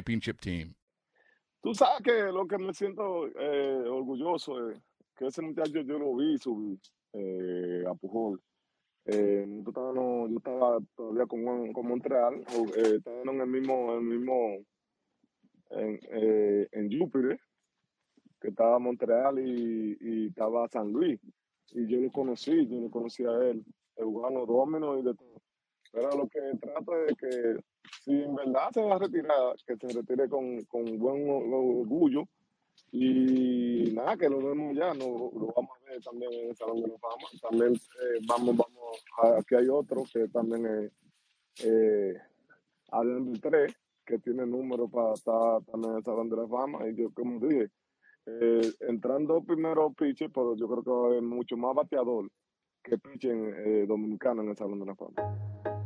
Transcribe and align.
championship 0.00 0.40
team. 0.40 0.74
Tú 1.62 1.74
sabes 1.74 2.02
que 2.02 2.32
lo 2.32 2.46
que 2.46 2.56
me 2.56 2.72
siento 2.72 3.26
eh, 3.26 3.84
orgulloso 3.86 4.70
es 4.70 4.80
que 5.14 5.26
ese 5.26 5.42
muchacho 5.42 5.82
yo 5.82 5.98
lo 5.98 6.16
vi 6.16 6.38
subir 6.38 6.78
eh, 7.12 7.84
a 7.86 7.94
Pujol. 7.94 8.40
Eh, 9.04 9.44
yo, 9.46 9.68
estaba, 9.68 9.92
no, 9.92 10.28
yo 10.28 10.38
estaba 10.38 10.78
todavía 10.96 11.26
con, 11.26 11.72
con 11.72 11.86
Montreal, 11.86 12.44
eh, 12.76 12.96
estaban 12.96 13.28
en 13.28 13.40
el 13.40 13.46
mismo, 13.46 13.94
el 13.94 14.02
mismo 14.02 14.58
en, 15.70 16.00
eh, 16.10 16.68
en 16.72 16.98
Júpiter, 16.98 17.38
que 18.40 18.48
estaba 18.48 18.78
Montreal 18.78 19.38
y, 19.38 19.98
y, 20.00 20.26
estaba 20.28 20.68
San 20.68 20.92
Luis. 20.92 21.20
Y 21.72 21.86
yo 21.86 21.98
lo 22.00 22.10
conocí, 22.10 22.66
yo 22.66 22.80
lo 22.80 22.90
conocí 22.90 23.24
a 23.24 23.32
él, 23.50 23.64
jugando 23.96 24.46
domino 24.46 24.98
y 24.98 25.02
de 25.02 25.14
todo. 25.14 25.39
Pero 25.92 26.10
lo 26.10 26.28
que 26.28 26.40
trato 26.60 27.04
es 27.06 27.16
que 27.16 27.56
si 28.04 28.22
en 28.22 28.34
verdad 28.34 28.70
se 28.72 28.82
va 28.82 28.96
a 28.96 28.98
retirar, 28.98 29.56
que 29.66 29.76
se 29.76 29.88
retire 30.00 30.28
con, 30.28 30.62
con 30.64 30.98
buen 30.98 31.28
orgullo. 31.28 32.24
Y 32.92 33.92
nada, 33.92 34.16
que 34.16 34.28
lo 34.28 34.38
vemos 34.38 34.74
ya, 34.74 34.92
no, 34.94 35.30
lo 35.32 35.52
vamos 35.54 35.70
a 35.80 35.90
ver 35.90 36.02
también 36.02 36.32
en 36.32 36.48
el 36.50 36.56
Salón 36.56 36.82
de 36.82 36.88
la 36.88 36.98
Fama. 36.98 37.28
También 37.40 37.74
eh, 37.74 38.20
vamos, 38.26 38.56
vamos, 38.56 39.04
a, 39.22 39.38
aquí 39.38 39.54
hay 39.54 39.68
otro 39.68 40.02
que 40.12 40.26
también 40.28 40.66
es 40.66 40.92
eh, 41.64 42.14
Adrián 42.90 43.32
3, 43.40 43.72
que 44.04 44.18
tiene 44.18 44.46
número 44.46 44.88
para 44.88 45.14
estar 45.14 45.62
también 45.64 45.92
en 45.92 45.98
el 45.98 46.04
Salón 46.04 46.30
de 46.30 46.36
la 46.36 46.48
Fama. 46.48 46.88
Y 46.88 46.96
yo, 46.96 47.12
como 47.12 47.38
dije, 47.46 47.70
eh, 48.26 48.72
entrando 48.80 49.42
primero 49.42 49.92
pitcher, 49.92 50.30
pero 50.30 50.56
yo 50.56 50.68
creo 50.68 50.82
que 50.82 50.90
va 50.90 51.04
a 51.04 51.06
haber 51.06 51.22
mucho 51.22 51.56
más 51.56 51.74
bateador 51.74 52.30
que 52.82 52.98
pitcher 52.98 53.36
eh, 53.66 53.86
dominicano 53.86 54.42
en 54.42 54.48
el 54.50 54.56
Salón 54.56 54.80
de 54.80 54.86
la 54.86 54.94
Fama. 54.94 55.79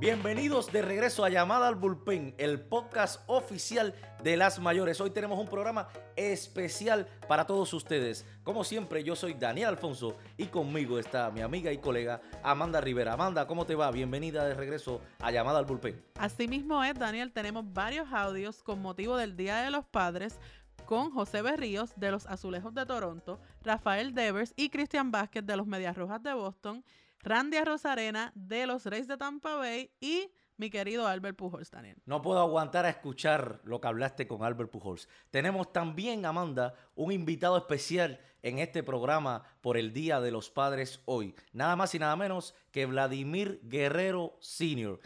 Bienvenidos 0.00 0.70
de 0.70 0.80
regreso 0.80 1.24
a 1.24 1.28
Llamada 1.28 1.66
al 1.66 1.74
Bullpen, 1.74 2.32
el 2.38 2.60
podcast 2.60 3.20
oficial 3.26 3.96
de 4.22 4.36
las 4.36 4.60
mayores. 4.60 5.00
Hoy 5.00 5.10
tenemos 5.10 5.40
un 5.40 5.48
programa 5.48 5.88
especial 6.14 7.08
para 7.26 7.48
todos 7.48 7.74
ustedes. 7.74 8.24
Como 8.44 8.62
siempre, 8.62 9.02
yo 9.02 9.16
soy 9.16 9.34
Daniel 9.34 9.70
Alfonso 9.70 10.16
y 10.36 10.46
conmigo 10.46 11.00
está 11.00 11.32
mi 11.32 11.40
amiga 11.40 11.72
y 11.72 11.78
colega 11.78 12.20
Amanda 12.44 12.80
Rivera. 12.80 13.14
Amanda, 13.14 13.48
¿cómo 13.48 13.66
te 13.66 13.74
va? 13.74 13.90
Bienvenida 13.90 14.44
de 14.44 14.54
regreso 14.54 15.00
a 15.18 15.32
Llamada 15.32 15.58
al 15.58 15.64
Bullpen. 15.64 16.00
Así 16.14 16.46
mismo 16.46 16.84
es, 16.84 16.94
Daniel. 16.94 17.32
Tenemos 17.32 17.64
varios 17.72 18.06
audios 18.12 18.62
con 18.62 18.80
motivo 18.80 19.16
del 19.16 19.36
Día 19.36 19.62
de 19.62 19.72
los 19.72 19.84
Padres 19.84 20.38
con 20.84 21.10
José 21.10 21.42
Berríos 21.42 21.92
de 21.96 22.12
los 22.12 22.24
Azulejos 22.26 22.72
de 22.72 22.86
Toronto, 22.86 23.40
Rafael 23.64 24.14
Devers 24.14 24.54
y 24.54 24.70
Cristian 24.70 25.10
Vázquez 25.10 25.44
de 25.44 25.56
los 25.56 25.66
Medias 25.66 25.96
Rojas 25.96 26.22
de 26.22 26.34
Boston 26.34 26.84
Randy 27.20 27.62
Rosarena 27.64 28.32
de 28.34 28.66
los 28.66 28.86
Reyes 28.86 29.08
de 29.08 29.16
Tampa 29.16 29.56
Bay 29.56 29.90
y 30.00 30.30
mi 30.56 30.70
querido 30.70 31.06
Albert 31.06 31.36
Pujols, 31.36 31.70
Daniel. 31.70 31.96
No 32.04 32.20
puedo 32.20 32.40
aguantar 32.40 32.84
a 32.84 32.90
escuchar 32.90 33.60
lo 33.64 33.80
que 33.80 33.88
hablaste 33.88 34.26
con 34.26 34.42
Albert 34.42 34.70
Pujols. 34.70 35.08
Tenemos 35.30 35.72
también, 35.72 36.26
Amanda, 36.26 36.74
un 36.96 37.12
invitado 37.12 37.56
especial 37.56 38.20
en 38.42 38.58
este 38.58 38.82
programa 38.82 39.44
por 39.60 39.76
el 39.76 39.92
Día 39.92 40.20
de 40.20 40.32
los 40.32 40.50
Padres 40.50 41.00
hoy. 41.04 41.34
Nada 41.52 41.76
más 41.76 41.94
y 41.94 41.98
nada 41.98 42.16
menos 42.16 42.54
que 42.72 42.86
Vladimir 42.86 43.60
Guerrero 43.62 44.36
Sr. 44.40 45.00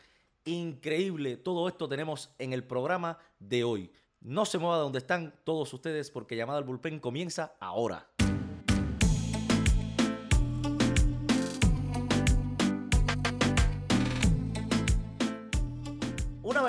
Increíble, 0.44 1.36
todo 1.36 1.68
esto 1.68 1.88
tenemos 1.88 2.34
en 2.38 2.52
el 2.52 2.64
programa 2.64 3.18
de 3.38 3.62
hoy. 3.62 3.92
No 4.20 4.44
se 4.44 4.58
mueva 4.58 4.76
de 4.76 4.82
donde 4.82 4.98
están 4.98 5.34
todos 5.44 5.72
ustedes 5.72 6.10
porque 6.10 6.36
llamada 6.36 6.58
al 6.58 6.64
bullpen 6.64 6.98
comienza 6.98 7.54
ahora. 7.60 8.08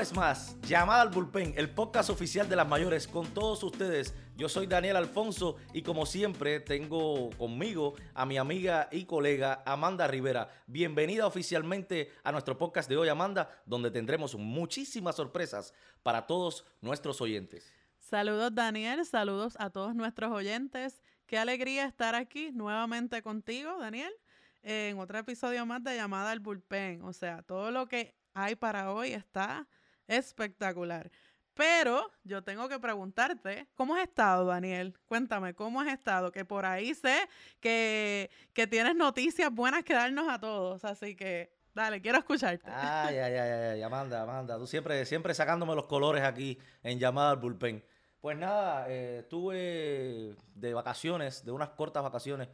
Vez 0.03 0.14
más, 0.14 0.58
llamada 0.64 1.02
al 1.02 1.08
bullpen, 1.12 1.53
el 1.56 1.69
podcast 1.69 2.09
oficial 2.09 2.50
de 2.50 2.58
las 2.58 2.68
mayores 2.68 3.08
con 3.08 3.25
todos 3.28 3.64
ustedes. 3.64 4.14
Yo 4.36 4.50
soy 4.50 4.68
Daniel 4.68 4.97
Alfonso 4.97 5.56
y 5.72 5.81
como 5.81 6.06
siempre 6.06 6.59
tengo 6.59 7.30
conmigo 7.38 7.94
a 8.13 8.25
mi 8.25 8.38
amiga 8.38 8.90
y 8.92 9.06
colega 9.06 9.63
Amanda 9.66 10.06
Rivera. 10.06 10.50
Bienvenida 10.68 11.25
oficialmente 11.25 12.12
a 12.22 12.34
nuestro 12.34 12.58
podcast 12.58 12.90
de 12.90 12.97
hoy, 12.97 13.08
Amanda, 13.08 13.50
donde 13.66 13.92
tendremos 13.92 14.36
muchísimas 14.36 15.16
sorpresas 15.16 15.74
para 16.03 16.28
todos 16.28 16.66
nuestros 16.81 17.22
oyentes. 17.22 17.72
Saludos 17.97 18.53
Daniel, 18.53 19.06
saludos 19.06 19.56
a 19.58 19.69
todos 19.69 19.96
nuestros 19.96 20.34
oyentes. 20.34 21.02
Qué 21.28 21.38
alegría 21.38 21.86
estar 21.86 22.13
aquí 22.13 22.52
nuevamente 22.52 23.22
contigo, 23.22 23.80
Daniel, 23.80 24.12
en 24.63 25.00
otro 25.00 25.18
episodio 25.18 25.66
más 25.66 25.81
de 25.81 25.96
llamada 25.96 26.31
al 26.31 26.42
bullpen. 26.42 27.03
O 27.03 27.13
sea, 27.13 27.42
todo 27.42 27.72
lo 27.72 27.88
que 27.88 28.13
hay 28.34 28.58
para 28.58 28.92
hoy 28.92 29.13
está 29.13 29.66
espectacular. 30.08 31.12
Pero 31.53 32.12
yo 32.24 32.44
tengo 32.44 32.68
que 32.68 32.80
preguntarte, 32.80 33.68
¿cómo 33.75 33.96
has 33.96 34.03
estado, 34.03 34.46
Daniel? 34.46 34.97
Cuéntame, 35.06 35.53
¿cómo 35.53 35.81
has 35.81 35.94
estado? 35.94 36.31
Que 36.31 36.46
por 36.46 36.66
ahí 36.66 36.96
sé 36.96 37.30
que, 37.59 38.31
que 38.53 38.66
tienes 38.66 38.96
noticias 38.96 39.53
buenas 39.53 39.84
que 39.84 39.94
darnos 39.94 40.28
a 40.28 40.40
todos, 40.40 40.84
así 40.84 41.16
que 41.16 41.53
dale, 41.75 42.02
quiero 42.02 42.18
escucharte. 42.18 42.69
Ay, 42.72 43.18
ay, 43.18 43.34
ay, 43.36 43.52
ay, 43.74 43.81
Amanda, 43.84 44.24
Amanda, 44.24 44.58
tú 44.58 44.66
siempre, 44.66 45.06
siempre 45.06 45.36
sacándome 45.36 45.75
los 45.75 45.86
colores 45.86 46.24
aquí 46.24 46.58
en 46.81 47.00
llamada 47.00 47.31
al 47.31 47.38
bullpen. 47.38 47.84
Pues 48.19 48.38
nada, 48.38 48.90
eh, 48.90 49.19
estuve 49.19 50.36
de 50.56 50.74
vacaciones, 50.74 51.46
de 51.46 51.52
unas 51.52 51.69
cortas 51.69 52.02
vacaciones 52.02 52.47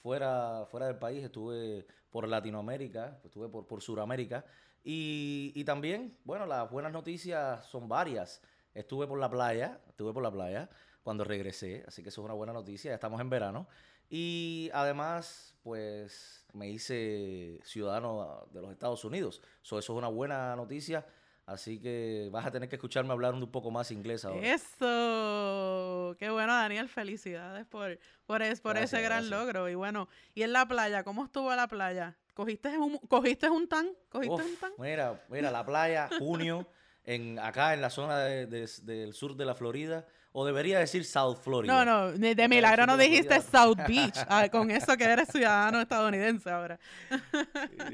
fuera, 0.00 0.66
fuera 0.70 0.86
del 0.86 0.96
país, 0.96 1.24
estuve 1.24 1.86
por 2.10 2.26
Latinoamérica, 2.26 3.20
estuve 3.24 3.48
por, 3.48 3.66
por 3.66 3.82
Sudamérica. 3.82 4.46
Y, 4.88 5.64
también, 5.64 6.16
bueno, 6.22 6.46
las 6.46 6.70
buenas 6.70 6.92
noticias 6.92 7.66
son 7.66 7.88
varias. 7.88 8.40
Estuve 8.72 9.08
por 9.08 9.18
la 9.18 9.28
playa, 9.28 9.80
estuve 9.88 10.12
por 10.12 10.22
la 10.22 10.30
playa 10.30 10.70
cuando 11.02 11.24
regresé, 11.24 11.82
así 11.88 12.04
que 12.04 12.10
eso 12.10 12.20
es 12.20 12.24
una 12.24 12.34
buena 12.34 12.52
noticia, 12.52 12.92
ya 12.92 12.94
estamos 12.94 13.20
en 13.20 13.28
verano. 13.28 13.66
Y 14.08 14.70
además, 14.72 15.56
pues 15.64 16.46
me 16.52 16.70
hice 16.70 17.58
ciudadano 17.64 18.46
de 18.52 18.62
los 18.62 18.70
Estados 18.70 19.04
Unidos. 19.04 19.42
eso 19.60 19.76
es 19.80 19.88
una 19.88 20.06
buena 20.06 20.54
noticia. 20.54 21.04
Así 21.46 21.80
que 21.80 22.28
vas 22.30 22.46
a 22.46 22.52
tener 22.52 22.68
que 22.68 22.76
escucharme 22.76 23.12
hablar 23.12 23.34
un 23.34 23.50
poco 23.50 23.72
más 23.72 23.90
inglés 23.90 24.24
ahora. 24.24 24.46
Eso. 24.46 26.14
Qué 26.18 26.30
bueno, 26.30 26.52
Daniel. 26.52 26.88
Felicidades 26.88 27.66
por, 27.66 27.98
por, 28.24 28.40
por 28.62 28.76
ese 28.76 29.02
gran 29.02 29.30
logro. 29.30 29.68
Y 29.68 29.74
bueno, 29.74 30.08
¿y 30.34 30.42
en 30.42 30.52
la 30.52 30.66
playa? 30.68 31.02
¿Cómo 31.02 31.24
estuvo 31.24 31.52
la 31.56 31.66
playa? 31.66 32.16
¿Cogiste 32.36 32.76
un, 32.76 32.98
¿cogiste 32.98 33.48
un 33.48 33.66
tan? 33.66 33.88
¿Cogiste 34.10 34.42
un 34.42 34.56
tan? 34.56 34.72
Mira, 34.76 35.24
mira, 35.30 35.50
la 35.50 35.64
playa, 35.64 36.10
junio, 36.18 36.68
en, 37.02 37.38
acá 37.38 37.72
en 37.72 37.80
la 37.80 37.88
zona 37.88 38.18
del 38.18 39.14
sur 39.14 39.36
de 39.36 39.46
la 39.46 39.54
Florida. 39.54 40.06
O 40.38 40.44
debería 40.44 40.78
decir 40.78 41.02
South 41.06 41.38
Florida. 41.42 41.72
No, 41.72 41.84
no, 41.86 42.12
de, 42.12 42.34
de 42.34 42.46
milagro 42.46 42.84
no 42.84 42.98
dijiste 42.98 43.40
South 43.40 43.78
Beach, 43.88 44.18
ah, 44.28 44.46
con 44.50 44.70
eso 44.70 44.94
que 44.94 45.04
eres 45.04 45.28
ciudadano 45.28 45.80
estadounidense 45.80 46.50
ahora. 46.50 46.78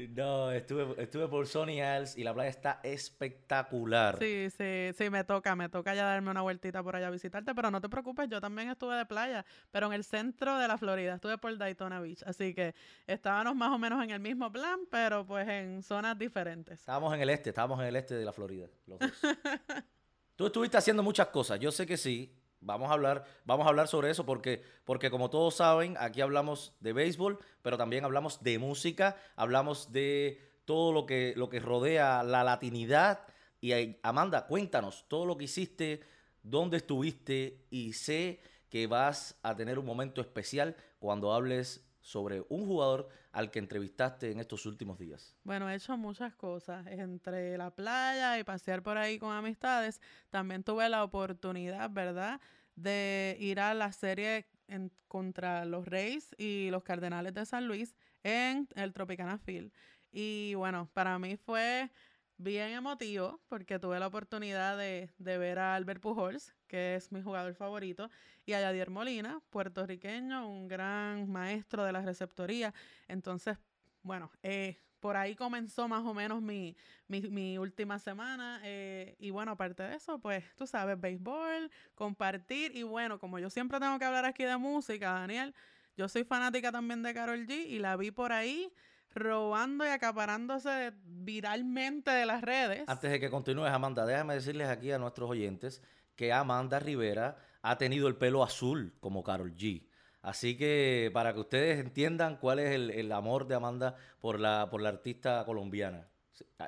no, 0.09 0.51
estuve, 0.51 1.01
estuve 1.01 1.29
por 1.29 1.47
Sony 1.47 1.79
Isles 1.79 2.17
y 2.17 2.23
la 2.25 2.33
playa 2.33 2.49
está 2.49 2.81
espectacular. 2.83 4.17
Sí, 4.19 4.49
sí, 4.49 4.89
sí, 4.93 5.09
me 5.09 5.23
toca, 5.23 5.55
me 5.55 5.69
toca 5.69 5.95
ya 5.95 6.03
darme 6.03 6.31
una 6.31 6.41
vueltita 6.41 6.83
por 6.83 6.97
allá 6.97 7.07
a 7.07 7.11
visitarte, 7.11 7.55
pero 7.55 7.71
no 7.71 7.79
te 7.79 7.87
preocupes, 7.87 8.27
yo 8.27 8.41
también 8.41 8.69
estuve 8.69 8.97
de 8.97 9.05
playa, 9.05 9.45
pero 9.71 9.87
en 9.87 9.93
el 9.93 10.03
centro 10.03 10.57
de 10.57 10.67
la 10.67 10.77
Florida, 10.77 11.15
estuve 11.15 11.37
por 11.37 11.57
Daytona 11.57 12.01
Beach, 12.01 12.23
así 12.25 12.53
que 12.53 12.75
estábamos 13.07 13.55
más 13.55 13.71
o 13.71 13.79
menos 13.79 14.03
en 14.03 14.11
el 14.11 14.19
mismo 14.19 14.51
plan, 14.51 14.81
pero 14.91 15.25
pues 15.25 15.47
en 15.47 15.81
zonas 15.81 16.19
diferentes. 16.19 16.77
Estábamos 16.77 17.13
en 17.13 17.21
el 17.21 17.29
este, 17.29 17.51
estábamos 17.51 17.79
en 17.79 17.85
el 17.85 17.95
este 17.95 18.15
de 18.15 18.25
la 18.25 18.33
Florida, 18.33 18.67
los 18.85 18.99
dos. 18.99 19.11
Tú 20.35 20.47
estuviste 20.47 20.77
haciendo 20.77 21.03
muchas 21.03 21.27
cosas, 21.27 21.59
yo 21.59 21.71
sé 21.71 21.85
que 21.85 21.97
sí. 21.97 22.35
Vamos 22.59 22.89
a 22.89 22.93
hablar, 22.93 23.25
vamos 23.43 23.65
a 23.65 23.69
hablar 23.69 23.89
sobre 23.89 24.09
eso 24.09 24.25
porque, 24.25 24.63
porque 24.85 25.11
como 25.11 25.29
todos 25.29 25.55
saben, 25.55 25.95
aquí 25.99 26.21
hablamos 26.21 26.73
de 26.79 26.93
béisbol, 26.93 27.37
pero 27.61 27.77
también 27.77 28.05
hablamos 28.05 28.41
de 28.41 28.57
música, 28.57 29.17
hablamos 29.35 29.91
de 29.91 30.41
todo 30.63 30.93
lo 30.93 31.05
que, 31.05 31.33
lo 31.35 31.49
que 31.49 31.59
rodea 31.59 32.23
la 32.23 32.43
latinidad. 32.43 33.27
Y 33.59 33.97
Amanda, 34.01 34.47
cuéntanos 34.47 35.05
todo 35.09 35.25
lo 35.25 35.37
que 35.37 35.43
hiciste, 35.43 36.01
dónde 36.41 36.77
estuviste 36.77 37.65
y 37.69 37.93
sé 37.93 38.41
que 38.69 38.87
vas 38.87 39.37
a 39.43 39.55
tener 39.55 39.77
un 39.77 39.85
momento 39.85 40.21
especial 40.21 40.75
cuando 40.99 41.33
hables 41.33 41.85
sobre 42.01 42.45
un 42.49 42.65
jugador 42.65 43.09
al 43.33 43.49
que 43.49 43.59
entrevistaste 43.59 44.31
en 44.31 44.39
estos 44.39 44.65
últimos 44.65 44.99
días? 44.99 45.35
Bueno, 45.43 45.69
he 45.69 45.75
hecho 45.75 45.97
muchas 45.97 46.35
cosas. 46.35 46.85
Entre 46.87 47.57
la 47.57 47.71
playa 47.71 48.39
y 48.39 48.43
pasear 48.43 48.81
por 48.81 48.97
ahí 48.97 49.19
con 49.19 49.35
amistades, 49.35 49.99
también 50.29 50.63
tuve 50.63 50.87
la 50.87 51.03
oportunidad, 51.03 51.89
¿verdad?, 51.89 52.39
de 52.75 53.35
ir 53.39 53.59
a 53.59 53.73
la 53.73 53.91
serie 53.91 54.45
en, 54.67 54.91
contra 55.07 55.65
los 55.65 55.85
Reyes 55.85 56.33
y 56.37 56.69
los 56.69 56.83
Cardenales 56.83 57.33
de 57.33 57.45
San 57.45 57.67
Luis 57.67 57.95
en 58.23 58.67
el 58.75 58.93
Tropicana 58.93 59.37
Field. 59.37 59.71
Y 60.11 60.53
bueno, 60.53 60.89
para 60.93 61.17
mí 61.17 61.35
fue 61.35 61.91
bien 62.37 62.69
emotivo 62.71 63.41
porque 63.47 63.79
tuve 63.79 63.99
la 63.99 64.07
oportunidad 64.07 64.77
de, 64.77 65.09
de, 65.17 65.37
ver 65.37 65.59
a 65.59 65.75
Albert 65.75 66.01
Pujols, 66.01 66.53
que 66.67 66.95
es 66.95 67.11
mi 67.11 67.21
jugador 67.21 67.53
favorito, 67.55 68.09
y 68.45 68.53
a 68.53 68.61
Yadier 68.61 68.89
Molina, 68.89 69.41
puertorriqueño, 69.49 70.47
un 70.47 70.67
gran 70.67 71.29
maestro 71.31 71.83
de 71.83 71.91
la 71.91 72.01
receptoría. 72.01 72.73
Entonces, 73.07 73.57
bueno, 74.01 74.31
eh, 74.43 74.83
por 75.03 75.17
ahí 75.17 75.35
comenzó 75.35 75.89
más 75.89 76.05
o 76.05 76.13
menos 76.13 76.41
mi, 76.41 76.77
mi, 77.07 77.21
mi 77.23 77.57
última 77.57 77.99
semana. 77.99 78.61
Eh, 78.63 79.17
y 79.19 79.31
bueno, 79.31 79.51
aparte 79.51 79.83
de 79.83 79.95
eso, 79.95 80.17
pues 80.19 80.45
tú 80.55 80.65
sabes, 80.65 80.97
béisbol, 80.97 81.69
compartir. 81.93 82.73
Y 82.73 82.83
bueno, 82.83 83.19
como 83.19 83.37
yo 83.37 83.49
siempre 83.49 83.81
tengo 83.81 83.99
que 83.99 84.05
hablar 84.05 84.23
aquí 84.23 84.45
de 84.45 84.55
música, 84.55 85.11
Daniel, 85.11 85.53
yo 85.97 86.07
soy 86.07 86.23
fanática 86.23 86.71
también 86.71 87.03
de 87.03 87.13
Carol 87.13 87.45
G 87.45 87.65
y 87.67 87.79
la 87.79 87.97
vi 87.97 88.11
por 88.11 88.31
ahí 88.31 88.73
robando 89.15 89.85
y 89.85 89.89
acaparándose 89.89 90.93
viralmente 91.05 92.11
de 92.11 92.25
las 92.25 92.41
redes. 92.41 92.83
Antes 92.87 93.11
de 93.11 93.19
que 93.19 93.29
continúes, 93.29 93.71
Amanda, 93.71 94.05
déjame 94.05 94.35
decirles 94.35 94.67
aquí 94.67 94.91
a 94.91 94.99
nuestros 94.99 95.29
oyentes 95.29 95.81
que 96.15 96.33
Amanda 96.33 96.79
Rivera 96.79 97.37
ha 97.61 97.77
tenido 97.77 98.07
el 98.07 98.15
pelo 98.15 98.43
azul 98.43 98.93
como 98.99 99.23
Carol 99.23 99.55
G. 99.55 99.87
Así 100.21 100.57
que 100.57 101.11
para 101.13 101.33
que 101.33 101.41
ustedes 101.41 101.79
entiendan 101.79 102.37
cuál 102.37 102.59
es 102.59 102.71
el, 102.71 103.11
amor 103.11 103.47
de 103.47 103.55
Amanda 103.55 103.95
por 104.21 104.39
la, 104.39 104.69
por 104.69 104.81
la 104.81 104.89
artista 104.89 105.43
colombiana. 105.45 106.07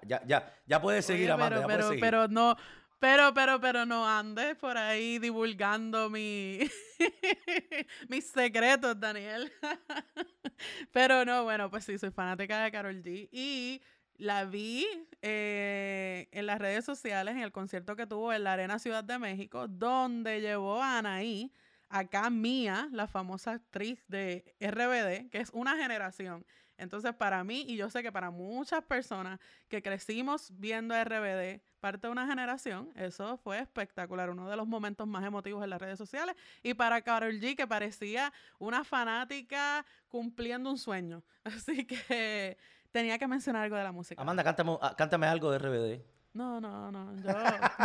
Ya, 0.06 0.22
ya, 0.26 0.54
ya 0.68 0.82
puedes 0.82 1.06
seguir, 1.06 1.32
Amanda. 1.32 1.66
Pero 2.00 2.28
no, 2.28 2.56
pero, 3.00 3.34
pero, 3.34 3.60
pero 3.60 3.86
no 3.86 4.08
andes 4.08 4.56
por 4.56 4.78
ahí 4.78 5.20
divulgando 5.20 6.10
mi, 6.10 6.60
mis 8.10 8.26
secretos, 8.28 9.00
Daniel. 9.00 9.52
pero 10.92 11.26
no, 11.26 11.44
bueno, 11.44 11.70
pues 11.70 11.86
sí, 11.86 11.98
soy 11.98 12.12
fanática 12.12 12.64
de 12.64 12.72
Carol 12.72 13.02
G. 13.04 13.30
Y 13.32 13.82
la 14.18 14.46
vi 14.46 14.88
eh, 15.22 16.28
en 16.32 16.46
las 16.46 16.60
redes 16.60 16.86
sociales 16.86 17.36
en 17.36 17.42
el 17.42 17.52
concierto 17.52 17.96
que 17.96 18.08
tuvo 18.08 18.32
en 18.34 18.44
la 18.44 18.54
Arena 18.54 18.80
Ciudad 18.80 19.04
de 19.04 19.20
México, 19.20 19.68
donde 19.68 20.42
llevó 20.42 20.82
a 20.82 21.00
Anaí, 21.00 21.52
acá 21.90 22.30
Mía, 22.30 22.88
la 22.92 23.08
famosa 23.08 23.52
actriz 23.52 24.04
de 24.08 24.56
RBD, 24.60 25.30
que 25.30 25.40
es 25.40 25.50
una 25.54 25.76
generación. 25.78 26.46
Entonces, 26.78 27.14
para 27.14 27.44
mí, 27.44 27.66
y 27.68 27.78
yo 27.78 27.90
sé 27.90 28.04
que 28.04 28.12
para 28.12 28.32
muchas 28.32 28.84
personas 28.84 29.40
que 29.70 29.82
crecimos 29.82 30.52
viendo 30.60 30.94
RBD, 30.96 31.62
parte 31.86 32.08
de 32.08 32.12
una 32.12 32.26
generación, 32.26 32.90
eso 32.96 33.38
fue 33.38 33.60
espectacular, 33.60 34.32
uno 34.32 34.50
de 34.50 34.56
los 34.56 34.66
momentos 34.66 35.06
más 35.06 35.24
emotivos 35.24 35.64
en 35.64 35.70
las 35.70 35.80
redes 35.80 36.00
sociales. 36.00 36.36
Y 36.64 36.74
para 36.74 37.00
Carol 37.04 37.40
G, 37.40 37.56
que 37.56 37.68
parecía 37.68 38.34
una 38.58 38.84
fanática 38.84 39.86
cumpliendo 40.08 40.72
un 40.72 40.80
sueño. 40.80 41.22
Así 41.44 41.86
que 41.86 42.58
tenía 42.92 43.20
que 43.20 43.28
mencionar 43.28 43.66
algo 43.66 43.76
de 43.76 43.84
la 43.84 43.92
música. 43.92 44.20
Amanda, 44.20 44.44
cántame, 44.44 44.80
ah, 44.82 44.96
cántame 44.98 45.28
algo 45.28 45.52
de 45.52 45.60
RBD. 45.60 46.15
No, 46.36 46.60
no, 46.60 46.92
no. 46.92 47.16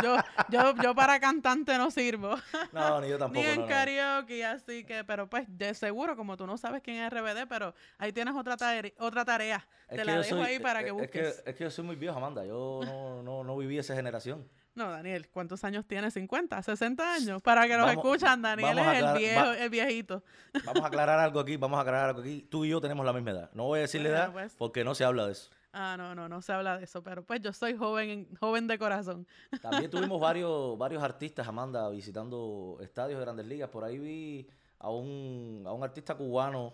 Yo, 0.03 0.17
yo, 0.49 0.75
yo, 0.83 0.93
para 0.93 1.21
cantante 1.21 1.77
no 1.77 1.89
sirvo. 1.89 2.35
No, 2.73 2.99
ni 2.99 3.07
yo 3.07 3.17
tampoco. 3.17 3.45
ni 3.45 3.49
en 3.49 3.65
karaoke, 3.65 4.45
así 4.45 4.83
que, 4.83 5.05
pero 5.05 5.29
pues 5.29 5.45
de 5.47 5.73
seguro, 5.73 6.17
como 6.17 6.35
tú 6.35 6.45
no 6.45 6.57
sabes 6.57 6.81
quién 6.81 6.97
es 6.97 7.11
RBD, 7.11 7.47
pero 7.47 7.73
ahí 7.97 8.11
tienes 8.11 8.35
otra 8.35 8.57
tarea. 8.57 8.91
Otra 8.99 9.23
tarea. 9.23 9.65
Te 9.87 10.03
la 10.03 10.19
dejo 10.19 10.41
ahí 10.41 10.59
para 10.59 10.83
que 10.83 10.91
busques. 10.91 11.15
Es 11.15 11.41
que, 11.41 11.49
es 11.49 11.55
que 11.55 11.63
yo 11.63 11.71
soy 11.71 11.85
muy 11.85 11.95
viejo, 11.95 12.17
Amanda. 12.17 12.45
Yo 12.45 12.81
no, 12.83 13.23
no, 13.23 13.43
no 13.45 13.57
viví 13.57 13.77
esa 13.77 13.95
generación. 13.95 14.45
No, 14.75 14.89
Daniel, 14.89 15.29
¿cuántos 15.29 15.63
años 15.63 15.85
tienes? 15.85 16.15
¿50? 16.15 16.47
¿60 16.49 16.99
años? 17.01 17.41
Para 17.41 17.67
que 17.67 17.77
nos 17.77 17.89
escuchan, 17.91 18.41
Daniel 18.41 18.77
es 18.77 19.03
el, 19.03 19.17
viejo, 19.17 19.51
el 19.51 19.69
viejito. 19.69 20.23
Vamos 20.65 20.83
a 20.83 20.87
aclarar 20.87 21.19
algo 21.21 21.39
aquí, 21.39 21.57
vamos 21.57 21.77
a 21.77 21.81
aclarar 21.81 22.09
algo 22.09 22.21
aquí. 22.21 22.47
Tú 22.49 22.65
y 22.65 22.69
yo 22.69 22.81
tenemos 22.81 23.05
la 23.05 23.13
misma 23.13 23.31
edad. 23.31 23.49
No 23.53 23.65
voy 23.65 23.79
a 23.79 23.81
decirle 23.83 24.09
edad 24.09 24.31
pues. 24.31 24.53
porque 24.57 24.83
no 24.83 24.95
se 24.95 25.03
habla 25.03 25.25
de 25.25 25.33
eso. 25.33 25.49
Ah, 25.73 25.95
no, 25.97 26.13
no, 26.13 26.27
no 26.27 26.41
se 26.41 26.51
habla 26.51 26.77
de 26.77 26.83
eso, 26.83 27.01
pero 27.01 27.23
pues 27.23 27.41
yo 27.41 27.53
soy 27.53 27.77
joven, 27.77 28.27
joven 28.39 28.67
de 28.67 28.77
corazón. 28.77 29.25
También 29.61 29.89
tuvimos 29.91 30.19
varios, 30.19 30.77
varios 30.77 31.01
artistas, 31.01 31.47
Amanda, 31.47 31.89
visitando 31.89 32.77
estadios 32.81 33.19
de 33.19 33.25
grandes 33.25 33.45
ligas. 33.45 33.69
Por 33.69 33.85
ahí 33.85 33.97
vi 33.97 34.49
a 34.79 34.89
un, 34.89 35.63
a 35.65 35.71
un 35.71 35.83
artista 35.83 36.15
cubano, 36.15 36.73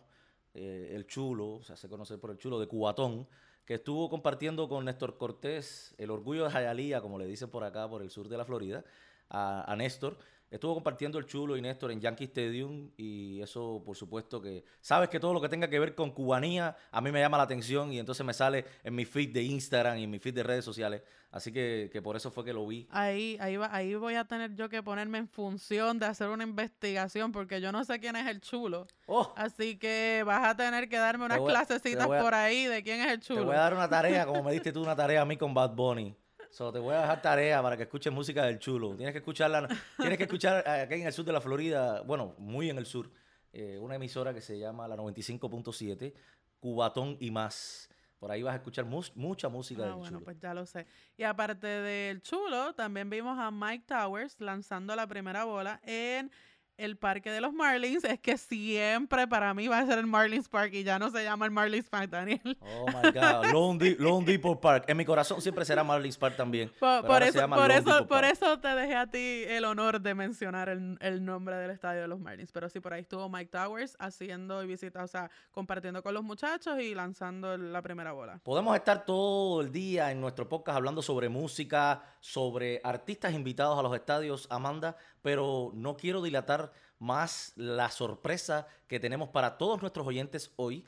eh, 0.56 0.94
el 0.96 1.06
Chulo, 1.06 1.56
o 1.56 1.64
sea, 1.64 1.76
se 1.76 1.88
conoce 1.88 2.18
por 2.18 2.32
el 2.32 2.38
Chulo, 2.38 2.60
de 2.60 2.68
Cubatón, 2.68 3.28
que 3.66 3.76
estuvo 3.76 4.10
compartiendo 4.10 4.68
con 4.68 4.86
Néstor 4.86 5.18
Cortés 5.18 5.94
el 6.00 6.10
orgullo 6.10 6.46
de 6.46 6.50
Jayalía, 6.50 7.00
como 7.00 7.20
le 7.20 7.26
dicen 7.28 7.50
por 7.50 7.64
acá, 7.64 7.88
por 7.88 8.02
el 8.02 8.10
sur 8.10 8.30
de 8.30 8.38
la 8.38 8.46
Florida, 8.46 8.84
a, 9.30 9.72
a 9.72 9.76
Néstor. 9.76 10.18
Estuvo 10.50 10.74
compartiendo 10.76 11.20
el 11.20 11.26
chulo 11.26 11.58
y 11.58 11.62
Néstor 11.62 11.92
en 11.92 12.00
Yankee 12.00 12.24
Stadium 12.26 12.90
y 12.96 13.42
eso, 13.42 13.82
por 13.86 13.98
supuesto, 13.98 14.42
que 14.42 14.64
sabes 14.80 15.10
que 15.10 15.20
todo 15.20 15.34
lo 15.34 15.42
que 15.42 15.50
tenga 15.50 15.70
que 15.70 15.78
ver 15.78 15.94
con 15.94 16.12
cubanía 16.12 16.78
a 16.90 17.02
mí 17.02 17.12
me 17.12 17.20
llama 17.20 17.38
la 17.38 17.44
atención 17.44 17.92
y 17.92 18.00
entonces 18.00 18.26
me 18.26 18.34
sale 18.34 18.64
en 18.84 18.96
mi 18.96 19.04
feed 19.04 19.34
de 19.34 19.44
Instagram 19.44 19.98
y 19.98 20.04
en 20.06 20.10
mi 20.10 20.20
feed 20.20 20.36
de 20.36 20.44
redes 20.44 20.64
sociales. 20.64 21.02
Así 21.32 21.52
que, 21.52 21.90
que 21.92 22.02
por 22.02 22.16
eso 22.16 22.32
fue 22.32 22.46
que 22.46 22.54
lo 22.54 22.66
vi. 22.66 22.88
Ahí, 22.90 23.38
ahí, 23.42 23.58
va, 23.58 23.70
ahí 23.76 23.94
voy 23.96 24.16
a 24.16 24.24
tener 24.24 24.56
yo 24.56 24.70
que 24.70 24.82
ponerme 24.82 25.18
en 25.18 25.28
función 25.28 26.00
de 26.00 26.06
hacer 26.06 26.30
una 26.30 26.44
investigación 26.44 27.34
porque 27.34 27.60
yo 27.60 27.74
no 27.74 27.84
sé 27.84 28.00
quién 28.00 28.16
es 28.16 28.26
el 28.28 28.40
chulo. 28.40 28.88
Oh. 29.06 29.34
Así 29.36 29.78
que 29.78 30.24
vas 30.26 30.46
a 30.46 30.56
tener 30.56 30.88
que 30.88 30.98
darme 30.98 31.26
unas 31.26 31.42
clasecitas 31.42 32.08
por 32.08 32.34
ahí 32.34 32.66
de 32.66 32.82
quién 32.84 33.02
es 33.02 33.12
el 33.12 33.20
chulo. 33.20 33.42
Te 33.42 33.46
voy 33.48 33.56
a 33.56 33.60
dar 33.60 33.74
una 33.74 33.90
tarea, 33.90 34.26
como 34.26 34.44
me 34.44 34.52
diste 34.54 34.72
tú 34.72 34.82
una 34.82 34.96
tarea 34.96 35.22
a 35.22 35.26
mí 35.26 35.36
con 35.36 35.54
Bad 35.54 35.76
Bunny. 35.76 36.16
So, 36.50 36.72
te 36.72 36.80
voy 36.80 36.96
a 36.96 37.02
dejar 37.02 37.22
tarea 37.22 37.62
para 37.62 37.78
que 37.78 37.84
escuches 37.84 38.12
música 38.12 38.46
del 38.46 38.60
chulo. 38.60 38.96
Tienes 38.96 39.14
que 39.14 39.20
escucharla, 39.20 39.68
tienes 39.98 40.18
que 40.18 40.24
escuchar 40.24 40.68
aquí 40.68 40.96
en 40.96 41.08
el 41.08 41.14
sur 41.14 41.26
de 41.26 41.34
la 41.34 41.42
Florida, 41.42 42.02
bueno, 42.02 42.36
muy 42.38 42.70
en 42.70 42.78
el 42.78 42.86
sur, 42.86 43.12
eh, 43.54 43.78
una 43.80 43.96
emisora 43.96 44.34
que 44.34 44.42
se 44.42 44.58
llama 44.58 44.88
la 44.88 44.96
95.7, 44.96 46.14
Cubatón 46.60 47.18
y 47.20 47.32
más. 47.32 47.90
Por 48.20 48.32
ahí 48.32 48.42
vas 48.42 48.54
a 48.54 48.58
escuchar 48.58 48.86
mucha 48.86 49.48
música 49.48 49.84
ah, 49.84 49.86
del 49.88 49.96
bueno, 49.96 50.22
pues 50.22 50.40
ya 50.40 50.54
lo 50.54 50.66
sé. 50.66 50.88
Y 51.18 51.24
aparte 51.24 51.68
del 51.68 52.22
chulo, 52.24 52.74
también 52.74 53.10
vimos 53.10 53.38
a 53.38 53.52
Mike 53.52 53.86
Towers 53.88 54.40
lanzando 54.40 54.96
la 54.96 55.06
primera 55.06 55.44
bola 55.44 55.80
en 55.84 56.32
el 56.78 56.96
parque 56.96 57.32
de 57.32 57.42
los 57.42 57.54
Marlins 57.54 58.04
es 58.04 58.20
que 58.20 58.38
siempre 58.38 59.28
para 59.28 59.54
mí 59.54 59.68
va 59.68 59.80
a 59.80 59.86
ser 59.86 59.98
el 59.98 60.06
Marlins 60.06 60.48
Park 60.48 60.74
y 60.74 60.84
ya 60.84 61.00
no 61.00 61.10
se 61.10 61.24
llama 61.24 61.46
el 61.46 61.52
Marlins 61.52 61.90
Park, 61.90 62.10
Daniel. 62.10 62.58
Oh 62.62 62.86
my 62.88 63.12
God, 63.12 63.98
Lone, 64.00 64.26
Depot 64.26 64.60
Park. 64.60 64.86
En 64.88 64.98
mi 64.98 65.04
corazón 65.04 65.42
siempre 65.42 65.66
será 65.66 65.84
Marlins 65.84 66.18
Park 66.18 66.38
también. 66.38 66.72
Por, 66.80 67.24
eso, 67.24 67.50
por, 67.50 67.72
eso, 67.72 68.08
por 68.08 68.24
eso 68.24 68.60
te 68.60 68.68
dejé 68.68 68.96
a 68.96 69.08
ti 69.08 69.44
el 69.48 69.66
honor 69.66 70.00
de 70.00 70.14
mencionar 70.14 70.70
el, 70.70 71.26
nombre 71.26 71.56
del 71.56 71.72
estadio 71.72 72.02
de 72.02 72.08
los 72.08 72.20
Marlins. 72.20 72.52
Pero 72.52 72.70
sí, 72.70 72.80
por 72.80 72.94
ahí 72.94 73.02
estuvo 73.02 73.28
Mike 73.28 73.52
Towers 73.52 73.96
haciendo 74.00 74.64
y 74.64 74.68
visitando, 74.68 75.06
o 75.06 75.08
sea, 75.08 75.32
compartiendo 75.52 76.04
con 76.04 76.14
los 76.14 76.24
muchachos 76.24 76.80
y 76.80 76.94
lanzando 76.94 77.58
la 77.58 77.82
primera 77.82 78.12
bola. 78.12 78.40
Podemos 78.44 78.76
estar 78.76 79.04
todo 79.06 79.62
el 79.62 79.72
día 79.72 80.12
en 80.12 80.22
nuestro 80.22 80.48
podcast 80.48 80.78
hablando 80.78 81.02
sobre 81.02 81.28
música, 81.28 82.04
sobre 82.20 82.82
artistas 82.84 83.34
invitados 83.34 83.80
a 83.80 83.82
los 83.82 83.96
estadios, 83.96 84.48
Amanda, 84.52 84.96
pero 85.28 85.72
no 85.74 85.98
quiero 85.98 86.22
dilatar 86.22 86.72
más 87.00 87.52
la 87.58 87.92
sorpresa 87.92 88.66
que 88.88 88.98
tenemos 88.98 89.28
para 89.28 89.58
todos 89.58 89.82
nuestros 89.82 90.08
oyentes 90.08 90.54
hoy 90.56 90.86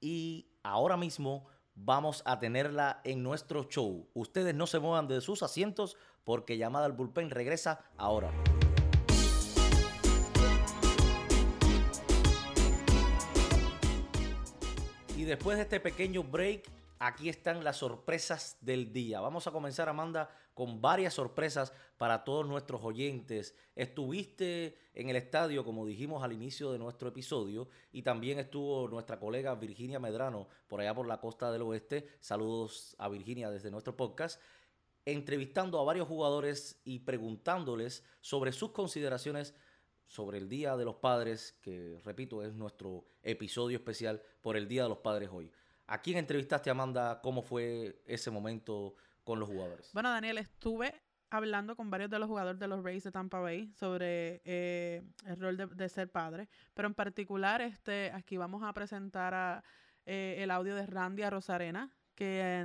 y 0.00 0.48
ahora 0.64 0.96
mismo 0.96 1.46
vamos 1.76 2.20
a 2.24 2.40
tenerla 2.40 3.00
en 3.04 3.22
nuestro 3.22 3.62
show. 3.62 4.08
Ustedes 4.12 4.56
no 4.56 4.66
se 4.66 4.80
muevan 4.80 5.06
de 5.06 5.20
sus 5.20 5.44
asientos 5.44 5.96
porque 6.24 6.58
llamada 6.58 6.84
al 6.86 6.94
bullpen 6.94 7.30
regresa 7.30 7.84
ahora. 7.96 8.32
Y 15.16 15.22
después 15.22 15.58
de 15.58 15.62
este 15.62 15.78
pequeño 15.78 16.24
break, 16.24 16.68
aquí 16.98 17.28
están 17.28 17.62
las 17.62 17.76
sorpresas 17.76 18.56
del 18.60 18.92
día. 18.92 19.20
Vamos 19.20 19.46
a 19.46 19.52
comenzar, 19.52 19.88
Amanda, 19.88 20.28
con 20.56 20.80
varias 20.80 21.12
sorpresas 21.12 21.74
para 21.98 22.24
todos 22.24 22.48
nuestros 22.48 22.82
oyentes. 22.82 23.54
Estuviste 23.74 24.78
en 24.94 25.10
el 25.10 25.16
estadio, 25.16 25.66
como 25.66 25.84
dijimos 25.84 26.24
al 26.24 26.32
inicio 26.32 26.72
de 26.72 26.78
nuestro 26.78 27.10
episodio, 27.10 27.68
y 27.92 28.00
también 28.00 28.38
estuvo 28.38 28.88
nuestra 28.88 29.20
colega 29.20 29.54
Virginia 29.54 30.00
Medrano 30.00 30.48
por 30.66 30.80
allá 30.80 30.94
por 30.94 31.06
la 31.06 31.20
costa 31.20 31.52
del 31.52 31.60
oeste. 31.60 32.08
Saludos 32.20 32.96
a 32.98 33.10
Virginia 33.10 33.50
desde 33.50 33.70
nuestro 33.70 33.94
podcast 33.94 34.40
entrevistando 35.04 35.78
a 35.78 35.84
varios 35.84 36.08
jugadores 36.08 36.80
y 36.84 37.00
preguntándoles 37.00 38.02
sobre 38.22 38.50
sus 38.52 38.70
consideraciones 38.70 39.54
sobre 40.06 40.38
el 40.38 40.48
Día 40.48 40.74
de 40.74 40.86
los 40.86 40.96
Padres, 40.96 41.58
que 41.60 42.00
repito, 42.02 42.42
es 42.42 42.54
nuestro 42.54 43.04
episodio 43.22 43.76
especial 43.76 44.22
por 44.40 44.56
el 44.56 44.68
Día 44.68 44.84
de 44.84 44.88
los 44.88 44.98
Padres 44.98 45.28
hoy. 45.30 45.52
¿A 45.86 46.00
quién 46.00 46.16
entrevistaste, 46.16 46.70
Amanda? 46.70 47.20
¿Cómo 47.22 47.42
fue 47.42 48.02
ese 48.06 48.30
momento 48.30 48.96
con 49.26 49.40
los 49.40 49.48
jugadores? 49.48 49.90
Bueno, 49.92 50.08
Daniel, 50.10 50.38
estuve 50.38 50.94
hablando 51.30 51.74
con 51.74 51.90
varios 51.90 52.08
de 52.08 52.20
los 52.20 52.28
jugadores 52.28 52.60
de 52.60 52.68
los 52.68 52.84
Rays 52.84 53.02
de 53.02 53.10
Tampa 53.10 53.40
Bay 53.40 53.72
sobre 53.74 54.40
eh, 54.44 55.02
el 55.26 55.40
rol 55.40 55.56
de, 55.56 55.88
ser 55.88 56.08
padre, 56.08 56.48
pero 56.72 56.86
en 56.86 56.94
particular 56.94 57.60
este, 57.60 58.12
aquí 58.12 58.36
vamos 58.36 58.62
a 58.62 58.72
presentar 58.72 59.64
eh, 60.06 60.36
el 60.38 60.52
audio 60.52 60.76
de 60.76 60.86
Randy 60.86 61.24
a 61.24 61.30
Rosarena, 61.30 61.90
que 62.14 62.64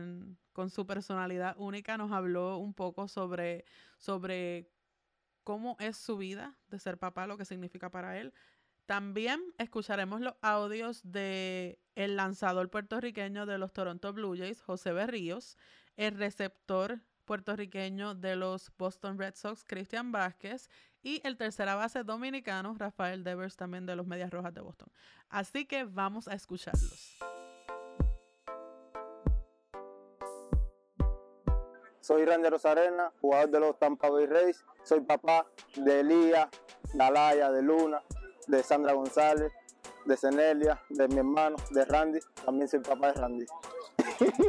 con 0.54 0.70
su 0.70 0.86
personalidad 0.86 1.56
única 1.58 1.98
nos 1.98 2.12
habló 2.12 2.58
un 2.58 2.76
poco 2.76 3.08
sobre, 3.08 3.66
sobre 3.98 4.70
cómo 5.44 5.78
es 5.80 5.98
su 5.98 6.16
vida 6.18 6.56
de 6.68 6.78
ser 6.78 7.00
papá, 7.00 7.26
lo 7.26 7.38
que 7.38 7.46
significa 7.46 7.90
para 7.90 8.20
él. 8.20 8.34
También 8.92 9.42
escucharemos 9.58 10.20
los 10.20 10.34
audios 10.42 11.00
de 11.06 11.80
el 11.96 12.18
lanzador 12.18 12.70
puertorriqueño 12.70 13.46
de 13.46 13.58
los 13.58 13.72
Toronto 13.72 14.12
Blue 14.12 14.36
Jays, 14.38 14.62
José 14.62 14.92
Berríos, 14.92 15.58
el 15.96 16.18
receptor 16.18 17.00
puertorriqueño 17.24 18.16
de 18.16 18.36
los 18.36 18.70
Boston 18.78 19.18
Red 19.18 19.36
Sox, 19.36 19.64
Cristian 19.64 20.12
Vázquez, 20.12 20.70
y 21.02 21.26
el 21.26 21.38
tercera 21.38 21.76
base 21.76 22.04
dominicano, 22.04 22.76
Rafael 22.78 23.24
Devers, 23.24 23.56
también 23.56 23.86
de 23.86 23.96
los 23.96 24.06
Medias 24.06 24.30
Rojas 24.30 24.54
de 24.54 24.60
Boston. 24.60 24.90
Así 25.30 25.66
que 25.66 25.86
vamos 25.86 26.28
a 26.28 26.34
escucharlos. 26.34 27.18
Soy 32.02 32.26
Randy 32.26 32.50
Rosarena, 32.50 33.14
jugador 33.22 33.52
de 33.52 33.60
los 33.62 33.80
Tampa 33.80 34.10
Bay 34.10 34.26
Rays. 34.26 34.66
Soy 34.84 35.00
papá 35.00 35.48
de 35.78 36.02
Elías, 36.02 36.50
de 36.94 37.52
de 37.52 37.62
Luna, 37.62 38.02
de 38.48 38.64
Sandra 38.64 38.94
González, 38.94 39.52
de 40.06 40.18
Cenelia, 40.18 40.82
de 40.90 41.08
mi 41.08 41.18
hermano, 41.18 41.56
de 41.72 41.86
Randy. 41.86 42.20
También 42.46 42.68
soy 42.68 42.80
papá 42.80 43.08
de 43.08 43.14
Randy. 43.14 43.46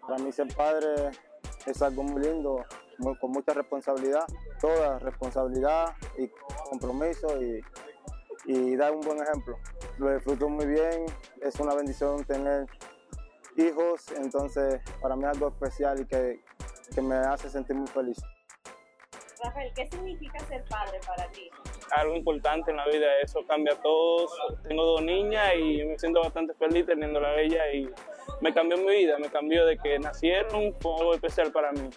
Para 0.00 0.18
mí 0.18 0.32
ser 0.32 0.54
padre 0.54 1.10
es 1.66 1.80
algo 1.82 2.02
muy 2.02 2.22
lindo, 2.22 2.64
con 3.20 3.30
mucha 3.30 3.52
responsabilidad, 3.52 4.24
toda 4.60 4.98
responsabilidad 4.98 5.94
y 6.18 6.30
compromiso 6.68 7.28
y, 7.40 7.62
dar 8.76 8.92
un 8.92 9.00
buen 9.00 9.22
ejemplo. 9.22 9.56
Lo 9.98 10.12
disfruto 10.12 10.48
muy 10.48 10.66
bien, 10.66 11.06
es 11.40 11.60
una 11.60 11.74
bendición 11.74 12.24
tener 12.24 12.66
hijos, 13.56 14.10
entonces 14.16 14.80
para 15.00 15.14
mí 15.14 15.22
es 15.22 15.30
algo 15.30 15.48
especial 15.48 16.00
y 16.00 16.06
que 16.06 16.40
me 17.00 17.14
hace 17.16 17.48
sentir 17.48 17.76
muy 17.76 17.86
feliz. 17.86 18.18
Rafael, 19.42 19.72
¿qué 19.74 19.88
significa 19.90 20.38
ser 20.46 20.64
padre 20.68 21.00
para 21.06 21.28
ti? 21.32 21.50
Algo 21.92 22.16
importante 22.16 22.70
en 22.70 22.76
la 22.78 22.86
vida, 22.86 23.06
eso 23.22 23.44
cambia 23.46 23.74
todo. 23.82 24.28
Tengo 24.66 24.84
dos 24.84 25.02
niñas 25.02 25.52
y 25.58 25.84
me 25.84 25.98
siento 25.98 26.20
bastante 26.20 26.54
feliz 26.54 26.86
teniéndola 26.86 27.28
a 27.28 27.40
ella 27.40 27.72
y 27.72 27.88
me 28.40 28.52
cambió 28.52 28.78
mi 28.78 28.96
vida, 28.96 29.18
me 29.18 29.28
cambió 29.28 29.66
de 29.66 29.76
que 29.78 29.98
nacieron, 29.98 30.74
fue 30.80 30.94
algo 30.98 31.14
especial 31.14 31.52
para 31.52 31.72
mí. 31.72 31.88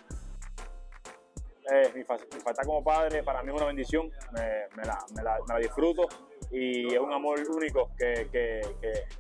Eh, 1.72 1.92
mi, 1.96 2.04
falta 2.04 2.62
como 2.64 2.84
padre 2.84 3.24
para 3.24 3.42
mí 3.42 3.50
es 3.50 3.56
una 3.56 3.66
bendición, 3.66 4.12
me, 4.34 4.84
la, 4.84 5.58
disfruto 5.60 6.08
y 6.52 6.94
es 6.94 7.00
un 7.00 7.12
amor 7.12 7.40
único 7.50 7.90
que, 7.98 8.28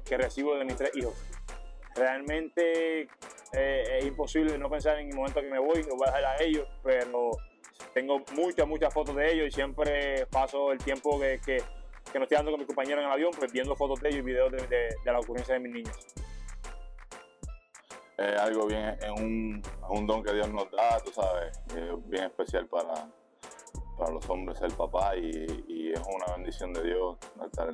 que 0.05 0.17
recibo 0.17 0.55
de 0.55 0.65
mis 0.65 0.75
tres 0.75 0.95
hijos 0.95 1.15
realmente 1.95 3.07
eh, 3.53 3.97
es 3.99 4.05
imposible 4.05 4.57
no 4.57 4.69
pensar 4.69 4.99
en 4.99 5.09
el 5.09 5.15
momento 5.15 5.41
que 5.41 5.49
me 5.49 5.59
voy, 5.59 5.83
lo 5.83 5.95
voy 5.95 6.07
a 6.07 6.11
dejar 6.11 6.25
a 6.25 6.43
ellos, 6.43 6.67
pero 6.83 7.31
tengo 7.93 8.21
muchas, 8.33 8.67
muchas 8.67 8.93
fotos 8.93 9.15
de 9.15 9.33
ellos 9.33 9.47
y 9.47 9.51
siempre 9.51 10.25
paso 10.27 10.71
el 10.71 10.79
tiempo 10.79 11.19
que, 11.19 11.39
que, 11.45 11.57
que 12.11 12.19
no 12.19 12.23
estoy 12.23 12.35
dando 12.35 12.51
con 12.51 12.59
mi 12.59 12.65
compañero 12.65 13.01
en 13.01 13.07
el 13.07 13.13
avión, 13.13 13.31
pues 13.37 13.51
viendo 13.51 13.75
fotos 13.75 13.99
de 14.01 14.09
ellos 14.09 14.19
y 14.19 14.23
videos 14.23 14.51
de, 14.51 14.95
la 15.05 15.19
ocurrencia 15.19 15.55
de 15.55 15.59
mis 15.59 15.73
niños. 15.73 15.97
Es 18.17 18.39
algo 18.39 18.65
bien, 18.65 18.97
es 19.01 19.11
un, 19.11 19.61
un, 19.89 20.07
don 20.07 20.23
que 20.23 20.33
Dios 20.33 20.49
nos 20.49 20.71
da, 20.71 20.99
tú 21.03 21.11
sabes, 21.11 21.59
es 21.75 22.09
bien 22.09 22.23
especial 22.23 22.65
para, 22.67 23.09
para 23.97 24.11
los 24.11 24.29
hombres 24.29 24.57
ser 24.57 24.71
papá 24.73 25.17
y, 25.17 25.45
y 25.67 25.91
es 25.91 25.99
una 25.99 26.33
bendición 26.35 26.71
de 26.71 26.83
Dios 26.83 27.17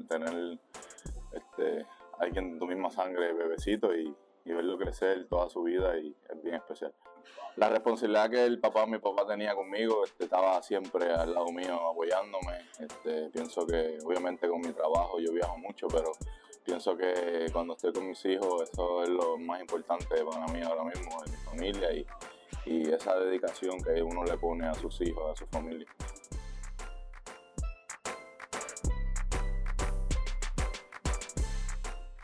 tener 0.08 0.60
este, 1.32 1.86
alguien 2.20 2.54
de 2.54 2.60
tu 2.60 2.68
misma 2.68 2.90
sangre, 2.90 3.34
bebecito, 3.34 3.96
y, 3.96 4.16
verlo 4.46 4.78
crecer 4.78 5.28
toda 5.30 5.50
su 5.50 5.64
vida 5.64 5.98
y 5.98 6.16
es 6.30 6.44
bien 6.44 6.56
especial. 6.56 6.94
La 7.58 7.70
responsabilidad 7.70 8.30
que 8.30 8.46
el 8.46 8.60
papá, 8.60 8.86
mi 8.86 8.98
papá 8.98 9.28
tenía 9.28 9.54
conmigo, 9.54 10.06
este, 10.06 10.26
estaba 10.26 10.62
siempre 10.64 11.12
al 11.12 11.34
lado 11.34 11.52
mío 11.52 11.76
apoyándome. 11.90 12.70
Este, 12.80 13.30
pienso 13.30 13.66
que 13.66 13.98
obviamente 14.06 14.48
con 14.48 14.62
mi 14.62 14.72
trabajo 14.72 15.20
yo 15.20 15.32
viajo 15.34 15.58
mucho, 15.58 15.88
pero 15.88 16.12
pienso 16.64 16.96
que 16.96 17.48
cuando 17.52 17.74
estoy 17.74 17.92
con 17.92 18.08
mis 18.08 18.24
hijos 18.26 18.70
eso 18.70 19.04
es 19.04 19.10
lo 19.10 19.38
más 19.38 19.60
importante 19.60 20.24
para 20.24 20.48
mí 20.48 20.62
ahora 20.62 20.84
mismo, 20.84 21.24
en 21.26 21.32
mi 21.32 21.38
familia 21.38 21.94
y, 21.94 22.06
y 22.66 22.90
esa 22.92 23.18
dedicación 23.20 23.82
que 23.82 24.02
uno 24.02 24.24
le 24.24 24.38
pone 24.38 24.68
a 24.68 24.74
sus 24.74 25.02
hijos, 25.02 25.32
a 25.32 25.36
su 25.36 25.46
familia. 25.48 25.88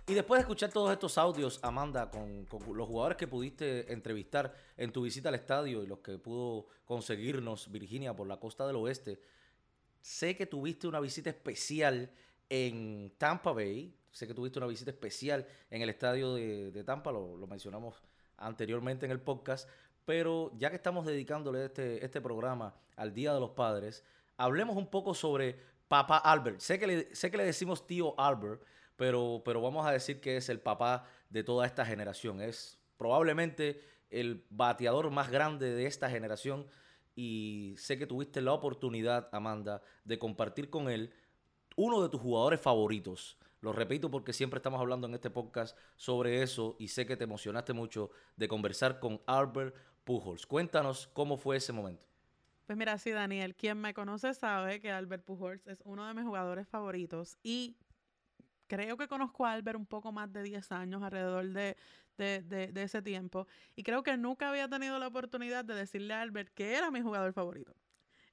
Y 0.10 0.14
después 0.14 0.40
de 0.40 0.44
escuchar 0.44 0.72
todos 0.72 0.90
estos 0.90 1.18
audios, 1.18 1.60
Amanda, 1.62 2.10
con, 2.10 2.48
los 2.74 2.88
jugadores 2.88 3.18
que 3.18 3.28
pudiste 3.28 3.92
entrevistar 3.92 4.56
en 4.78 4.94
tu 4.94 5.02
visita 5.02 5.28
al 5.28 5.36
estadio 5.36 5.84
y 5.84 5.88
los 5.88 6.00
que 6.00 6.18
pudo 6.18 6.68
conseguirnos 6.86 7.70
Virginia 7.70 8.16
por 8.16 8.26
la 8.26 8.40
costa 8.40 8.66
del 8.66 8.78
oeste, 8.78 9.20
sé 10.00 10.38
que 10.38 10.46
tuviste 10.46 10.88
una 10.88 11.02
visita 11.02 11.30
especial 11.30 12.10
en 12.48 13.14
Tampa 13.18 13.52
Bay, 13.52 13.94
sé 14.10 14.26
que 14.26 14.34
tuviste 14.34 14.60
una 14.60 14.68
visita 14.68 14.92
especial 14.92 15.46
en 15.70 15.82
el 15.82 15.90
estadio 15.90 16.36
de, 16.36 16.84
Tampa, 16.86 17.12
lo, 17.12 17.46
mencionamos 17.46 18.02
anteriormente 18.38 19.06
en 19.06 19.12
el 19.12 19.20
podcast, 19.20 19.68
pero 20.06 20.54
ya 20.58 20.70
que 20.70 20.78
estamos 20.78 21.06
dedicándole 21.06 21.66
este, 21.66 22.06
este 22.06 22.22
programa 22.22 22.74
al 22.96 23.14
Día 23.14 23.34
de 23.34 23.42
los 23.42 23.50
Padres, 23.50 24.06
hablemos 24.38 24.78
un 24.78 24.88
poco 24.88 25.14
sobre 25.14 25.60
Papá 25.90 26.20
Albert. 26.20 26.62
Sé 26.62 26.80
que 26.80 26.88
le, 26.88 27.14
sé 27.14 27.30
que 27.30 27.36
le 27.36 27.44
decimos 27.44 27.86
tío 27.86 28.18
Albert, 28.18 28.64
pero, 28.98 29.42
pero 29.46 29.62
vamos 29.62 29.86
a 29.86 29.92
decir 29.92 30.20
que 30.20 30.38
es 30.38 30.50
el 30.50 30.60
papá 30.60 31.06
de 31.30 31.44
toda 31.44 31.66
esta 31.66 31.86
generación. 31.86 32.42
Es 32.42 32.80
probablemente 32.98 33.82
el 34.10 34.46
bateador 34.50 35.10
más 35.12 35.30
grande 35.30 35.74
de 35.74 35.86
esta 35.86 36.10
generación 36.10 36.68
y 37.16 37.76
sé 37.78 37.98
que 37.98 38.08
tuviste 38.08 38.42
la 38.42 38.54
oportunidad, 38.54 39.30
Amanda, 39.32 39.82
de 40.04 40.20
compartir 40.20 40.70
con 40.70 40.90
él 40.90 41.14
uno 41.76 42.02
de 42.02 42.10
tus 42.10 42.22
jugadores 42.22 42.60
favoritos. 42.60 43.38
Lo 43.62 43.74
repito 43.74 44.12
porque 44.12 44.34
siempre 44.34 44.58
estamos 44.58 44.80
hablando 44.80 45.08
en 45.08 45.14
este 45.14 45.30
podcast 45.30 45.78
sobre 45.96 46.44
eso 46.44 46.76
y 46.80 46.90
sé 46.90 47.06
que 47.06 47.18
te 47.18 47.24
emocionaste 47.24 47.74
mucho 47.74 48.12
de 48.36 48.48
conversar 48.48 49.00
con 49.00 49.22
Albert 49.26 49.76
Pujols. 50.04 50.46
Cuéntanos 50.46 51.08
cómo 51.14 51.38
fue 51.38 51.58
ese 51.58 51.74
momento. 51.74 52.06
Pues 52.68 52.78
mira, 52.78 52.98
sí, 52.98 53.12
Daniel, 53.12 53.56
quien 53.56 53.80
me 53.80 53.94
conoce 53.94 54.34
sabe 54.34 54.80
que 54.80 54.92
Albert 54.92 55.24
Pujols 55.24 55.66
es 55.68 55.82
uno 55.86 56.06
de 56.06 56.14
mis 56.14 56.26
jugadores 56.26 56.68
favoritos 56.68 57.38
y 57.42 57.78
creo 58.68 58.98
que 58.98 59.08
conozco 59.08 59.46
a 59.46 59.54
Albert 59.54 59.78
un 59.78 59.86
poco 59.86 60.12
más 60.12 60.32
de 60.32 60.44
10 60.44 60.72
años, 60.72 61.02
alrededor 61.02 61.46
de, 61.48 61.76
ese 62.18 63.02
tiempo, 63.02 63.48
y 63.76 63.84
creo 63.84 64.04
que 64.04 64.18
nunca 64.18 64.50
había 64.50 64.68
tenido 64.68 65.00
la 65.00 65.08
oportunidad 65.08 65.66
de 65.66 65.76
decirle 65.76 66.14
a 66.14 66.22
Albert 66.22 66.54
que 66.54 66.76
era 66.76 66.92
mi 66.92 67.02
jugador 67.02 67.34
favorito. 67.34 67.76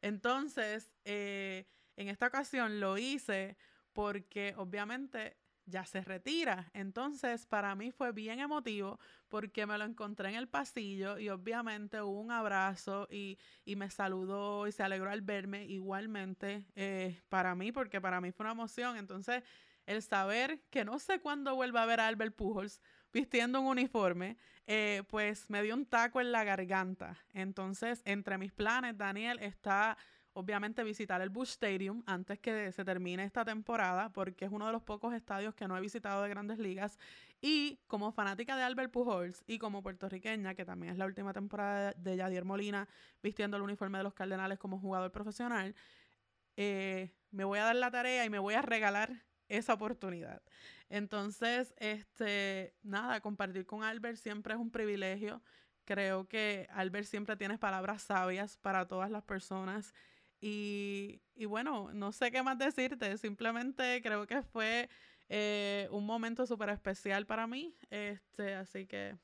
Entonces, 0.03 0.93
eh, 1.05 1.67
en 1.97 2.09
esta 2.09 2.27
ocasión 2.27 2.81
lo 2.81 2.99
hice 2.99 3.57
porque 3.93 4.55
obviamente 4.57 5.37
ya 5.67 5.85
se 5.85 6.03
retira. 6.03 6.71
Entonces, 6.75 7.47
para 7.47 7.75
mí 7.75 7.91
fue 7.91 8.13
bien 8.13 8.41
emotivo 8.41 8.99
porque 9.29 9.67
me 9.67 9.79
lo 9.79 9.85
encontré 9.85 10.29
en 10.31 10.35
el 10.37 10.49
pasillo 10.49 11.19
y 11.19 11.29
obviamente 11.31 12.01
hubo 12.03 12.21
un 12.21 12.31
abrazo 12.31 13.09
y, 13.11 13.39
me 13.77 13.91
saludó 13.91 14.67
y 14.67 14.73
se 14.73 14.83
alegró 14.83 15.11
al 15.11 15.23
verme 15.23 15.65
igualmente 15.65 16.67
eh, 16.77 17.21
para 17.29 17.55
mí, 17.55 17.73
porque 17.73 18.01
para 18.01 18.21
mí 18.21 18.31
fue 18.33 18.45
una 18.45 18.53
emoción. 18.53 18.97
Entonces, 18.97 19.43
el 19.87 20.03
saber 20.03 20.61
que 20.71 20.85
no 20.85 20.99
sé 20.99 21.21
cuándo 21.21 21.55
vuelva 21.55 21.83
a 21.83 21.87
ver 21.87 22.01
a 22.01 22.09
Albert 22.09 22.35
Pujols 22.35 22.81
vistiendo 23.13 23.61
un 23.61 23.69
uniforme, 23.69 24.37
eh, 24.67 25.03
pues 25.09 25.49
me 25.49 25.63
dio 25.63 25.75
un 25.75 25.87
taco 25.87 26.21
en 26.21 26.33
la 26.33 26.45
garganta. 26.45 27.17
Entonces, 27.33 28.03
entre 28.05 28.39
mis 28.39 28.53
planes, 28.53 28.99
Daniel, 28.99 29.39
está 29.41 29.97
obviamente 30.35 30.83
visitar 30.83 31.21
el 31.23 31.31
Bush 31.31 31.51
Stadium 31.51 32.03
antes 32.07 32.41
que 32.41 32.73
se 32.73 32.85
termine 32.85 33.25
esta 33.25 33.45
temporada, 33.45 34.11
porque 34.11 34.45
es 34.45 34.51
uno 34.51 34.67
de 34.67 34.73
los 34.73 34.83
pocos 34.83 35.15
estadios 35.15 35.55
que 35.55 35.69
no 35.69 35.77
he 35.77 35.81
visitado 35.81 36.23
de 36.23 36.29
grandes 36.29 36.59
ligas. 36.59 36.99
Y 37.41 37.79
como 37.87 38.11
fanática 38.11 38.57
de 38.57 38.65
Albert 38.65 38.91
Pujols 38.91 39.45
y 39.47 39.59
como 39.59 39.83
puertorriqueña, 39.83 40.55
que 40.55 40.65
también 40.65 40.93
es 40.93 40.99
la 40.99 41.07
última 41.07 41.33
temporada 41.33 41.93
de 41.97 42.17
Yadier 42.17 42.45
Molina 42.45 42.89
vistiendo 43.23 43.57
el 43.57 43.63
uniforme 43.63 43.99
de 43.99 44.05
los 44.05 44.15
Cardenales 44.15 44.59
como 44.59 44.81
jugador 44.81 45.13
profesional, 45.13 45.75
eh, 46.57 47.13
me 47.31 47.45
voy 47.45 47.61
a 47.61 47.65
dar 47.65 47.77
la 47.77 47.91
tarea 47.91 48.25
y 48.25 48.31
me 48.31 48.39
voy 48.39 48.55
a 48.55 48.63
regalar 48.63 49.25
esa 49.49 49.75
oportunidad. 49.75 50.43
Entonces, 50.89 51.75
este, 51.79 52.75
nada, 52.83 53.21
compartir 53.21 53.67
con 53.67 53.83
Albert 53.83 54.17
siempre 54.17 54.55
es 54.55 54.61
un 54.61 54.71
privilegio. 54.71 55.43
Creo 55.85 56.27
que 56.27 56.67
Albert 56.71 57.07
siempre 57.07 57.37
tiene 57.37 57.59
palabras 57.59 58.03
sabias 58.03 58.57
para 58.57 58.87
todas 58.87 59.11
las 59.11 59.23
personas. 59.23 59.93
Y, 60.41 61.21
y 61.35 61.47
bueno, 61.47 61.91
no 61.93 62.13
sé 62.13 62.31
qué 62.31 62.43
más 62.43 62.59
decirte, 62.59 63.17
simplemente 63.17 64.03
creo 64.03 64.27
que 64.27 64.43
fue 64.43 64.89
eh, 65.29 65.89
un 65.91 66.05
momento 66.05 66.47
súper 66.47 66.69
especial 66.71 67.27
para 67.27 67.47
mí. 67.47 67.75
Este, 67.91 68.55
así 68.55 68.87
que, 68.87 69.17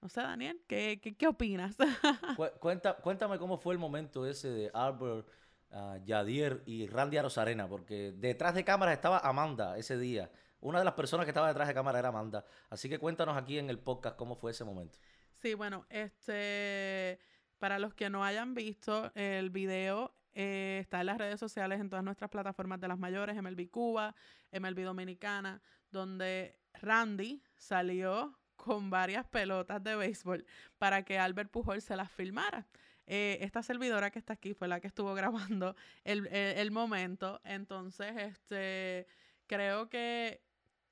no 0.00 0.08
sé, 0.08 0.20
Daniel, 0.20 0.60
¿qué, 0.66 1.00
qué, 1.02 1.16
qué 1.16 1.26
opinas? 1.26 1.76
Cuenta, 2.60 2.96
cuéntame 2.96 3.38
cómo 3.38 3.56
fue 3.58 3.74
el 3.74 3.78
momento 3.78 4.26
ese 4.26 4.48
de 4.48 4.70
Albert, 4.74 5.26
uh, 5.74 6.04
Yadier 6.04 6.62
y 6.64 6.86
Randy 6.86 7.18
Arozarena, 7.18 7.68
porque 7.68 8.12
detrás 8.16 8.54
de 8.54 8.64
cámaras 8.64 8.94
estaba 8.94 9.18
Amanda 9.18 9.76
ese 9.76 9.98
día. 9.98 10.30
Una 10.60 10.78
de 10.78 10.84
las 10.84 10.94
personas 10.94 11.26
que 11.26 11.30
estaba 11.30 11.48
detrás 11.48 11.68
de 11.68 11.74
cámara 11.74 11.98
era 11.98 12.08
Amanda. 12.08 12.46
Así 12.70 12.88
que 12.88 12.98
cuéntanos 12.98 13.36
aquí 13.36 13.58
en 13.58 13.68
el 13.68 13.78
podcast 13.78 14.16
cómo 14.16 14.34
fue 14.34 14.52
ese 14.52 14.64
momento. 14.64 14.98
Sí, 15.32 15.52
bueno, 15.52 15.84
este, 15.90 17.20
para 17.58 17.78
los 17.78 17.92
que 17.92 18.08
no 18.08 18.24
hayan 18.24 18.54
visto 18.54 19.12
el 19.14 19.50
video, 19.50 20.14
eh, 20.32 20.78
está 20.80 21.00
en 21.00 21.06
las 21.06 21.18
redes 21.18 21.38
sociales, 21.38 21.80
en 21.80 21.90
todas 21.90 22.04
nuestras 22.04 22.30
plataformas 22.30 22.80
de 22.80 22.88
las 22.88 22.98
mayores, 22.98 23.36
MLB 23.36 23.70
Cuba, 23.70 24.14
MLB 24.52 24.84
Dominicana, 24.84 25.60
donde 25.90 26.58
Randy 26.72 27.42
salió 27.56 28.38
con 28.56 28.88
varias 28.90 29.26
pelotas 29.26 29.82
de 29.82 29.96
béisbol 29.96 30.46
para 30.78 31.04
que 31.04 31.18
Albert 31.18 31.50
Pujol 31.50 31.82
se 31.82 31.96
las 31.96 32.10
filmara. 32.10 32.66
Eh, 33.06 33.38
esta 33.42 33.62
servidora 33.62 34.10
que 34.10 34.18
está 34.18 34.32
aquí 34.32 34.54
fue 34.54 34.68
la 34.68 34.80
que 34.80 34.86
estuvo 34.86 35.14
grabando 35.14 35.76
el, 36.04 36.26
el, 36.28 36.58
el 36.58 36.70
momento. 36.70 37.40
Entonces, 37.44 38.14
este, 38.16 39.06
creo 39.46 39.88
que, 39.88 40.42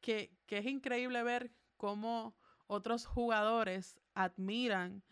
que, 0.01 0.33
que 0.47 0.59
es 0.59 0.67
increíble 0.67 1.23
ver 1.23 1.51
cómo 1.77 2.37
otros 2.67 3.07
jugadores 3.07 4.01
admiran 4.15 5.03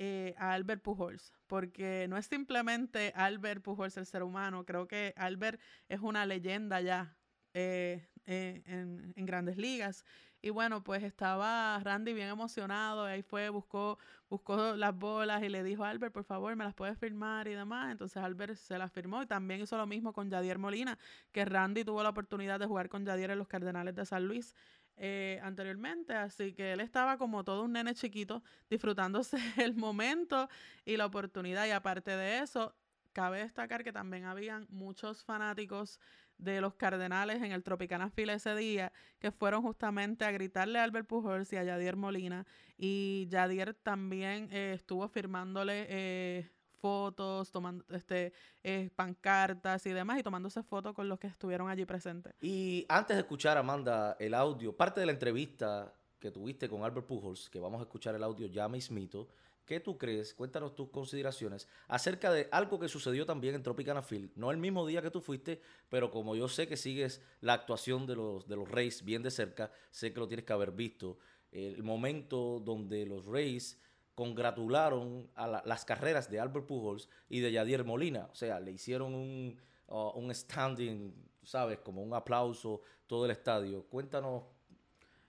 eh, 0.00 0.34
a 0.38 0.52
Albert 0.52 0.82
Pujols, 0.82 1.32
porque 1.48 2.06
no 2.08 2.16
es 2.16 2.26
simplemente 2.26 3.12
Albert 3.16 3.62
Pujols 3.62 3.96
el 3.96 4.06
ser 4.06 4.22
humano, 4.22 4.64
creo 4.64 4.86
que 4.86 5.12
Albert 5.16 5.60
es 5.88 5.98
una 5.98 6.24
leyenda 6.24 6.80
ya 6.80 7.16
eh, 7.52 8.06
eh, 8.26 8.62
en, 8.66 9.12
en, 9.16 9.26
grandes 9.26 9.56
ligas. 9.56 10.04
Y 10.40 10.50
bueno, 10.50 10.84
pues 10.84 11.02
estaba 11.02 11.80
Randy 11.80 12.12
bien 12.12 12.28
emocionado, 12.28 13.04
ahí 13.04 13.22
fue, 13.22 13.48
buscó, 13.48 13.98
buscó 14.30 14.76
las 14.76 14.94
bolas 14.96 15.42
y 15.42 15.48
le 15.48 15.64
dijo, 15.64 15.84
Albert, 15.84 16.12
por 16.12 16.24
favor, 16.24 16.54
me 16.54 16.64
las 16.64 16.74
puedes 16.74 16.96
firmar 16.96 17.48
y 17.48 17.54
demás. 17.54 17.90
Entonces 17.90 18.22
Albert 18.22 18.54
se 18.56 18.78
las 18.78 18.92
firmó 18.92 19.22
y 19.22 19.26
también 19.26 19.60
hizo 19.60 19.76
lo 19.76 19.86
mismo 19.86 20.12
con 20.12 20.30
Yadier 20.30 20.58
Molina, 20.58 20.96
que 21.32 21.44
Randy 21.44 21.84
tuvo 21.84 22.02
la 22.04 22.10
oportunidad 22.10 22.60
de 22.60 22.66
jugar 22.66 22.88
con 22.88 23.04
Yadier 23.04 23.32
en 23.32 23.38
los 23.38 23.48
Cardenales 23.48 23.96
de 23.96 24.06
San 24.06 24.26
Luis 24.26 24.54
eh, 24.96 25.40
anteriormente, 25.42 26.12
así 26.12 26.52
que 26.54 26.72
él 26.72 26.80
estaba 26.80 27.18
como 27.18 27.44
todo 27.44 27.62
un 27.62 27.72
nene 27.72 27.94
chiquito 27.94 28.42
disfrutándose 28.68 29.36
el 29.56 29.74
momento 29.74 30.48
y 30.84 30.96
la 30.96 31.06
oportunidad 31.06 31.66
y 31.66 31.70
aparte 31.70 32.10
de 32.12 32.38
eso, 32.40 32.74
cabe 33.12 33.38
destacar 33.38 33.84
que 33.84 33.92
también 33.92 34.24
habían 34.24 34.66
muchos 34.70 35.22
fanáticos 35.24 36.00
de 36.38 36.60
los 36.60 36.74
Cardenales 36.74 37.42
en 37.42 37.52
el 37.52 37.62
Tropicana 37.62 38.10
Fila 38.10 38.32
ese 38.32 38.54
día 38.54 38.92
que 39.18 39.30
fueron 39.30 39.62
justamente 39.62 40.24
a 40.24 40.30
gritarle 40.30 40.78
a 40.78 40.84
Albert 40.84 41.06
Pujols 41.06 41.52
y 41.52 41.56
a 41.56 41.64
Yadier 41.64 41.96
Molina 41.96 42.46
y 42.76 43.26
Yadier 43.28 43.74
también 43.74 44.48
eh, 44.52 44.72
estuvo 44.74 45.08
firmándole 45.08 45.86
eh, 45.88 46.50
fotos, 46.78 47.50
tomando 47.50 47.84
este 47.90 48.32
eh, 48.62 48.90
pancartas 48.94 49.84
y 49.86 49.90
demás 49.90 50.20
y 50.20 50.22
tomándose 50.22 50.62
fotos 50.62 50.94
con 50.94 51.08
los 51.08 51.18
que 51.18 51.26
estuvieron 51.26 51.68
allí 51.68 51.84
presentes. 51.84 52.32
Y 52.40 52.86
antes 52.88 53.16
de 53.16 53.22
escuchar, 53.22 53.58
Amanda, 53.58 54.16
el 54.18 54.34
audio, 54.34 54.76
parte 54.76 55.00
de 55.00 55.06
la 55.06 55.12
entrevista 55.12 55.92
que 56.18 56.30
tuviste 56.30 56.68
con 56.68 56.82
Albert 56.84 57.06
Pujols, 57.06 57.50
que 57.50 57.60
vamos 57.60 57.80
a 57.80 57.82
escuchar 57.82 58.14
el 58.14 58.22
audio 58.22 58.46
ya 58.46 58.68
mismito, 58.68 59.28
¿qué 59.68 59.80
tú 59.80 59.98
crees? 59.98 60.32
Cuéntanos 60.32 60.74
tus 60.74 60.88
consideraciones 60.88 61.68
acerca 61.88 62.32
de 62.32 62.48
algo 62.50 62.80
que 62.80 62.88
sucedió 62.88 63.26
también 63.26 63.54
en 63.54 63.62
Tropicana 63.62 64.00
Field, 64.00 64.32
no 64.34 64.50
el 64.50 64.56
mismo 64.56 64.86
día 64.86 65.02
que 65.02 65.10
tú 65.10 65.20
fuiste, 65.20 65.60
pero 65.90 66.10
como 66.10 66.34
yo 66.34 66.48
sé 66.48 66.66
que 66.66 66.78
sigues 66.78 67.20
la 67.42 67.52
actuación 67.52 68.06
de 68.06 68.16
los, 68.16 68.48
de 68.48 68.56
los 68.56 68.66
Rays 68.70 69.04
bien 69.04 69.22
de 69.22 69.30
cerca, 69.30 69.70
sé 69.90 70.14
que 70.14 70.20
lo 70.20 70.26
tienes 70.26 70.46
que 70.46 70.54
haber 70.54 70.72
visto, 70.72 71.18
el 71.52 71.82
momento 71.82 72.60
donde 72.64 73.04
los 73.04 73.26
Rays 73.26 73.78
congratularon 74.14 75.30
a 75.34 75.46
la, 75.46 75.62
las 75.66 75.84
carreras 75.84 76.30
de 76.30 76.40
Albert 76.40 76.66
Pujols 76.66 77.08
y 77.28 77.40
de 77.40 77.52
Yadier 77.52 77.84
Molina. 77.84 78.28
O 78.32 78.34
sea, 78.34 78.58
le 78.60 78.72
hicieron 78.72 79.14
un, 79.14 79.60
uh, 79.86 80.10
un 80.14 80.34
standing, 80.34 81.14
¿sabes? 81.44 81.78
Como 81.80 82.02
un 82.02 82.14
aplauso 82.14 82.80
todo 83.06 83.26
el 83.26 83.30
estadio. 83.30 83.84
Cuéntanos 83.84 84.44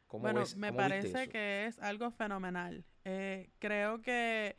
cómo 0.08 0.24
Bueno, 0.24 0.40
ves, 0.40 0.56
me 0.56 0.70
cómo 0.70 0.80
viste 0.80 1.12
parece 1.12 1.24
eso. 1.24 1.32
que 1.32 1.66
es 1.68 1.80
algo 1.80 2.10
fenomenal. 2.10 2.84
Eh, 3.12 3.50
creo 3.58 4.02
que, 4.02 4.56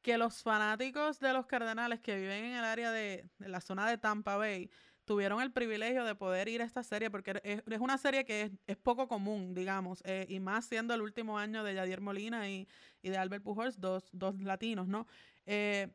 que 0.00 0.16
los 0.16 0.42
fanáticos 0.42 1.20
de 1.20 1.34
los 1.34 1.44
Cardenales 1.44 2.00
que 2.00 2.16
viven 2.16 2.44
en 2.44 2.56
el 2.56 2.64
área 2.64 2.90
de, 2.90 3.28
de 3.38 3.48
la 3.48 3.60
zona 3.60 3.86
de 3.88 3.98
Tampa 3.98 4.36
Bay 4.36 4.70
tuvieron 5.04 5.42
el 5.42 5.52
privilegio 5.52 6.04
de 6.04 6.14
poder 6.14 6.48
ir 6.48 6.62
a 6.62 6.64
esta 6.64 6.82
serie 6.82 7.10
porque 7.10 7.38
es, 7.44 7.62
es 7.66 7.80
una 7.80 7.98
serie 7.98 8.24
que 8.24 8.42
es, 8.42 8.52
es 8.66 8.76
poco 8.78 9.08
común, 9.08 9.54
digamos, 9.54 10.02
eh, 10.06 10.24
y 10.28 10.40
más 10.40 10.64
siendo 10.64 10.94
el 10.94 11.02
último 11.02 11.38
año 11.38 11.64
de 11.64 11.74
Yadier 11.74 12.00
Molina 12.00 12.48
y, 12.48 12.66
y 13.02 13.10
de 13.10 13.18
Albert 13.18 13.44
Pujols, 13.44 13.78
dos, 13.78 14.08
dos 14.12 14.40
latinos, 14.40 14.88
¿no? 14.88 15.06
Eh, 15.44 15.88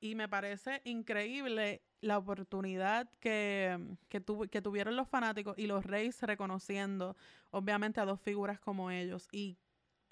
y 0.00 0.16
me 0.16 0.28
parece 0.28 0.82
increíble 0.84 1.82
la 2.00 2.18
oportunidad 2.18 3.08
que, 3.20 3.78
que, 4.08 4.20
tu, 4.20 4.48
que 4.48 4.60
tuvieron 4.60 4.96
los 4.96 5.08
fanáticos 5.08 5.56
y 5.56 5.68
los 5.68 5.86
Reyes 5.86 6.20
reconociendo, 6.22 7.16
obviamente, 7.50 8.00
a 8.00 8.04
dos 8.04 8.20
figuras 8.20 8.58
como 8.58 8.90
ellos. 8.90 9.28
Y 9.30 9.56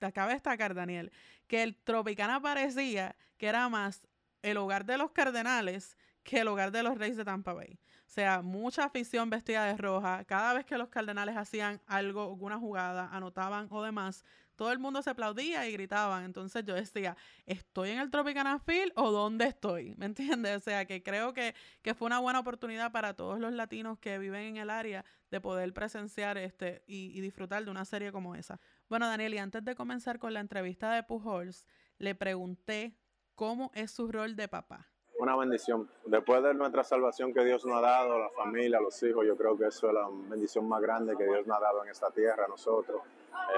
acaba 0.04 0.28
de 0.28 0.35
destacar, 0.35 0.74
Daniel, 0.74 1.11
que 1.46 1.62
el 1.62 1.76
Tropicana 1.76 2.40
parecía 2.40 3.16
que 3.38 3.46
era 3.46 3.68
más 3.68 4.06
el 4.42 4.56
hogar 4.59 4.85
de 4.85 4.98
los 4.98 5.12
Cardenales 5.12 5.96
que 6.26 6.40
el 6.40 6.48
hogar 6.48 6.72
de 6.72 6.82
los 6.82 6.98
Reyes 6.98 7.16
de 7.16 7.24
Tampa 7.24 7.54
Bay. 7.54 7.78
O 8.06 8.09
sea, 8.09 8.42
mucha 8.42 8.85
afición 8.85 9.30
vestida 9.30 9.64
de 9.64 9.76
roja. 9.76 10.24
Cada 10.24 10.52
vez 10.54 10.66
que 10.66 10.76
los 10.76 10.88
Cardenales 10.88 11.37
hacían 11.37 11.80
algo, 11.87 12.22
alguna 12.22 12.59
jugada, 12.59 13.09
anotaban 13.12 13.68
o 13.70 13.82
demás, 13.82 14.24
todo 14.56 14.72
el 14.72 14.78
mundo 14.78 15.02
se 15.02 15.11
aplaudía 15.11 15.68
y 15.68 15.72
gritaban. 15.72 16.24
Entonces 16.24 16.64
yo 16.64 16.74
decía, 16.74 17.16
¿estoy 17.46 17.90
en 17.90 18.00
el 18.00 18.11
Tropicana 18.11 18.59
Field 18.59 18.92
o 18.96 19.12
dónde 19.12 19.46
estoy? 19.46 19.94
¿Me 19.96 20.06
entiendes? 20.06 20.56
O 20.56 20.61
sea, 20.61 20.85
que 20.85 21.02
creo 21.02 21.32
que, 21.32 21.54
que 21.82 21.94
fue 21.94 22.06
una 22.06 22.18
buena 22.18 22.40
oportunidad 22.40 22.90
para 22.90 23.14
todos 23.14 23.38
los 23.38 23.52
latinos 23.52 23.98
que 23.98 24.18
viven 24.18 24.42
en 24.42 24.56
el 24.56 24.70
área 24.70 25.04
de 25.30 25.40
poder 25.40 25.72
presenciar 25.72 26.38
este 26.38 26.82
y, 26.87 27.16
y 27.16 27.20
disfrutar 27.20 27.64
de 27.64 27.70
una 27.70 27.85
serie 27.85 28.11
como 28.12 28.35
esa. 28.35 28.61
Bueno, 28.88 29.09
Daniel, 29.09 29.35
y 29.35 29.38
antes 29.38 29.64
de 29.64 29.75
comenzar 29.75 30.20
con 30.20 30.33
la 30.33 30.38
entrevista 30.38 30.92
de 30.92 31.03
Pujols, 31.03 31.66
le 31.99 32.14
pregunté 32.14 32.96
cómo 33.35 33.72
es 33.75 33.90
su 33.90 34.07
rol 34.12 34.37
de 34.37 34.46
papá. 34.46 34.87
Una 35.18 35.35
bendición. 35.35 35.90
Después 36.05 36.40
de 36.44 36.55
nuestra 36.55 36.85
salvación 36.85 37.35
que 37.35 37.44
Dios 37.44 37.66
nos 37.66 37.79
ha 37.79 37.81
dado, 37.81 38.16
la 38.16 38.31
familia, 38.31 38.81
los 38.81 39.03
hijos, 39.03 39.27
yo 39.27 39.37
creo 39.37 39.59
que 39.59 39.66
eso 39.66 39.88
es 39.88 39.94
la 39.94 40.09
bendición 40.29 40.68
más 40.68 40.81
grande 40.81 41.16
que 41.16 41.25
Dios 41.25 41.44
nos 41.49 41.57
ha 41.57 41.61
dado 41.61 41.83
en 41.83 41.90
esta 41.90 42.12
tierra 42.12 42.44
a 42.44 42.49
nosotros. 42.49 43.03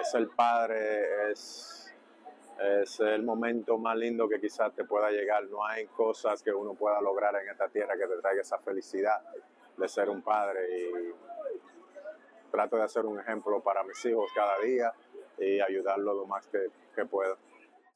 Es 0.00 0.14
el 0.14 0.28
Padre, 0.28 1.30
es, 1.30 1.94
es 2.58 2.98
el 3.00 3.22
momento 3.22 3.76
más 3.76 3.98
lindo 3.98 4.30
que 4.30 4.40
quizás 4.40 4.72
te 4.72 4.84
pueda 4.84 5.10
llegar. 5.10 5.44
No 5.50 5.62
hay 5.62 5.88
cosas 5.88 6.42
que 6.42 6.52
uno 6.52 6.72
pueda 6.72 7.02
lograr 7.02 7.36
en 7.36 7.50
esta 7.50 7.68
tierra 7.68 7.98
que 7.98 8.06
te 8.06 8.16
traiga 8.22 8.40
esa 8.40 8.58
felicidad 8.58 9.20
de 9.76 9.88
ser 9.88 10.08
un 10.08 10.22
padre. 10.22 10.60
Y 10.70 11.12
trato 12.50 12.76
de 12.76 12.84
hacer 12.84 13.04
un 13.04 13.20
ejemplo 13.20 13.60
para 13.60 13.84
mis 13.84 14.02
hijos 14.06 14.30
cada 14.34 14.58
día 14.60 14.92
y 15.40 15.60
ayudarlos 15.60 16.16
lo 16.16 16.26
más 16.26 16.46
que, 16.48 16.66
que 16.94 17.04
puedo 17.04 17.36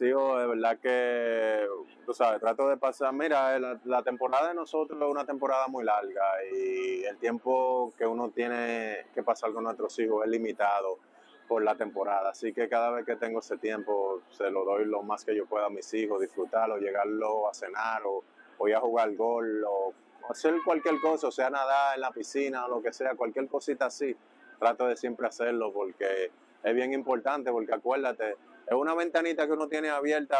digo, 0.02 0.38
de 0.38 0.46
verdad 0.46 0.78
que, 0.78 1.66
tú 2.04 2.12
sabes, 2.12 2.40
trato 2.40 2.68
de 2.68 2.76
pasar, 2.76 3.12
mira, 3.12 3.58
la, 3.58 3.80
la, 3.84 4.02
temporada 4.02 4.48
de 4.48 4.54
nosotros 4.54 5.00
es 5.00 5.08
una 5.08 5.24
temporada 5.24 5.68
muy 5.68 5.84
larga 5.84 6.24
y 6.52 7.04
el 7.04 7.16
tiempo 7.18 7.92
que 7.96 8.06
uno 8.06 8.30
tiene 8.30 9.06
que 9.14 9.22
pasar 9.22 9.52
con 9.52 9.64
nuestros 9.64 9.96
hijos 10.00 10.24
es 10.24 10.30
limitado 10.30 10.98
por 11.46 11.62
la 11.62 11.76
temporada, 11.76 12.30
así 12.30 12.52
que 12.52 12.68
cada 12.68 12.90
vez 12.90 13.06
que 13.06 13.16
tengo 13.16 13.40
ese 13.40 13.58
tiempo 13.58 14.22
se 14.30 14.50
lo 14.50 14.64
doy 14.64 14.86
lo 14.86 15.02
más 15.02 15.24
que 15.24 15.36
yo 15.36 15.46
pueda 15.46 15.66
a 15.66 15.70
mis 15.70 15.92
hijos, 15.94 16.20
disfrutarlo, 16.20 16.78
llegarlo 16.78 17.48
a 17.48 17.54
cenar 17.54 18.02
o, 18.04 18.24
o 18.58 18.68
ir 18.68 18.74
a 18.74 18.80
jugar 18.80 19.14
gol 19.14 19.64
o 19.68 19.92
hacer 20.28 20.54
cualquier 20.64 21.00
cosa, 21.00 21.28
o 21.28 21.32
sea, 21.32 21.50
nadar 21.50 21.94
en 21.94 22.00
la 22.00 22.10
piscina 22.10 22.66
o 22.66 22.68
lo 22.68 22.82
que 22.82 22.92
sea, 22.92 23.14
cualquier 23.14 23.48
cosita 23.48 23.86
así, 23.86 24.16
trato 24.58 24.86
de 24.86 24.96
siempre 24.96 25.26
hacerlo 25.26 25.72
porque 25.72 26.30
es 26.62 26.74
bien 26.74 26.92
importante, 26.92 27.50
porque 27.50 27.72
acuérdate, 27.74 28.32
es 28.66 28.72
una 28.74 28.94
ventanita 28.94 29.46
que 29.46 29.52
uno 29.52 29.68
tiene 29.68 29.90
abierta 29.90 30.36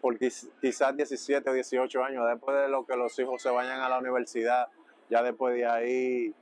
por 0.00 0.18
quiz- 0.18 0.48
quizás 0.60 0.96
17 0.96 1.48
o 1.50 1.52
18 1.52 2.04
años, 2.04 2.26
después 2.28 2.56
de 2.56 2.68
lo 2.68 2.84
que 2.86 2.96
los 2.96 3.16
hijos 3.18 3.40
se 3.42 3.50
vayan 3.50 3.80
a 3.80 3.88
la 3.88 3.98
universidad, 3.98 4.68
ya 5.10 5.22
después 5.22 5.54
de 5.54 5.66
ahí, 5.66 6.34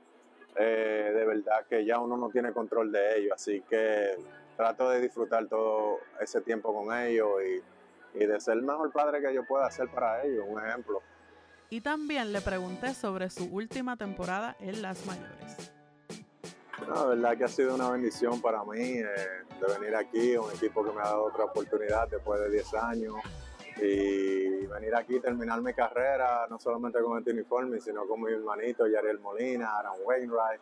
eh, 0.55 1.11
de 1.13 1.25
verdad 1.25 1.65
que 1.69 1.85
ya 1.85 1.99
uno 1.99 2.17
no 2.17 2.29
tiene 2.29 2.51
control 2.53 2.91
de 2.91 3.17
ellos, 3.19 3.33
así 3.35 3.61
que 3.69 4.15
trato 4.57 4.89
de 4.89 4.99
disfrutar 5.01 5.47
todo 5.47 5.99
ese 6.19 6.41
tiempo 6.41 6.73
con 6.73 6.95
ellos 6.95 7.29
y, 7.43 8.19
y 8.23 8.25
de 8.25 8.39
ser 8.39 8.55
el 8.55 8.63
mejor 8.63 8.91
padre 8.91 9.21
que 9.21 9.33
yo 9.33 9.43
pueda 9.45 9.69
ser 9.71 9.87
para 9.89 10.23
ellos, 10.23 10.45
un 10.47 10.59
ejemplo. 10.63 11.01
Y 11.69 11.79
también 11.81 12.33
le 12.33 12.41
pregunté 12.41 12.93
sobre 12.93 13.29
su 13.29 13.45
última 13.45 13.95
temporada 13.95 14.55
en 14.59 14.81
las 14.81 15.05
mayores. 15.05 15.71
La 16.87 17.05
verdad 17.05 17.37
que 17.37 17.43
ha 17.43 17.47
sido 17.47 17.75
una 17.75 17.89
bendición 17.91 18.41
para 18.41 18.63
mí 18.63 18.79
eh, 18.79 19.05
de 19.05 19.79
venir 19.79 19.95
aquí, 19.95 20.35
un 20.35 20.51
equipo 20.51 20.83
que 20.83 20.91
me 20.91 20.99
ha 20.99 21.05
dado 21.05 21.25
otra 21.25 21.45
oportunidad 21.45 22.07
después 22.09 22.39
de 22.41 22.49
10 22.49 22.73
años 22.75 23.13
y 23.77 24.65
venir 24.65 24.93
aquí 24.95 25.19
terminar 25.19 25.61
mi 25.61 25.73
carrera, 25.73 26.45
no 26.49 26.59
solamente 26.59 26.99
con 27.01 27.17
este 27.17 27.31
uniforme, 27.31 27.79
sino 27.79 28.05
con 28.05 28.21
mi 28.21 28.31
hermanito 28.31 28.87
Yariel 28.87 29.19
Molina, 29.19 29.77
Aaron 29.77 29.97
Wainwright. 30.03 30.59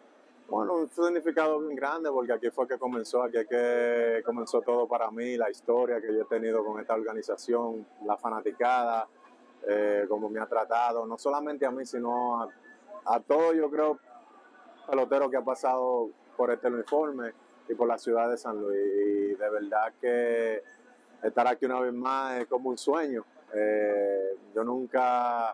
Bueno, 0.48 0.76
un 0.76 0.90
significado 0.90 1.60
bien 1.60 1.76
grande 1.76 2.10
porque 2.12 2.34
aquí 2.34 2.50
fue 2.50 2.68
que 2.68 2.78
comenzó, 2.78 3.24
aquí 3.24 3.38
es 3.38 3.48
que 3.48 4.22
comenzó 4.26 4.62
todo 4.62 4.88
para 4.88 5.10
mí, 5.12 5.38
la 5.38 5.50
historia 5.50 6.02
que 6.02 6.14
yo 6.14 6.22
he 6.22 6.26
tenido 6.26 6.64
con 6.64 6.80
esta 6.80 6.94
organización, 6.94 7.86
la 8.06 8.18
fanaticada, 8.18 9.08
eh, 9.68 10.06
cómo 10.08 10.30
me 10.30 10.40
ha 10.40 10.46
tratado, 10.48 11.06
no 11.06 11.18
solamente 11.18 11.66
a 11.66 11.72
mí, 11.72 11.86
sino 11.86 12.42
a, 12.42 12.50
a 13.06 13.20
todos, 13.20 13.56
yo 13.56 13.70
creo, 13.70 14.00
pelotero 14.90 15.30
que 15.30 15.38
ha 15.38 15.44
pasado 15.44 16.10
por 16.36 16.52
este 16.52 16.68
uniforme 16.68 17.34
y 17.68 17.76
por 17.76 17.88
la 17.88 17.98
ciudad 17.98 18.30
de 18.30 18.38
San 18.38 18.60
Luis. 18.60 18.78
Y 18.78 19.36
de 19.36 19.50
verdad 19.50 19.94
que 20.00 20.64
estar 21.24 21.48
aquí 21.48 21.66
una 21.66 21.80
vez 21.80 21.94
más 21.94 22.40
es 22.40 22.48
como 22.48 22.70
un 22.70 22.78
sueño. 22.78 23.24
Eh, 23.54 24.36
yo 24.56 24.64
nunca 24.64 25.54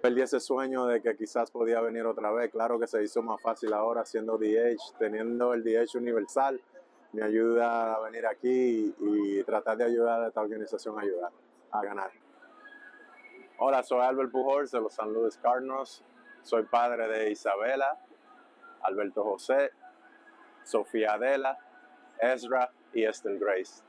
perdí 0.00 0.22
ese 0.22 0.40
sueño 0.40 0.86
de 0.86 1.00
que 1.00 1.16
quizás 1.16 1.50
podía 1.50 1.80
venir 1.80 2.04
otra 2.06 2.30
vez. 2.30 2.50
Claro 2.50 2.78
que 2.78 2.86
se 2.86 3.02
hizo 3.02 3.22
más 3.22 3.40
fácil 3.40 3.72
ahora 3.72 4.04
siendo 4.04 4.38
DH, 4.38 4.94
teniendo 4.98 5.54
el 5.54 5.64
DH 5.64 5.96
universal. 5.96 6.60
Me 7.12 7.22
ayuda 7.22 7.94
a 7.94 8.00
venir 8.00 8.26
aquí 8.26 8.94
y, 9.00 9.42
tratar 9.44 9.78
de 9.78 9.84
ayudar 9.84 10.22
a 10.22 10.28
esta 10.28 10.40
organización 10.42 10.96
a 10.98 11.02
a 11.70 11.82
ganar. 11.82 12.10
Hola, 13.58 13.82
soy 13.82 14.00
Albert 14.00 14.30
Pujols 14.30 14.70
de 14.70 14.80
los 14.80 14.94
San 14.94 15.12
Luis 15.12 15.36
Cardinals. 15.38 16.04
Soy 16.42 16.62
padre 16.64 17.08
de 17.08 17.30
Isabela, 17.30 17.98
Alberto 18.82 19.24
José, 19.24 19.72
Sofía 20.64 21.14
Adela, 21.14 21.58
Ezra 22.20 22.70
y 22.92 23.04
Esther 23.04 23.38
Grace. 23.38 23.82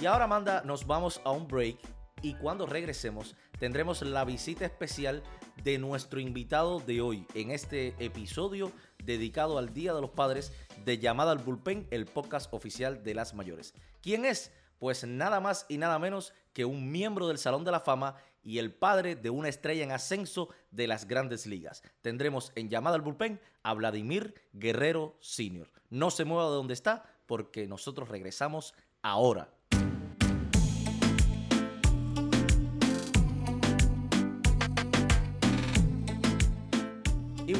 Y 0.00 0.06
ahora, 0.06 0.24
Amanda, 0.24 0.62
nos 0.64 0.84
vamos 0.84 1.20
a 1.24 1.30
un 1.30 1.46
break 1.46 1.78
y 2.22 2.34
cuando 2.34 2.66
regresemos 2.66 3.34
tendremos 3.58 4.02
la 4.02 4.24
visita 4.24 4.64
especial 4.64 5.22
de 5.62 5.78
nuestro 5.78 6.20
invitado 6.20 6.80
de 6.80 7.00
hoy 7.00 7.26
en 7.34 7.50
este 7.50 7.94
episodio 7.98 8.72
dedicado 9.04 9.58
al 9.58 9.74
Día 9.74 9.92
de 9.92 10.00
los 10.00 10.10
Padres 10.10 10.52
de 10.84 10.98
Llamada 10.98 11.32
al 11.32 11.38
Bullpen, 11.38 11.86
el 11.90 12.06
podcast 12.06 12.52
oficial 12.54 13.02
de 13.02 13.14
las 13.14 13.34
mayores. 13.34 13.74
¿Quién 14.00 14.24
es? 14.24 14.52
Pues 14.78 15.04
nada 15.04 15.40
más 15.40 15.66
y 15.68 15.78
nada 15.78 15.98
menos 15.98 16.32
que 16.52 16.64
un 16.64 16.90
miembro 16.90 17.28
del 17.28 17.38
Salón 17.38 17.64
de 17.64 17.72
la 17.72 17.80
Fama 17.80 18.16
y 18.42 18.58
el 18.58 18.72
padre 18.72 19.14
de 19.14 19.30
una 19.30 19.48
estrella 19.48 19.84
en 19.84 19.92
ascenso 19.92 20.48
de 20.70 20.86
las 20.86 21.06
grandes 21.06 21.46
ligas. 21.46 21.82
Tendremos 22.00 22.52
en 22.54 22.68
Llamada 22.68 22.96
al 22.96 23.02
Bullpen 23.02 23.40
a 23.62 23.74
Vladimir 23.74 24.34
Guerrero 24.52 25.16
Sr. 25.20 25.70
No 25.90 26.10
se 26.10 26.24
mueva 26.24 26.48
de 26.48 26.56
donde 26.56 26.74
está 26.74 27.04
porque 27.26 27.66
nosotros 27.68 28.08
regresamos 28.08 28.74
ahora. 29.02 29.54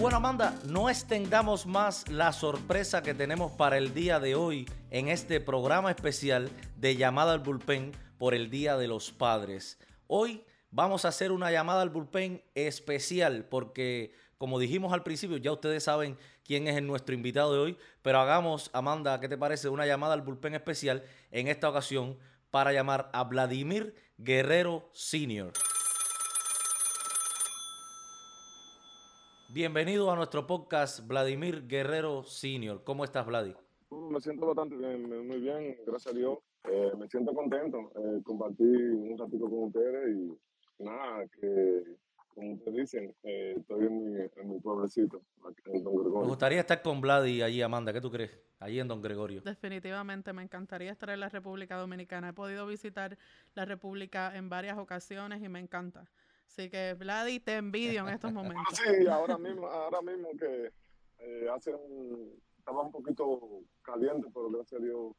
Bueno, 0.02 0.16
Amanda, 0.16 0.58
no 0.64 0.90
extendamos 0.90 1.64
más 1.64 2.08
la 2.08 2.32
sorpresa 2.32 3.04
que 3.04 3.14
tenemos 3.14 3.52
para 3.52 3.78
el 3.78 3.94
día 3.94 4.18
de 4.18 4.34
hoy 4.34 4.68
en 4.90 5.06
este 5.06 5.40
programa 5.40 5.92
especial 5.92 6.50
de 6.76 6.96
llamada 6.96 7.32
al 7.34 7.38
bullpen 7.38 7.92
por 8.18 8.34
el 8.34 8.50
Día 8.50 8.76
de 8.76 8.88
los 8.88 9.12
Padres. 9.12 9.78
Hoy 10.08 10.42
vamos 10.72 11.04
a 11.04 11.08
hacer 11.08 11.30
una 11.30 11.52
llamada 11.52 11.82
al 11.82 11.90
bullpen 11.90 12.42
especial 12.56 13.44
porque, 13.44 14.12
como 14.38 14.58
dijimos 14.58 14.92
al 14.92 15.04
principio, 15.04 15.36
ya 15.36 15.52
ustedes 15.52 15.84
saben 15.84 16.18
quién 16.44 16.66
es 16.66 16.82
nuestro 16.82 17.14
invitado 17.14 17.52
de 17.52 17.60
hoy, 17.60 17.78
pero 18.02 18.18
hagamos, 18.18 18.70
Amanda, 18.72 19.20
¿qué 19.20 19.28
te 19.28 19.38
parece? 19.38 19.68
Una 19.68 19.86
llamada 19.86 20.14
al 20.14 20.22
bullpen 20.22 20.56
especial 20.56 21.04
en 21.30 21.46
esta 21.46 21.68
ocasión 21.68 22.18
para 22.50 22.72
llamar 22.72 23.08
a 23.12 23.22
Vladimir 23.22 23.94
Guerrero 24.18 24.90
Sr. 24.90 25.52
Bienvenido 29.56 30.10
a 30.10 30.16
nuestro 30.16 30.46
podcast, 30.46 31.06
Vladimir 31.06 31.66
Guerrero 31.66 32.22
Senior. 32.24 32.82
¿Cómo 32.84 33.04
estás, 33.04 33.26
Vladi? 33.26 33.54
Uh, 33.90 34.10
Me 34.10 34.18
siento 34.18 34.46
bastante 34.46 34.76
bien, 34.76 35.06
me- 35.06 35.20
muy 35.22 35.40
bien, 35.40 35.76
gracias 35.86 36.14
a 36.14 36.16
Dios. 36.16 36.38
Eh, 36.70 36.92
me 36.98 37.06
siento 37.08 37.34
contento. 37.34 37.92
Eh, 37.96 38.22
compartí 38.24 38.62
un 38.64 39.18
ratito 39.18 39.44
con 39.50 39.64
ustedes 39.64 40.16
y 40.16 40.82
nada, 40.82 41.26
que 41.38 41.82
como 42.34 42.54
ustedes 42.54 42.76
dicen, 42.78 43.14
eh, 43.24 43.54
estoy 43.58 43.84
en 43.88 43.98
mi, 44.14 44.20
en 44.36 44.48
mi 44.48 44.58
pueblecito, 44.58 45.20
aquí 45.46 45.60
en 45.66 45.84
Don 45.84 45.96
Me 45.96 46.00
Gregorio. 46.02 46.28
gustaría 46.28 46.60
estar 46.60 46.80
con 46.80 47.02
Vladi 47.02 47.42
allí, 47.42 47.60
Amanda. 47.60 47.92
¿Qué 47.92 48.00
tú 48.00 48.10
crees? 48.10 48.30
Allí 48.58 48.80
en 48.80 48.88
Don 48.88 49.02
Gregorio. 49.02 49.42
Definitivamente 49.42 50.32
me 50.32 50.42
encantaría 50.42 50.92
estar 50.92 51.10
en 51.10 51.20
la 51.20 51.28
República 51.28 51.76
Dominicana. 51.76 52.30
He 52.30 52.32
podido 52.32 52.66
visitar 52.66 53.18
la 53.54 53.66
República 53.66 54.34
en 54.34 54.48
varias 54.48 54.78
ocasiones 54.78 55.42
y 55.42 55.48
me 55.50 55.58
encanta. 55.58 56.10
Así 56.52 56.68
que, 56.68 56.92
Vladi, 56.92 57.40
te 57.40 57.56
envidio 57.56 58.02
en 58.02 58.08
estos 58.10 58.30
momentos. 58.30 58.62
Sí, 58.84 59.06
ahora 59.06 59.38
mismo, 59.38 59.66
ahora 59.66 60.02
mismo 60.02 60.28
que 60.38 60.70
eh, 61.18 61.48
hace 61.50 61.74
un, 61.74 62.38
estaba 62.58 62.82
un 62.82 62.92
poquito 62.92 63.62
caliente, 63.80 64.28
pero 64.34 64.50
gracias 64.50 64.78
a 64.78 64.84
Dios 64.84 65.14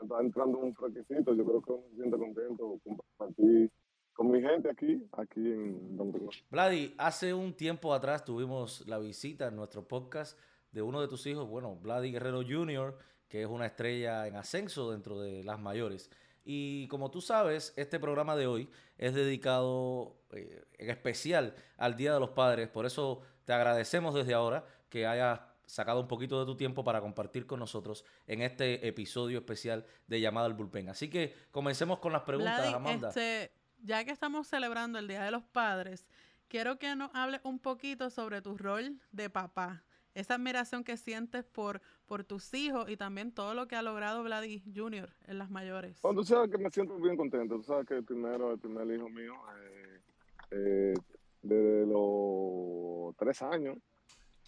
está 0.00 0.20
entrando 0.20 0.58
un 0.58 0.74
fresquecito. 0.74 1.34
Yo 1.34 1.44
creo 1.44 1.62
que 1.62 1.72
uno 1.72 1.84
se 1.90 1.96
siente 1.96 2.18
contento 2.18 2.80
compartir 2.84 3.70
con 4.12 4.32
mi 4.32 4.40
gente 4.42 4.70
aquí, 4.70 5.06
aquí 5.12 5.40
en 5.40 5.96
Don. 5.96 6.12
Vladi, 6.50 6.94
hace 6.98 7.32
un 7.32 7.54
tiempo 7.54 7.94
atrás 7.94 8.24
tuvimos 8.24 8.84
la 8.88 8.98
visita 8.98 9.46
en 9.46 9.54
nuestro 9.54 9.86
podcast 9.86 10.36
de 10.72 10.82
uno 10.82 11.00
de 11.00 11.06
tus 11.06 11.24
hijos, 11.26 11.48
bueno, 11.48 11.76
Vladi 11.76 12.10
Guerrero 12.10 12.42
Jr., 12.42 12.98
que 13.28 13.42
es 13.42 13.48
una 13.48 13.66
estrella 13.66 14.26
en 14.26 14.34
ascenso 14.34 14.90
dentro 14.90 15.20
de 15.20 15.44
las 15.44 15.60
mayores. 15.60 16.10
Y 16.44 16.88
como 16.88 17.10
tú 17.10 17.20
sabes, 17.20 17.72
este 17.76 18.00
programa 18.00 18.36
de 18.36 18.46
hoy 18.46 18.68
es 18.98 19.14
dedicado 19.14 20.16
eh, 20.32 20.64
en 20.78 20.90
especial 20.90 21.54
al 21.76 21.96
Día 21.96 22.14
de 22.14 22.20
los 22.20 22.30
Padres. 22.30 22.68
Por 22.68 22.86
eso 22.86 23.22
te 23.44 23.52
agradecemos 23.52 24.14
desde 24.14 24.34
ahora 24.34 24.64
que 24.88 25.06
hayas 25.06 25.40
sacado 25.66 26.00
un 26.00 26.08
poquito 26.08 26.38
de 26.38 26.46
tu 26.46 26.56
tiempo 26.56 26.84
para 26.84 27.00
compartir 27.00 27.46
con 27.46 27.58
nosotros 27.58 28.04
en 28.26 28.42
este 28.42 28.86
episodio 28.86 29.38
especial 29.38 29.86
de 30.06 30.20
Llamada 30.20 30.46
al 30.46 30.54
Bullpen. 30.54 30.88
Así 30.88 31.08
que 31.08 31.34
comencemos 31.50 31.98
con 31.98 32.12
las 32.12 32.22
preguntas, 32.22 32.74
Amanda. 32.74 33.08
este, 33.08 33.52
ya 33.78 34.04
que 34.04 34.10
estamos 34.10 34.46
celebrando 34.48 34.98
el 34.98 35.08
Día 35.08 35.22
de 35.22 35.30
los 35.30 35.44
Padres, 35.44 36.06
quiero 36.48 36.78
que 36.78 36.94
nos 36.94 37.10
hables 37.14 37.40
un 37.44 37.58
poquito 37.58 38.10
sobre 38.10 38.42
tu 38.42 38.58
rol 38.58 39.00
de 39.12 39.30
papá. 39.30 39.84
Esa 40.14 40.34
admiración 40.34 40.84
que 40.84 40.98
sientes 40.98 41.44
por, 41.44 41.80
por 42.12 42.24
tus 42.24 42.52
hijos 42.52 42.90
y 42.90 42.98
también 42.98 43.32
todo 43.32 43.54
lo 43.54 43.66
que 43.66 43.74
ha 43.74 43.80
logrado 43.80 44.22
Vladi 44.22 44.62
Jr. 44.76 45.08
en 45.28 45.38
las 45.38 45.50
mayores. 45.50 45.98
Bueno, 46.02 46.20
tú 46.20 46.26
sabes 46.26 46.50
que 46.50 46.58
me 46.58 46.70
siento 46.70 46.94
bien 46.98 47.16
contento. 47.16 47.56
Tú 47.56 47.62
sabes 47.62 47.86
que 47.86 47.94
el 47.94 48.04
primero, 48.04 48.52
el 48.52 48.58
primer 48.58 48.86
hijo 48.94 49.08
mío, 49.08 49.32
eh, 49.56 50.00
eh, 50.50 50.94
desde 51.40 51.86
los 51.86 53.16
tres 53.16 53.40
años, 53.40 53.78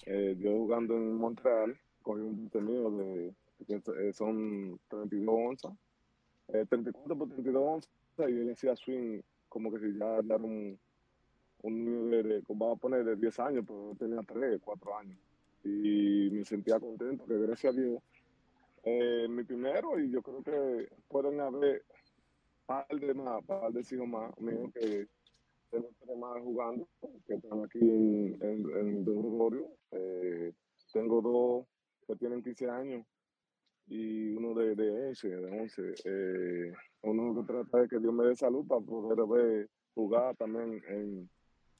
eh, 0.04 0.36
yo 0.38 0.50
jugando 0.50 0.94
en 0.94 1.14
Montreal, 1.14 1.74
cogí 2.02 2.20
un 2.20 2.50
mío 2.52 2.90
de, 2.90 3.34
que 3.66 3.80
eh, 3.98 4.12
son 4.12 4.78
32 4.88 5.34
onzas, 5.34 5.72
eh, 6.48 6.66
34 6.68 7.16
por 7.16 7.28
32 7.28 7.62
onzas, 7.66 7.90
y 8.18 8.40
él 8.40 8.52
hacía 8.52 8.76
swing 8.76 9.22
como 9.48 9.72
que 9.72 9.78
si 9.78 9.98
ya 9.98 10.18
era 10.18 10.36
un, 10.36 10.78
un 11.62 11.84
niño 11.86 12.22
de, 12.24 12.42
vamos 12.46 12.76
a 12.76 12.80
poner 12.82 13.06
de 13.06 13.16
10 13.16 13.38
años, 13.40 13.64
pero 13.66 13.96
tenía 13.98 14.20
3, 14.20 14.60
4 14.62 14.98
años. 14.98 15.18
Y 15.64 16.28
me 16.30 16.44
sentía 16.44 16.78
contento, 16.78 17.24
que 17.26 17.38
gracias 17.38 17.74
a 17.74 17.80
Dios 17.80 18.02
eh, 18.84 19.26
mi 19.28 19.44
primero 19.44 19.98
y 19.98 20.10
yo 20.10 20.20
creo 20.22 20.42
que 20.42 20.88
pueden 21.08 21.40
haber 21.40 21.82
par 22.66 22.86
de 22.88 23.14
más, 23.14 23.42
par 23.44 23.72
de 23.72 23.80
hijos 23.80 24.06
más 24.06 24.38
míos 24.38 24.70
que 24.74 25.06
tengo 25.70 25.88
tres 25.98 26.18
más 26.18 26.40
jugando, 26.42 26.86
que 27.26 27.34
están 27.34 27.64
aquí 27.64 27.78
en, 27.80 28.38
en, 28.42 28.70
en 28.78 29.04
Don. 29.04 29.64
Eh, 29.90 30.52
tengo 30.92 31.20
dos 31.22 31.66
que 32.06 32.16
tienen 32.16 32.42
15 32.42 32.68
años 32.70 33.06
y 33.86 34.34
uno 34.34 34.54
de, 34.54 34.74
de 34.76 34.90
11, 35.08 35.28
de 35.28 35.60
11. 35.60 35.82
Eh, 36.04 36.72
uno 37.02 37.34
que 37.40 37.52
trata 37.52 37.78
de 37.80 37.88
que 37.88 37.98
Dios 37.98 38.12
me 38.12 38.26
dé 38.26 38.36
salud 38.36 38.66
para 38.66 38.80
poder 38.82 39.26
ver 39.26 39.68
jugar 39.94 40.36
también 40.36 40.82
en, 40.88 41.28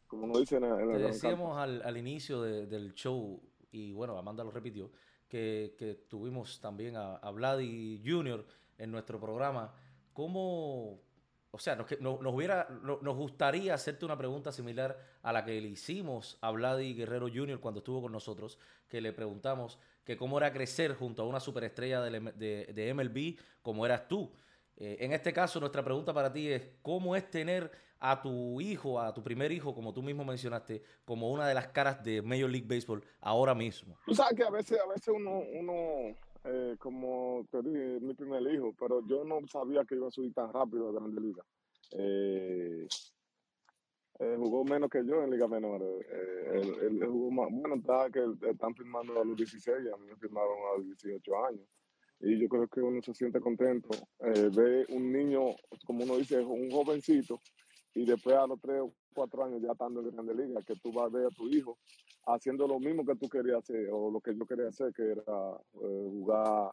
como 0.07 0.25
uno 0.25 0.38
dice 0.38 0.57
en, 0.57 0.64
en 0.64 0.88
Te 0.92 0.99
decíamos 0.99 1.57
al, 1.59 1.83
al 1.83 1.97
inicio 1.97 2.42
de- 2.42 2.66
del 2.66 2.94
show, 2.94 3.40
y 3.75 3.93
bueno, 3.93 4.17
Amanda 4.17 4.45
lo 4.45 4.51
repitió, 4.51 4.91
que, 5.29 5.75
que 5.79 5.95
tuvimos 6.09 6.61
también 6.61 6.97
a, 6.97 7.17
a 7.17 7.31
Vladi 7.31 8.01
Jr. 8.07 8.45
en 8.79 8.91
nuestro 8.93 9.19
programa. 9.21 9.75
¿Cómo, 10.13 11.01
o 11.51 11.59
sea, 11.59 11.75
nos, 11.77 11.87
nos, 12.01 13.03
nos 13.03 13.17
gustaría 13.17 13.75
hacerte 13.75 14.05
una 14.05 14.17
pregunta 14.17 14.53
similar 14.53 14.97
a 15.23 15.33
la 15.33 15.45
que 15.45 15.61
le 15.61 15.69
hicimos 15.69 16.39
a 16.41 16.51
Vladi 16.53 16.95
Guerrero 16.95 17.27
Jr. 17.29 17.59
cuando 17.59 17.79
estuvo 17.79 18.01
con 18.03 18.13
nosotros, 18.13 18.59
que 18.89 19.01
le 19.01 19.13
preguntamos 19.13 19.79
que 20.05 20.17
cómo 20.17 20.39
era 20.39 20.53
crecer 20.53 20.95
junto 20.95 21.23
a 21.23 21.27
una 21.27 21.41
superestrella 21.41 22.01
del 22.01 22.15
M- 22.17 22.33
de, 22.33 22.67
de 22.73 22.95
MLB 22.95 23.39
como 23.63 23.85
eras 23.85 24.07
tú. 24.07 24.31
Eh, 24.77 24.97
en 25.01 25.13
este 25.13 25.33
caso, 25.33 25.61
nuestra 25.61 25.85
pregunta 25.85 26.13
para 26.13 26.33
ti 26.33 26.49
es, 26.49 26.69
¿cómo 26.83 27.15
es 27.15 27.31
tener 27.31 27.71
a 28.01 28.21
tu 28.21 28.61
hijo, 28.61 29.01
a 29.01 29.15
tu 29.15 29.23
primer 29.23 29.53
hijo, 29.53 29.75
como 29.75 29.93
tú 29.93 30.03
mismo 30.03 30.25
mencionaste, 30.25 30.83
como 31.05 31.31
una 31.31 31.47
de 31.47 31.55
las 31.55 31.69
caras 31.69 32.03
de 32.03 32.23
Major 32.23 32.51
League 32.51 32.67
Baseball 32.69 33.05
ahora 33.21 33.55
mismo? 33.55 33.97
Tú 34.05 34.15
sabes 34.15 34.37
que 34.37 34.45
a 34.45 34.51
veces, 34.51 34.79
a 34.81 34.89
veces 34.89 35.09
uno, 35.09 35.43
uno 35.53 36.15
eh, 36.45 36.77
como 36.79 37.47
te 37.51 37.63
dije, 37.63 38.01
mi 38.01 38.15
primer 38.15 38.43
hijo, 38.53 38.75
pero 38.79 39.01
yo 39.07 39.25
no 39.25 39.41
sabía 39.47 39.85
que 39.85 39.95
iba 39.95 40.09
a 40.09 40.11
subir 40.11 40.35
tan 40.35 40.53
rápido 40.53 40.89
a 40.89 40.93
Grande 40.93 41.21
Liga. 41.21 41.43
Eh, 41.93 42.87
eh, 44.21 44.37
jugó 44.39 44.65
menos 44.65 44.91
que 44.91 45.05
yo 45.05 45.23
en 45.23 45.31
Liga 45.31 45.49
Menores. 45.49 45.89
Eh, 46.09 46.63
él 46.83 47.05
jugó 47.07 47.31
más. 47.31 47.49
Bueno, 47.51 47.77
está 47.77 48.11
que 48.11 48.25
están 48.51 48.75
firmando 48.75 49.21
a 49.21 49.25
los 49.25 49.37
16, 49.37 49.93
a 49.93 49.97
mí 49.97 50.07
me 50.07 50.17
firmaron 50.17 50.57
a 50.73 50.79
los 50.79 50.87
18 50.87 51.47
años. 51.47 51.67
Y 52.25 52.39
yo 52.39 52.49
creo 52.49 52.67
que 52.69 52.81
uno 52.81 53.03
se 53.03 53.13
siente 53.13 53.39
contento. 53.39 53.91
Eh, 54.21 54.49
ve 54.51 54.87
un 54.89 55.13
niño, 55.13 55.55
como 55.85 56.05
uno 56.05 56.17
dice, 56.17 56.41
un 56.41 56.71
jovencito, 56.71 57.39
y 57.95 58.07
después 58.07 58.35
a 58.35 58.47
los 58.47 58.59
3 58.63 58.81
o 58.81 58.95
4 59.15 59.45
años 59.45 59.61
ya 59.61 59.73
estando 59.73 60.01
en 60.01 60.11
Grande 60.11 60.35
Liga, 60.35 60.63
que 60.63 60.75
tú 60.77 60.91
vas 60.91 61.05
a 61.05 61.17
ver 61.17 61.27
a 61.27 61.31
tu 61.31 61.47
hijo 61.49 61.79
haciendo 62.27 62.67
lo 62.67 62.81
mismo 62.81 63.05
que 63.05 63.15
tú 63.17 63.29
querías 63.29 63.59
hacer, 63.59 63.91
o 63.93 64.11
lo 64.11 64.21
que 64.23 64.35
yo 64.35 64.47
quería 64.47 64.69
hacer, 64.69 64.95
que 64.95 65.03
era 65.03 65.23
eh, 65.83 66.09
jugar 66.11 66.73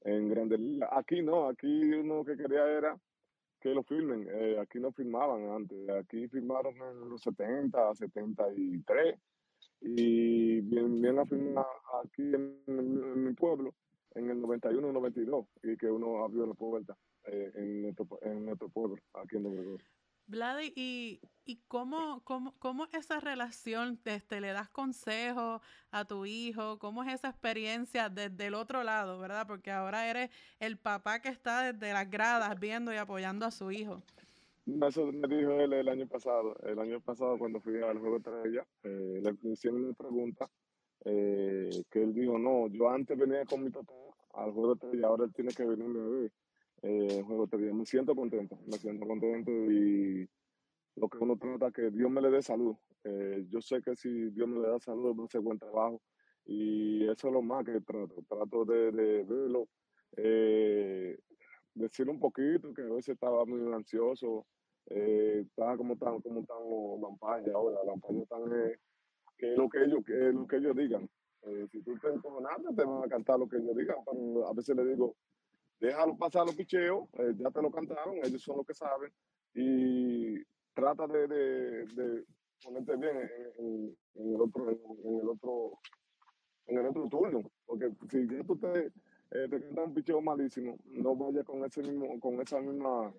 en 0.00 0.28
Grande 0.30 0.58
Liga. 0.58 0.88
Aquí 0.90 1.22
no, 1.22 1.46
aquí 1.46 1.92
uno 1.94 2.24
que 2.24 2.36
quería 2.36 2.66
era 2.68 2.98
que 3.60 3.68
lo 3.68 3.84
filmen. 3.84 4.26
Eh, 4.28 4.58
aquí 4.60 4.80
no 4.80 4.90
filmaban 4.90 5.48
antes, 5.48 5.88
aquí 5.90 6.26
filmaron 6.26 6.74
en 6.74 7.08
los 7.08 7.22
70, 7.22 7.94
73 7.94 9.14
y 9.80 10.60
bien, 10.62 11.00
bien 11.00 11.18
a 11.20 11.22
aquí 12.02 12.22
en 12.34 13.24
mi 13.24 13.32
pueblo 13.34 13.72
en 14.14 14.30
el 14.30 14.40
91, 14.40 14.92
92 14.92 15.46
y 15.62 15.76
que 15.76 15.90
uno 15.90 16.24
abrió 16.24 16.46
la 16.46 16.54
puerta 16.54 16.96
eh, 17.24 17.52
en, 17.54 17.82
nuestro, 17.82 18.06
en 18.22 18.44
nuestro 18.46 18.68
pueblo, 18.68 18.96
aquí 19.14 19.36
en 19.36 19.42
Nuevo 19.44 19.78
Vladi, 20.26 20.74
¿y, 20.76 21.20
y 21.46 21.56
cómo, 21.68 22.20
cómo, 22.22 22.54
cómo 22.58 22.84
es 22.84 22.92
esa 22.92 23.18
relación? 23.18 23.98
Este, 24.04 24.42
¿Le 24.42 24.52
das 24.52 24.68
consejos 24.68 25.62
a 25.90 26.04
tu 26.04 26.26
hijo? 26.26 26.78
¿Cómo 26.78 27.02
es 27.02 27.14
esa 27.14 27.30
experiencia 27.30 28.10
desde 28.10 28.48
el 28.48 28.54
otro 28.54 28.84
lado, 28.84 29.18
verdad? 29.18 29.46
Porque 29.46 29.70
ahora 29.70 30.10
eres 30.10 30.30
el 30.60 30.76
papá 30.76 31.22
que 31.22 31.30
está 31.30 31.72
desde 31.72 31.94
las 31.94 32.10
gradas 32.10 32.60
viendo 32.60 32.92
y 32.92 32.96
apoyando 32.96 33.46
a 33.46 33.50
su 33.50 33.70
hijo. 33.70 34.02
Eso 34.66 35.10
me 35.10 35.26
dijo 35.34 35.52
él 35.52 35.72
el 35.72 35.88
año 35.88 36.06
pasado. 36.06 36.54
El 36.62 36.78
año 36.78 37.00
pasado 37.00 37.38
cuando 37.38 37.58
fui 37.60 37.82
al 37.82 37.98
juego 37.98 38.18
de 38.18 38.50
ella, 38.50 38.66
eh, 38.82 39.22
le 39.22 39.50
hicieron 39.50 39.82
una 39.82 39.94
pregunta 39.94 40.46
eh, 41.04 41.70
que 41.90 42.02
él 42.02 42.14
dijo, 42.14 42.38
no, 42.38 42.68
yo 42.68 42.90
antes 42.90 43.16
venía 43.16 43.44
con 43.44 43.62
mi 43.62 43.70
papá 43.70 43.94
al 44.34 44.52
juego 44.52 44.74
de 44.74 44.98
y 44.98 45.02
ahora 45.02 45.24
él 45.24 45.32
tiene 45.32 45.52
que 45.52 45.64
venirme 45.64 46.00
a 46.00 46.04
ver 46.04 46.32
eh, 46.82 47.22
juego 47.26 47.46
de 47.46 47.72
Me 47.72 47.86
siento 47.86 48.14
contento, 48.14 48.58
me 48.66 48.78
siento 48.78 49.06
contento 49.06 49.50
y 49.50 50.28
lo 50.96 51.08
que 51.08 51.18
uno 51.18 51.36
trata 51.36 51.70
que 51.70 51.90
Dios 51.90 52.10
me 52.10 52.20
le 52.20 52.30
dé 52.30 52.42
salud. 52.42 52.76
Eh, 53.04 53.46
yo 53.48 53.60
sé 53.60 53.80
que 53.82 53.96
si 53.96 54.30
Dios 54.30 54.48
me 54.48 54.60
le 54.60 54.68
da 54.68 54.78
salud, 54.78 55.16
va 55.16 55.24
a 55.32 55.38
buen 55.40 55.58
trabajo 55.58 56.00
y 56.44 57.04
eso 57.04 57.28
es 57.28 57.32
lo 57.32 57.42
más 57.42 57.64
que 57.64 57.80
trato. 57.80 58.22
Trato 58.28 58.64
de, 58.64 58.92
de 58.92 59.22
verlo, 59.24 59.68
eh, 60.16 61.18
decir 61.74 62.08
un 62.08 62.18
poquito 62.18 62.72
que 62.74 62.82
a 62.82 62.86
veces 62.86 63.10
estaba 63.10 63.44
muy 63.44 63.72
ansioso, 63.72 64.46
eh, 64.86 65.44
estaba 65.46 65.76
como 65.76 65.96
tan 65.96 66.20
como 66.20 66.44
tan 66.44 66.56
los 66.68 67.00
lampañas 67.00 67.54
ahora, 67.54 67.78
lampañas 67.84 68.22
están 68.22 68.42
eh, 68.52 68.78
que 69.38 69.56
lo 69.56 69.68
que 69.68 69.84
ellos 69.84 70.04
que 70.04 70.12
lo 70.12 70.46
que 70.46 70.56
ellos 70.56 70.76
digan. 70.76 71.08
Eh, 71.42 71.66
si 71.70 71.82
tú 71.82 71.96
te 71.98 72.08
encojonaste, 72.08 72.74
te 72.74 72.84
van 72.84 73.04
a 73.04 73.08
cantar 73.08 73.38
lo 73.38 73.48
que 73.48 73.56
ellos 73.56 73.76
digan, 73.76 73.96
pero 74.04 74.48
a 74.48 74.52
veces 74.52 74.76
le 74.76 74.84
digo, 74.84 75.14
déjalo 75.80 76.16
pasar 76.16 76.44
los 76.44 76.56
picheos, 76.56 77.08
eh, 77.14 77.32
ya 77.36 77.50
te 77.50 77.62
lo 77.62 77.70
cantaron, 77.70 78.16
ellos 78.22 78.42
son 78.42 78.56
los 78.58 78.66
que 78.66 78.74
saben, 78.74 79.10
y 79.54 80.42
trata 80.74 81.06
de, 81.06 81.28
de, 81.28 82.24
ponerte 82.62 82.96
bien 82.96 83.16
en, 83.58 83.96
el 84.14 84.40
otro, 84.40 84.68
en, 84.68 85.20
el 85.20 85.28
otro, 85.28 85.78
en 86.66 86.78
el 86.78 86.86
otro 86.86 87.08
turno, 87.08 87.50
porque 87.64 87.92
si 88.10 88.26
ya 88.28 88.42
tú 88.44 88.58
te, 88.58 88.86
eh, 89.30 89.48
te 89.48 89.60
cantan 89.60 89.84
un 89.84 89.94
picheo 89.94 90.20
malísimo, 90.20 90.76
no 90.86 91.14
vayas 91.14 91.44
con 91.44 91.64
ese 91.64 91.82
mismo, 91.82 92.18
con 92.20 92.40
esa 92.40 92.60
misma 92.60 93.14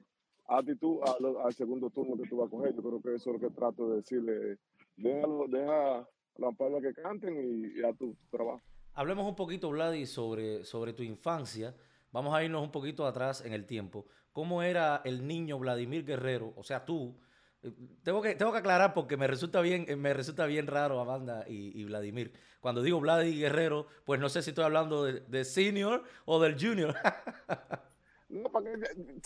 actitud 0.47 0.99
al, 1.03 1.37
al 1.45 1.53
segundo 1.53 1.89
turno 1.89 2.17
que 2.17 2.27
tú 2.27 2.37
vas 2.37 2.47
a 2.47 2.49
coger. 2.49 2.75
Yo 2.75 2.81
creo 2.81 3.01
que 3.01 3.15
eso 3.15 3.29
es 3.29 3.41
lo 3.41 3.47
que 3.47 3.55
trato 3.55 3.89
de 3.89 3.97
decirle, 3.97 4.57
déjalo, 5.01 5.45
deja 5.47 6.07
la 6.37 6.51
palabra 6.51 6.81
que 6.93 7.01
canten 7.01 7.71
y, 7.75 7.83
a 7.83 7.93
tu 7.93 8.15
trabajo. 8.31 8.61
Hablemos 8.93 9.25
un 9.27 9.35
poquito, 9.35 9.69
Vladi, 9.69 10.05
sobre, 10.05 10.63
sobre 10.65 10.93
tu 10.93 11.03
infancia. 11.03 11.75
Vamos 12.11 12.33
a 12.33 12.43
irnos 12.43 12.63
un 12.63 12.71
poquito 12.71 13.05
atrás 13.05 13.43
en 13.45 13.53
el 13.53 13.65
tiempo. 13.65 14.05
¿Cómo 14.33 14.61
era 14.63 15.01
el 15.05 15.25
niño 15.27 15.59
Vladimir 15.59 16.05
Guerrero? 16.05 16.53
O 16.55 16.63
sea, 16.63 16.85
tú. 16.85 17.17
eh, 17.61 17.71
Tengo 18.03 18.21
que, 18.21 18.35
tengo 18.35 18.51
que 18.51 18.57
aclarar 18.59 18.93
porque 18.93 19.15
me 19.17 19.27
resulta 19.27 19.61
bien, 19.61 19.85
eh, 19.87 19.95
me 19.95 20.13
resulta 20.13 20.45
bien 20.45 20.67
raro 20.67 20.99
Amanda 20.99 21.45
y, 21.47 21.79
y 21.79 21.83
Vladimir. 21.85 22.33
Cuando 22.59 22.81
digo 22.81 22.99
Vladi 22.99 23.37
Guerrero, 23.39 23.87
pues 24.05 24.19
no 24.19 24.27
sé 24.29 24.41
si 24.41 24.49
estoy 24.51 24.65
hablando 24.65 25.03
de 25.05 25.45
senior 25.45 26.03
o 26.25 26.39
del 26.41 26.55
junior. 26.59 26.95
No, 28.29 28.49
para 28.51 28.71
que 28.73 28.85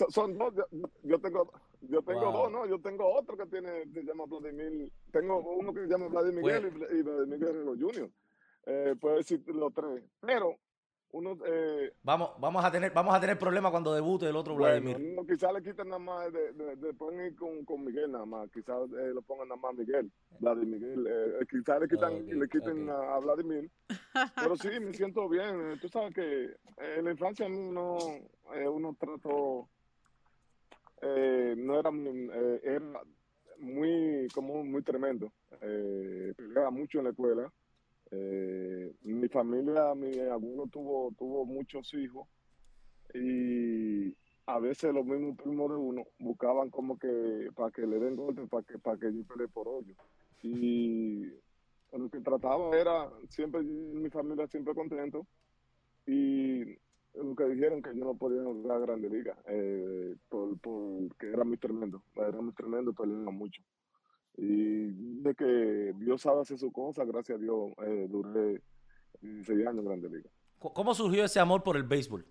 son- 0.10 0.38
dos. 0.38 0.54
Yo, 0.56 0.66
yo 1.04 1.20
tengo, 1.20 1.52
yo 1.82 2.02
tengo 2.04 2.22
Wow. 2.22 2.32
dos, 2.34 2.52
¿no? 2.52 2.66
Yo 2.66 2.80
tengo 2.80 3.06
otro 3.14 3.36
que 3.38 3.46
tiene, 3.48 3.84
se 3.92 4.04
llama 4.04 4.24
Vladimir. 4.26 4.92
Tengo 5.12 5.40
uno 5.40 5.74
que 5.74 5.82
se 5.82 5.88
llama 5.88 6.08
Vladimir 6.08 6.42
Pues- 6.42 6.64
Miguel 6.64 6.74
y 6.74 6.80
Vla- 6.80 7.00
y 7.00 7.02
Vladimir 7.02 7.40
Guerrero 7.40 7.74
Jr. 7.78 8.10
Eh, 8.66 8.96
puedo 9.00 9.18
decir 9.18 9.44
los 9.48 9.74
tres. 9.74 10.04
Pero 10.22 10.56
uno, 11.14 11.38
eh, 11.46 11.94
Vamos, 12.02 12.32
vamos 12.40 12.66
a 12.66 12.72
tener, 12.72 12.92
vamos 12.92 13.14
a 13.16 13.20
tener 13.22 13.38
problemas 13.38 13.70
cuando 13.72 13.94
debute 13.94 14.28
el 14.28 14.36
otro 14.36 14.56
bueno, 14.56 14.82
Vladimir. 14.82 15.12
uno 15.14 15.26
quizás 15.28 15.54
le 15.54 15.62
quiten 15.62 15.88
nada 15.88 16.00
más, 16.00 16.34
de, 16.34 16.54
de, 16.54 16.76
de 16.76 16.94
ponen 16.96 17.28
ir 17.28 17.36
con, 17.36 17.64
con 17.66 17.86
Miguel 17.86 18.12
nada 18.12 18.26
más. 18.26 18.50
Quizás 18.52 18.90
eh, 18.94 19.12
lo 19.14 19.22
pongan 19.22 19.48
nada 19.50 19.62
más 19.62 19.76
Miguel. 19.76 20.12
Vladimir 20.40 20.80
Miguel. 20.80 21.06
Eh, 21.08 21.38
eh, 21.42 21.46
quizás 21.50 21.80
le, 21.82 21.88
quitan, 21.88 22.14
Ok, 22.16 22.28
le 22.34 22.48
quiten 22.50 22.90
a, 22.90 23.16
a 23.16 23.20
Vladimir. 23.20 23.70
Pero 24.36 24.56
sí, 24.58 24.70
me 24.82 24.92
siento 24.94 25.30
bien. 25.30 25.72
Eh, 25.74 25.78
Tú 25.80 25.88
sabes 25.88 26.16
que 26.16 26.46
eh, 26.46 26.96
en 26.98 27.06
la 27.06 27.12
infancia 27.12 27.46
uno, 27.46 27.98
eh, 28.56 28.68
uno 28.68 28.96
trató, 29.00 29.70
eh, 31.02 31.54
no 31.58 31.80
era, 31.80 31.92
muy- 31.92 32.30
eh, 32.34 32.60
era 32.64 33.02
muy, 33.60 34.28
como 34.34 34.64
muy 34.64 34.82
tremendo. 34.82 35.32
Eh, 35.62 36.34
peleaba 36.36 36.72
mucho 36.72 36.98
en 36.98 37.04
la 37.04 37.10
escuela. 37.12 37.52
Eh, 38.16 38.94
mi 39.02 39.28
familia, 39.28 39.96
mi 39.96 40.20
abuelo 40.20 40.68
tuvo, 40.68 41.12
tuvo 41.18 41.46
muchos 41.46 41.92
hijos 41.96 42.28
y 43.14 44.16
a 44.46 44.60
veces 44.60 44.94
los 44.94 45.04
mismos 45.04 45.36
primos 45.38 45.72
de 45.72 45.78
uno 45.78 46.04
buscaban 46.20 46.70
como 46.70 47.00
que 47.00 47.50
para 47.56 47.72
que 47.72 47.88
le 47.88 47.98
den 47.98 48.16
golpes, 48.16 48.48
para 48.50 48.64
que, 48.64 48.78
para 48.78 48.98
que 48.98 49.12
yo 49.12 49.24
pelee 49.24 49.48
por 49.48 49.68
hoyo. 49.68 49.96
Y 50.44 51.26
lo 51.92 52.10
que 52.12 52.20
trataba 52.20 52.78
era 52.78 53.10
siempre, 53.30 53.64
mi 53.64 54.10
familia 54.12 54.48
siempre 54.48 54.76
contento 54.76 55.26
y 56.06 56.78
lo 57.16 57.36
que 57.36 57.46
dijeron 57.46 57.82
que 57.82 57.96
yo 57.96 58.06
no 58.06 58.16
podía 58.16 58.44
jugar 58.44 58.82
Grande 58.82 59.10
Liga, 59.10 59.36
eh, 59.48 60.16
por, 60.30 60.60
porque 60.60 61.30
era 61.30 61.44
muy 61.44 61.58
tremendo, 61.58 62.04
era 62.16 62.42
muy 62.42 62.54
tremendo, 62.54 62.94
peleaba 62.94 63.32
mucho. 63.32 63.62
Y 64.38 65.22
de 65.22 65.36
que 65.36 65.94
Dios 65.98 66.22
sabe 66.22 66.42
hacer 66.42 66.58
su 66.58 66.72
cosa, 66.72 67.06
gracias 67.06 67.38
a 67.38 67.42
Dios, 67.42 67.72
eh, 67.86 68.08
duré 68.10 68.62
16 69.22 69.68
años 69.68 69.80
en 69.80 69.86
Grande 69.86 70.10
Liga. 70.10 70.30
¿Cómo 70.60 70.94
surgió 70.94 71.26
ese 71.26 71.40
amor 71.40 71.62
por 71.64 71.76
el 71.76 71.84
béisbol? 71.84 72.26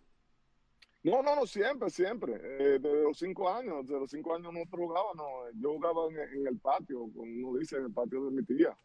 No, 1.05 1.23
no, 1.23 1.35
no, 1.37 1.47
siempre, 1.47 1.91
siempre. 1.91 2.35
Eh, 2.43 2.79
desde 2.81 3.03
los 3.03 3.19
cinco 3.19 3.49
años, 3.51 3.85
desde 3.87 4.01
los 4.01 4.11
cinco 4.11 4.35
años 4.35 4.53
nosotros 4.53 4.81
jugábamos. 4.87 5.27
Yo 5.55 5.75
jugaba 5.75 6.07
en, 6.07 6.19
en 6.41 6.47
el 6.47 6.59
patio, 6.59 7.01
como 7.15 7.23
uno 7.23 7.59
dice, 7.59 7.77
en 7.77 7.87
el 7.87 7.93
patio 7.93 8.25
de 8.25 8.31
mi 8.31 8.43
tía. 8.45 8.77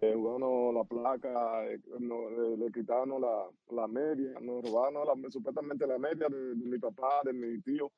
Eh, 0.00 0.12
jugábamos 0.14 0.74
la 0.74 0.84
placa, 0.84 1.66
eh, 1.70 1.78
no, 2.00 2.28
eh, 2.28 2.56
le 2.58 2.70
quitábamos 2.72 3.20
la, 3.20 3.46
la 3.70 3.86
media, 3.86 4.38
nos 4.40 4.64
robábamos 4.64 5.06
la- 5.06 5.30
supuestamente 5.30 5.86
la 5.86 5.98
media 5.98 6.26
de, 6.28 6.36
de 6.54 6.66
mi 6.66 6.78
papá, 6.78 7.20
de 7.24 7.32
mi 7.32 7.60
tío, 7.60 7.90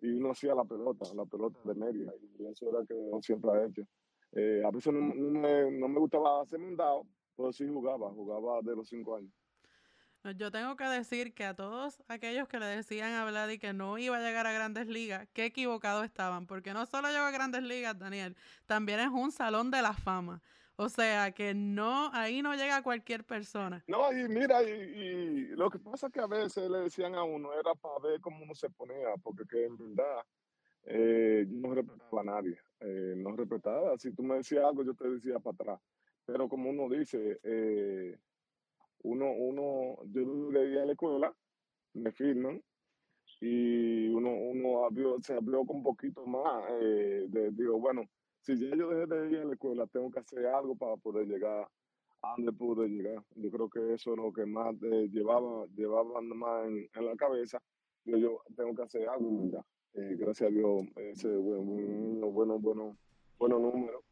y 0.00 0.08
uno 0.10 0.32
hacía 0.32 0.54
la 0.54 0.64
pelota, 0.64 1.06
la 1.14 1.24
pelota 1.24 1.58
de 1.64 1.74
media, 1.74 2.12
y 2.38 2.44
eso 2.46 2.68
era 2.68 2.84
que 2.84 2.94
uno 2.94 3.22
siempre 3.22 3.50
ha 3.52 3.64
hecho. 3.66 3.82
Eh, 4.36 4.62
a 4.64 4.70
veces 4.70 4.92
no, 4.92 5.00
no 5.00 5.40
me, 5.40 5.70
no 5.70 5.88
me 5.88 6.00
gustaba 6.00 6.42
hacer 6.42 6.60
un 6.60 6.76
dado, 6.76 7.06
pero 7.36 7.52
sí 7.52 7.66
jugaba, 7.68 8.10
jugaba 8.10 8.60
de 8.62 8.74
los 8.74 8.88
cinco 8.88 9.16
años. 9.16 9.32
Yo 10.36 10.50
tengo 10.50 10.74
que 10.74 10.84
decir 10.84 11.34
que 11.34 11.44
a 11.44 11.54
todos 11.54 12.02
aquellos 12.08 12.48
que 12.48 12.58
le 12.58 12.64
decían 12.64 13.12
a 13.12 13.26
Vladi 13.26 13.58
que 13.58 13.74
no 13.74 13.98
iba 13.98 14.16
a 14.16 14.20
llegar 14.20 14.46
a 14.46 14.52
grandes 14.52 14.86
ligas, 14.86 15.28
qué 15.34 15.44
equivocados 15.44 16.04
estaban, 16.04 16.46
porque 16.46 16.72
no 16.72 16.86
solo 16.86 17.08
llegó 17.08 17.24
a 17.24 17.30
grandes 17.30 17.62
ligas, 17.62 17.98
Daniel, 17.98 18.34
también 18.64 19.00
es 19.00 19.08
un 19.08 19.30
salón 19.30 19.70
de 19.70 19.82
la 19.82 19.92
fama. 19.92 20.40
O 20.76 20.88
sea 20.88 21.30
que 21.32 21.54
no, 21.54 22.10
ahí 22.12 22.40
no 22.42 22.54
llega 22.54 22.82
cualquier 22.82 23.24
persona. 23.24 23.84
No, 23.86 24.10
y 24.12 24.26
mira, 24.28 24.62
y, 24.62 24.70
y 24.70 25.46
lo 25.56 25.70
que 25.70 25.78
pasa 25.78 26.06
es 26.06 26.12
que 26.12 26.20
a 26.20 26.26
veces 26.26 26.68
le 26.70 26.78
decían 26.78 27.14
a 27.14 27.22
uno, 27.22 27.52
era 27.52 27.74
para 27.74 27.98
ver 28.00 28.20
cómo 28.20 28.42
uno 28.42 28.54
se 28.54 28.70
ponía, 28.70 29.14
porque 29.22 29.44
que 29.48 29.66
en 29.66 29.76
verdad 29.76 30.24
eh, 30.86 31.46
no 31.48 31.74
respetaba 31.74 32.20
a 32.20 32.24
nadie, 32.24 32.58
eh, 32.80 33.14
no 33.16 33.36
respetaba. 33.36 33.96
Si 33.98 34.12
tú 34.12 34.22
me 34.22 34.36
decías 34.36 34.64
algo, 34.64 34.84
yo 34.84 34.94
te 34.94 35.08
decía 35.08 35.38
para 35.38 35.54
atrás. 35.54 35.80
Pero 36.26 36.48
como 36.48 36.70
uno 36.70 36.88
dice, 36.88 37.38
eh, 37.42 38.16
uno, 39.02 39.30
uno, 39.32 39.96
yo 40.06 40.50
leía 40.50 40.82
a 40.82 40.86
la 40.86 40.92
escuela, 40.92 41.34
me 41.94 42.12
firman, 42.12 42.62
y 43.40 44.08
uno, 44.08 44.30
uno 44.32 44.88
se 45.20 45.34
abrió 45.34 45.66
con 45.66 45.76
un 45.76 45.82
poquito 45.82 46.24
más, 46.26 46.64
eh, 46.80 47.26
de, 47.28 47.50
digo, 47.50 47.78
bueno, 47.78 48.08
si 48.40 48.56
ya 48.56 48.74
yo 48.74 48.88
dejé 48.88 49.06
de 49.06 49.30
ir 49.30 49.38
a 49.38 49.44
la 49.44 49.52
escuela, 49.52 49.86
tengo 49.86 50.10
que 50.10 50.20
hacer 50.20 50.46
algo 50.46 50.74
para 50.76 50.96
poder 50.96 51.26
llegar 51.26 51.68
a 52.22 52.34
donde 52.36 52.52
pude 52.52 52.88
llegar. 52.88 53.22
Yo 53.34 53.50
creo 53.50 53.68
que 53.68 53.94
eso 53.94 54.12
es 54.12 54.16
lo 54.16 54.32
que 54.32 54.46
más 54.46 54.74
eh, 54.82 55.08
llevaba, 55.10 55.66
llevaba 55.74 56.22
más 56.22 56.66
en, 56.66 56.88
la 57.04 57.14
cabeza. 57.16 57.62
Yo, 58.06 58.16
yo 58.16 58.42
tengo 58.56 58.74
que 58.74 58.82
hacer 58.82 59.08
algo. 59.08 59.62
Eh, 59.94 60.16
gracias 60.18 60.48
a 60.48 60.52
Dios, 60.52 60.86
ese 60.96 61.28
buen, 61.36 61.60
unos 61.60 62.32
buenos, 62.32 62.60
buenos, 62.60 62.96
buenos 63.38 63.60
números 63.60 64.02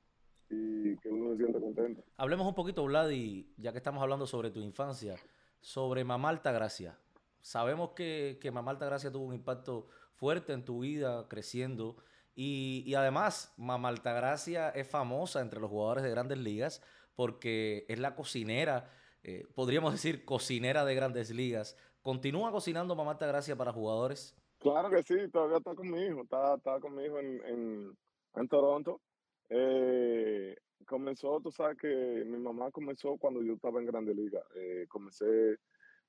y 0.49 0.97
que 0.99 1.09
uno 1.09 1.33
se 1.33 1.38
siente 1.38 1.59
contento. 1.59 2.05
Hablemos 2.16 2.47
un 2.47 2.55
poquito, 2.55 2.85
Vladi, 2.85 3.53
ya 3.57 3.73
que 3.73 3.79
estamos 3.79 4.01
hablando 4.01 4.27
sobre 4.27 4.51
tu 4.51 4.61
infancia, 4.61 5.16
sobre 5.61 6.05
Mamá 6.05 6.29
Altagracia. 6.29 6.99
Sabemos 7.40 7.90
que, 7.97 8.38
que 8.40 8.53
Mamá 8.53 8.71
Altagracia 8.71 9.11
tuvo 9.11 9.25
un 9.25 9.35
impacto 9.35 9.88
fuerte 10.14 10.53
en 10.53 10.64
tu 10.64 10.81
vida 10.81 11.27
creciendo 11.29 11.97
y, 12.37 12.85
y 12.87 12.95
además 12.95 13.53
Mamá 13.57 13.88
Altagracia 13.88 14.68
es 14.71 14.87
famosa 14.87 15.40
entre 15.40 15.59
los 15.59 15.68
jugadores 15.68 16.05
de 16.05 16.11
grandes 16.11 16.38
ligas 16.38 16.81
porque 17.16 17.87
es 17.88 17.99
la 17.99 18.14
cocinera, 18.14 18.88
eh, 19.25 19.47
podríamos 19.55 19.92
decir 19.92 20.25
cocinera 20.25 20.85
de 20.85 20.95
grandes 20.95 21.31
ligas. 21.31 21.77
¿Continúa 22.03 22.53
cocinando 22.53 22.95
Mamá 22.95 23.12
Altagracia 23.12 23.57
para 23.57 23.73
jugadores? 23.73 24.37
Claro 24.62 24.90
que 24.90 25.03
sí, 25.03 25.29
todavía 25.33 25.57
está 25.57 25.75
con 25.75 25.90
mi 25.90 26.01
hijo, 26.07 26.22
está, 26.22 26.55
está 26.55 26.79
con 26.79 26.94
mi 26.94 27.05
hijo 27.05 27.18
en, 27.18 27.92
en, 28.37 28.48
Toronto. 28.48 29.01
Eh, 29.48 30.57
comenzó, 30.87 31.40
tú 31.40 31.51
sabes 31.51 31.77
que 31.79 32.25
mi 32.25 32.38
mamá 32.38 32.70
comenzó 32.70 33.16
cuando 33.16 33.42
yo 33.42 33.55
estaba 33.55 33.81
en 33.81 33.87
Grande 33.87 34.14
Liga. 34.14 34.40
Eh, 34.55 34.87
comencé 34.88 35.59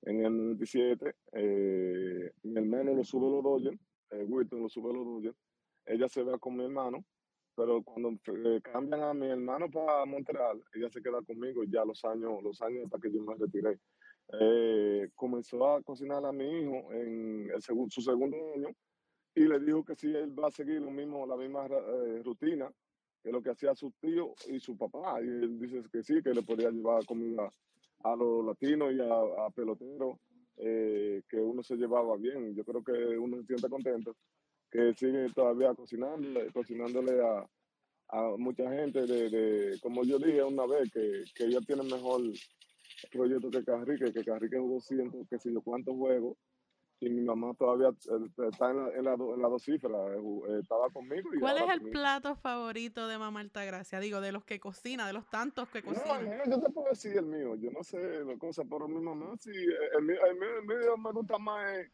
en 0.03 0.23
el 0.23 0.37
97, 0.37 1.15
eh, 1.31 2.31
mi 2.43 2.59
hermano 2.59 2.93
lo 2.93 3.03
sube 3.03 3.27
los 3.27 3.43
Dodgers, 3.43 3.79
eh, 4.11 4.23
Wilton 4.23 4.61
lo 4.61 4.69
sube 4.69 4.93
los 4.93 5.03
Dodgers. 5.03 5.37
Ella 5.87 6.07
se 6.07 6.21
va 6.21 6.37
con 6.37 6.55
mi 6.55 6.63
hermano, 6.63 7.03
pero 7.55 7.81
cuando 7.81 8.11
cambian 8.61 9.01
a 9.01 9.15
mi 9.15 9.31
hermano 9.31 9.67
para 9.71 10.05
Montreal, 10.05 10.63
ella 10.75 10.91
se 10.91 11.01
queda 11.01 11.23
conmigo 11.23 11.63
ya 11.63 11.83
los 11.85 12.05
años, 12.05 12.43
los 12.43 12.61
años 12.61 12.85
hasta 12.85 12.99
que 12.99 13.11
yo 13.11 13.23
me 13.23 13.33
retiré. 13.33 13.79
Eh, 14.31 15.09
comenzó 15.15 15.67
a 15.67 15.81
cocinar 15.83 16.25
a 16.25 16.31
mi 16.31 16.45
hijo 16.45 16.91
en 16.93 17.49
el 17.53 17.61
segun- 17.61 17.89
su 17.91 18.01
segundo 18.01 18.37
año 18.55 18.69
y 19.35 19.41
le 19.41 19.59
dijo 19.59 19.83
que 19.83 19.95
si 19.95 20.07
él 20.15 20.37
va 20.37 20.47
a 20.47 20.51
seguir 20.51 20.81
lo 20.81 20.91
mismo, 20.91 21.25
la 21.27 21.35
misma 21.35 21.65
eh, 21.67 22.21
rutina 22.23 22.71
que 23.21 23.31
lo 23.31 23.41
que 23.41 23.51
hacía 23.51 23.73
su 23.75 23.91
tío 24.01 24.33
y 24.47 24.59
su 24.59 24.77
papá. 24.77 25.21
Y 25.21 25.27
él 25.27 25.59
dice 25.59 25.81
que 25.91 26.03
sí, 26.03 26.21
que 26.21 26.33
le 26.33 26.41
podía 26.41 26.69
llevar 26.71 27.05
comida 27.05 27.49
a 28.03 28.15
los 28.15 28.45
latinos 28.45 28.91
y 28.93 28.99
a, 28.99 29.45
a 29.45 29.49
peloteros, 29.49 30.17
eh, 30.57 31.21
que 31.29 31.37
uno 31.37 31.63
se 31.63 31.75
llevaba 31.77 32.17
bien. 32.17 32.53
Yo 32.53 32.63
creo 32.65 32.83
que 32.83 32.91
uno 33.17 33.37
se 33.37 33.45
siente 33.45 33.69
contento, 33.69 34.15
que 34.69 34.93
sigue 34.93 35.29
todavía 35.33 35.73
cocinándole, 35.73 36.51
cocinándole 36.51 37.21
a, 37.21 37.47
a 38.09 38.35
mucha 38.37 38.69
gente, 38.71 39.05
de, 39.05 39.29
de, 39.29 39.79
como 39.79 40.03
yo 40.03 40.19
dije 40.19 40.43
una 40.43 40.65
vez, 40.65 40.91
que, 40.91 41.23
que 41.33 41.45
ellos 41.45 41.65
tienen 41.65 41.87
mejor 41.87 42.21
proyecto 43.11 43.49
que 43.49 43.63
Carrique, 43.63 44.11
que 44.13 44.23
Carrique 44.23 44.57
jugó 44.57 44.79
ciento, 44.81 45.17
que 45.29 45.39
sé 45.39 45.51
yo 45.53 45.61
cuántos 45.61 45.95
juegos, 45.95 46.37
y 46.99 47.09
mi 47.09 47.21
mamá 47.21 47.53
todavía 47.55 47.89
eh, 47.89 48.47
está 48.49 48.71
en 48.71 48.77
la, 48.77 48.89
en 48.97 49.03
la, 49.03 49.15
do- 49.17 49.33
en 49.35 49.41
la 49.41 49.49
dos 49.49 49.63
cifras, 49.63 49.91
eh, 49.91 50.17
eh, 50.49 50.59
estaba 50.61 50.89
conmigo. 50.89 51.33
Y 51.33 51.39
¿Cuál 51.39 51.57
es 51.57 51.63
el 51.69 51.79
conmigo. 51.79 51.91
plato 51.91 52.35
favorito 52.35 53.07
de 53.07 53.17
Mamá 53.17 53.41
Altagracia? 53.41 53.99
Digo, 53.99 54.21
de 54.21 54.31
los 54.31 54.45
que 54.45 54.59
cocina, 54.59 55.05
de 55.07 55.13
los 55.13 55.25
tantos 55.29 55.67
que 55.69 55.81
No, 55.81 55.89
cocina. 55.91 56.19
el 56.19 56.27
mío, 56.29 56.43
yo 56.49 56.59
te 56.61 56.69
puedo 56.71 56.89
decir 56.89 57.17
el 57.17 57.25
mío, 57.25 57.55
yo 57.55 57.71
no 57.71 57.83
sé 57.83 58.23
la 58.23 58.37
cosa, 58.37 58.63
pero 58.69 58.87
mi 58.87 59.01
mamá 59.01 59.35
sí, 59.39 59.51
el 59.51 60.03
mío, 60.03 60.17
el 60.29 60.35
mío, 60.39 60.57
el 60.59 60.65
mío 60.65 60.97
me 60.97 61.11
gusta 61.11 61.37
más 61.37 61.77
eh, 61.77 61.91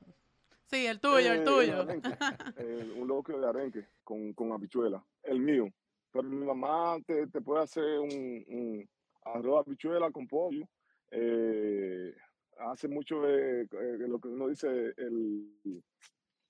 Sí, 0.66 0.86
el 0.86 1.00
tuyo, 1.00 1.34
el 1.34 1.40
eh, 1.40 1.44
tuyo. 1.44 1.82
arenque, 1.82 2.10
eh, 2.58 2.94
un 2.96 3.08
loco 3.08 3.40
de 3.40 3.48
arenque 3.48 3.88
con, 4.04 4.34
con 4.34 4.52
habichuela, 4.52 5.04
el 5.24 5.40
mío. 5.40 5.68
Pero 6.12 6.24
mi 6.24 6.46
mamá 6.46 6.98
te, 7.08 7.26
te 7.28 7.42
puede 7.42 7.64
hacer 7.64 8.00
un, 8.00 8.46
un 8.48 8.90
arroz 9.24 9.66
habichuela 9.66 10.12
con 10.12 10.28
pollo, 10.28 10.68
eh, 11.12 12.16
hace 12.60 12.88
mucho 12.88 13.28
eh, 13.28 13.62
eh, 13.62 13.98
lo 14.08 14.20
que 14.20 14.28
uno 14.28 14.48
dice 14.48 14.94
el, 14.98 15.82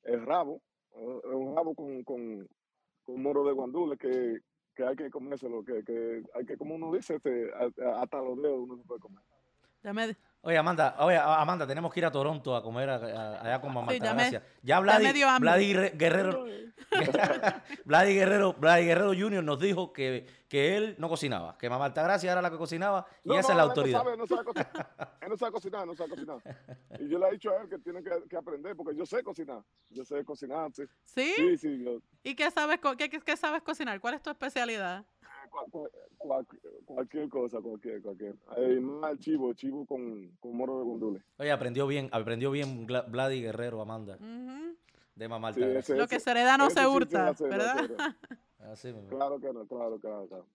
el 0.03 0.25
rabo, 0.25 0.61
un 0.91 1.55
rabo 1.55 1.75
con, 1.75 2.03
con, 2.03 2.47
con 3.03 3.21
moro 3.21 3.43
de 3.45 3.53
guandule 3.53 3.97
que, 3.97 4.39
que 4.75 4.83
hay 4.83 4.95
que 4.95 5.09
comérselo, 5.09 5.63
que, 5.63 5.83
que 5.83 6.23
hay 6.33 6.45
que, 6.45 6.57
como 6.57 6.75
uno 6.75 6.93
dice, 6.93 7.15
este, 7.15 7.51
hasta 7.53 8.21
los 8.21 8.41
dedos 8.41 8.59
uno 8.61 8.77
se 8.77 8.83
puede 8.83 9.01
comer. 9.01 9.23
Ya 9.83 9.93
me, 9.93 10.15
Oye, 10.41 10.57
Amanda, 10.57 10.95
oye, 10.99 11.17
Amanda, 11.17 11.67
tenemos 11.67 11.93
que 11.93 11.99
ir 11.99 12.05
a 12.05 12.11
Toronto 12.11 12.55
a 12.55 12.63
comer 12.63 12.89
a- 12.89 12.95
a- 12.95 13.41
allá 13.41 13.59
con 13.61 13.73
Mamá 13.73 13.91
Sí, 13.91 13.99
ya 14.63 14.79
Vladi, 14.79 15.03
me 15.03 15.13
dio 15.13 15.27
hambre. 15.27 15.49
Vladi 15.49 15.73
Re- 15.73 15.89
Guerrero, 15.95 16.45
Vladi 17.85 18.13
Guerrero, 18.13 18.53
Vladi 18.53 18.85
Guerrero 18.85 19.09
Jr. 19.13 19.43
nos 19.43 19.59
dijo 19.59 19.91
que, 19.91 20.25
que 20.47 20.77
él 20.77 20.95
no 20.97 21.09
cocinaba, 21.09 21.57
que 21.57 21.69
Mamá 21.69 21.85
Altagracia 21.85 22.31
era 22.31 22.41
la 22.41 22.49
que 22.49 22.57
cocinaba 22.57 23.05
y 23.23 23.29
No, 23.29 23.35
esa 23.39 23.49
no, 23.49 23.51
es 23.53 23.57
la 23.57 23.63
él 23.63 23.69
autoridad. 23.69 23.97
No 23.99 24.03
sabe, 24.05 24.17
no 24.17 24.27
sabe 24.27 24.43
cocinar. 24.45 24.95
Él 25.21 25.29
no 25.29 25.37
sabe 25.37 25.51
cocinar, 25.51 25.87
no 25.87 25.95
sabe 25.95 26.09
cocinar. 26.11 26.37
Y 26.99 27.09
yo 27.09 27.19
le 27.19 27.27
he 27.27 27.31
dicho 27.31 27.51
a 27.51 27.61
él 27.61 27.69
que 27.69 27.77
tiene 27.79 28.01
que, 28.01 28.09
que 28.29 28.37
aprender, 28.37 28.75
porque 28.77 28.95
yo 28.95 29.05
sé 29.05 29.21
cocinar. 29.23 29.61
Yo 29.89 30.05
sé 30.05 30.23
cocinar, 30.23 30.71
sí. 30.73 30.83
¿Sí? 31.03 31.33
Sí, 31.35 31.57
sí, 31.57 31.83
yo, 31.83 31.99
¿Y 32.23 32.33
qué 32.35 32.49
sabes, 32.49 32.79
qué- 32.97 33.09
qué 33.09 33.37
sabes 33.37 33.61
cocinar? 33.61 33.99
¿Cuál 33.99 34.13
es 34.13 34.21
tu 34.21 34.29
especialidad? 34.29 35.03
Cual- 35.49 35.69
cual- 35.71 35.91
cual- 36.17 36.45
cualquier 36.85 37.29
cosa, 37.29 37.59
cualquier, 37.61 38.01
cualquier. 38.01 38.35
Más 38.81 39.17
chivo, 39.19 39.53
chivo 39.53 39.85
con, 39.85 40.29
con 40.39 40.55
moro 40.55 40.79
de 40.79 40.83
gondule. 40.85 41.23
Oye, 41.37 41.51
aprendió 41.51 41.87
bien, 41.87 42.09
aprendió 42.11 42.51
bien 42.51 42.85
Vladi 42.85 43.41
Guerrero, 43.41 43.81
Amanda, 43.81 44.17
de 45.15 45.27
Mamá 45.27 45.53
Sí, 45.53 45.61
Altagracia. 45.61 45.93
ese- 45.95 46.01
Lo 46.01 46.07
que 46.07 46.19
se 46.19 46.31
hereda 46.31 46.57
no 46.57 46.69
se 46.69 46.75
sí 46.75 46.79
se 46.81 46.87
hurta, 46.87 47.33
¿verdad? 47.39 48.15
Así 48.59 48.87
mismo. 48.93 49.09
Claro 49.09 49.39
que 49.39 49.51
no, 49.53 49.65
claro, 49.67 49.99
claro, 49.99 50.27
claro. 50.27 50.45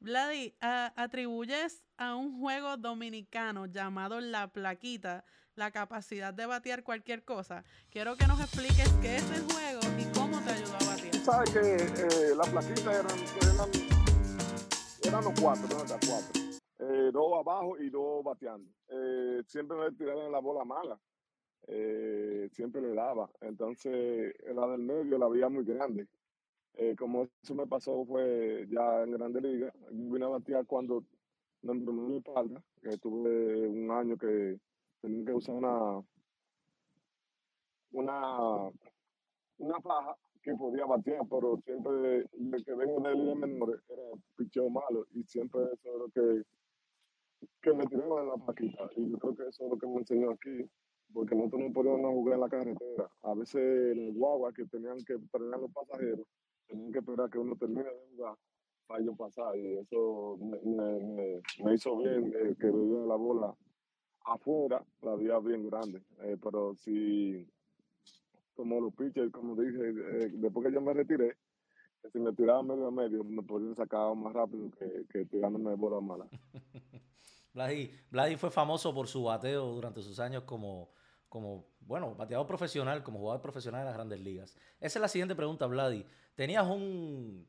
Vladi, 0.00 0.54
atribuyes 0.60 1.82
a 1.96 2.14
un 2.14 2.38
juego 2.38 2.76
dominicano 2.76 3.66
llamado 3.66 4.20
La 4.20 4.48
Plaquita 4.48 5.24
la 5.56 5.70
capacidad 5.70 6.32
de 6.32 6.46
batear 6.46 6.84
cualquier 6.84 7.24
cosa. 7.24 7.64
Quiero 7.90 8.16
que 8.16 8.26
nos 8.26 8.40
expliques 8.40 8.88
qué 9.00 9.16
es 9.16 9.30
el 9.32 9.42
juego 9.50 9.80
y 9.98 10.04
cómo 10.16 10.38
te 10.42 10.50
ayudó 10.50 10.74
a 10.76 10.94
batear. 10.94 11.14
Sabes 11.14 11.50
que 11.50 11.76
eh, 11.76 12.36
las 12.36 12.48
plaquitas 12.50 12.86
eran, 12.86 13.18
eran, 13.42 13.70
eran 15.02 15.24
los 15.24 15.40
cuatro, 15.40 15.68
cuatro. 15.86 16.42
Eh, 16.78 17.10
dos 17.10 17.32
abajo 17.40 17.78
y 17.78 17.88
dos 17.88 18.22
bateando. 18.22 18.70
Eh, 18.88 19.42
siempre 19.46 19.76
me 19.76 19.90
tiraban 19.92 20.30
la 20.30 20.40
bola 20.40 20.64
mala. 20.64 21.00
Eh, 21.68 22.48
siempre 22.52 22.80
le 22.80 22.94
daba. 22.94 23.28
Entonces, 23.40 24.34
la 24.54 24.66
del 24.68 24.82
medio 24.82 25.18
la 25.18 25.28
veía 25.28 25.48
muy 25.48 25.64
grande. 25.64 26.06
Eh, 26.74 26.94
como 26.96 27.26
eso 27.42 27.54
me 27.54 27.66
pasó 27.66 28.04
fue 28.04 28.66
ya 28.68 29.02
en 29.02 29.12
Grande 29.12 29.40
Liga. 29.40 29.72
Vine 29.90 30.26
a 30.26 30.28
batear 30.28 30.66
cuando 30.66 31.02
me 31.62 31.74
mi 31.74 32.18
espalda, 32.18 32.62
que 32.82 32.98
tuve 32.98 33.66
un 33.66 33.90
año 33.90 34.16
que 34.16 34.60
tenía 35.00 35.24
que 35.24 35.32
usar 35.34 35.54
una 35.56 36.02
una 37.92 38.70
una 39.58 39.80
faja 39.80 40.16
que 40.42 40.54
podía 40.54 40.84
batear, 40.86 41.22
pero 41.28 41.56
siempre 41.64 42.24
de 42.32 42.62
que 42.64 42.74
vengo 42.74 43.00
de 43.00 43.14
ligas 43.14 43.36
menores 43.36 43.80
era 43.88 44.02
picheo 44.36 44.70
malo 44.70 45.04
y 45.12 45.24
siempre 45.24 45.62
eso 45.64 45.88
es 45.92 45.98
lo 45.98 46.08
que, 46.10 46.42
que 47.62 47.72
me 47.72 47.84
tiraban 47.86 48.24
en 48.24 48.28
la 48.28 48.36
paquita. 48.46 48.88
Y 48.96 49.10
yo 49.10 49.18
creo 49.18 49.34
que 49.34 49.42
eso 49.48 49.64
es 49.64 49.70
lo 49.70 49.76
que 49.78 49.86
me 49.88 49.96
enseñó 49.98 50.30
aquí, 50.30 50.70
porque 51.12 51.34
nosotros 51.34 51.62
no 51.62 51.72
podíamos 51.72 52.12
jugar 52.12 52.34
en 52.34 52.40
la 52.42 52.48
carretera. 52.48 53.10
A 53.22 53.34
veces 53.34 53.96
las 53.96 54.14
guaguas 54.14 54.54
que 54.54 54.66
tenían 54.66 54.98
que 55.04 55.18
frenar 55.32 55.58
los 55.58 55.72
pasajeros, 55.72 56.26
tenían 56.68 56.92
que 56.92 56.98
esperar 57.00 57.28
que 57.30 57.38
uno 57.38 57.56
termine 57.56 57.82
de 57.84 58.06
jugar 58.12 58.36
para 58.86 59.02
yo 59.02 59.16
pasar. 59.16 59.56
Y 59.56 59.78
eso 59.78 60.36
me, 60.40 60.60
me, 60.60 61.42
me- 61.64 61.74
hizo 61.74 61.96
bien, 61.96 62.32
eh, 62.36 62.54
que 62.60 62.70
veía 62.70 63.00
la 63.06 63.16
bola 63.16 63.52
afuera, 64.26 64.84
la 65.02 65.14
veía 65.14 65.38
bien 65.38 65.68
grande. 65.68 66.02
Eh, 66.22 66.36
pero 66.42 66.74
si 66.74 67.46
como 68.54 68.80
los 68.80 68.94
pitchers, 68.94 69.30
como 69.30 69.54
dije, 69.54 69.90
eh, 69.90 70.30
después 70.32 70.66
que 70.66 70.72
yo 70.72 70.80
me 70.80 70.94
retiré, 70.94 71.36
si 72.12 72.18
me 72.18 72.32
tiraba 72.32 72.62
medio 72.62 72.86
a 72.86 72.90
medio, 72.90 73.22
me 73.24 73.42
podían 73.42 73.74
sacar 73.74 74.14
más 74.14 74.32
rápido 74.32 74.70
que, 75.10 75.24
tirándome 75.26 75.74
bolas 75.74 76.02
malas. 76.02 76.28
Vladi, 77.52 77.90
Vladi 78.10 78.36
fue 78.36 78.50
famoso 78.50 78.94
por 78.94 79.08
su 79.08 79.24
bateo 79.24 79.66
durante 79.66 80.02
sus 80.02 80.20
años 80.20 80.44
como, 80.44 80.90
como, 81.28 81.66
bueno, 81.80 82.14
bateador 82.14 82.46
profesional, 82.46 83.02
como 83.02 83.18
jugador 83.18 83.40
profesional 83.40 83.80
en 83.80 83.86
las 83.86 83.94
grandes 83.94 84.20
ligas. 84.20 84.56
Esa 84.78 84.98
es 84.98 85.00
la 85.00 85.08
siguiente 85.08 85.34
pregunta, 85.34 85.66
Vladi. 85.66 86.04
Tenías 86.34 86.66
un... 86.66 87.46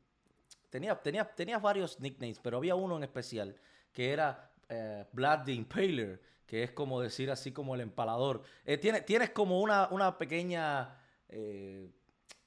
Tenías, 0.70 1.02
tenías, 1.02 1.34
tenías 1.34 1.62
varios 1.62 1.98
nicknames, 2.00 2.38
pero 2.40 2.58
había 2.58 2.74
uno 2.74 2.96
en 2.98 3.04
especial 3.04 3.56
que 3.92 4.12
era 4.12 4.50
eh, 4.68 5.06
Vlad 5.12 5.46
Impaler, 5.48 6.20
que 6.48 6.62
es 6.62 6.72
como 6.72 7.00
decir 7.00 7.30
así 7.30 7.52
como 7.52 7.74
el 7.74 7.82
empalador. 7.82 8.42
Eh, 8.64 8.78
tienes, 8.78 9.04
tienes 9.04 9.30
como 9.30 9.60
una, 9.60 9.88
una 9.90 10.16
pequeña 10.16 10.98
eh, 11.28 11.92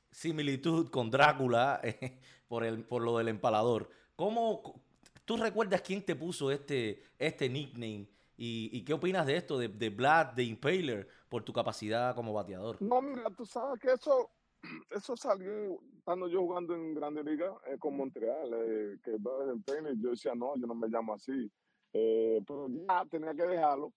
similitud 0.10 0.90
con 0.90 1.12
Drácula 1.12 1.80
eh, 1.84 2.20
por, 2.48 2.66
el, 2.66 2.84
por 2.84 3.04
lo 3.04 3.20
del 3.20 3.28
empalador. 3.28 3.90
¿Cómo, 4.16 4.82
¿Tú 5.24 5.38
recuerdas 5.38 5.82
quién 5.82 6.04
te 6.04 6.16
puso 6.16 6.50
este, 6.52 7.04
este 7.20 7.48
nickname? 7.48 8.10
¿Y, 8.36 8.72
y 8.74 8.84
qué 8.84 8.94
opinas 8.94 9.28
de 9.28 9.38
esto, 9.38 9.60
de, 9.60 9.68
de 9.68 9.90
Vlad 9.92 10.34
the 10.34 10.42
Impaler, 10.42 11.08
por 11.30 11.44
tu 11.44 11.54
capacidad 11.54 12.16
como 12.16 12.34
bateador? 12.34 12.82
No, 12.82 13.04
mira, 13.04 13.30
tú 13.30 13.46
sabes 13.46 13.80
que 13.80 13.92
eso, 13.92 14.32
eso 14.90 15.16
salió 15.16 15.80
estando 15.96 16.28
yo 16.28 16.40
jugando 16.40 16.74
en 16.74 16.96
Grande 16.96 17.24
Liga 17.24 17.56
eh, 17.68 17.78
con 17.78 17.96
Montreal, 17.96 18.52
eh, 18.52 18.98
que 19.04 19.12
en 19.12 19.64
tenis. 19.64 19.94
Yo 20.02 20.10
decía, 20.10 20.34
no, 20.34 20.58
yo 20.58 20.66
no 20.66 20.74
me 20.74 20.88
llamo 20.88 21.14
así. 21.14 21.52
Eh, 21.94 22.42
pero 22.48 22.68
ya 22.70 23.06
tenía 23.10 23.34
que 23.34 23.44
dejarlo, 23.44 23.94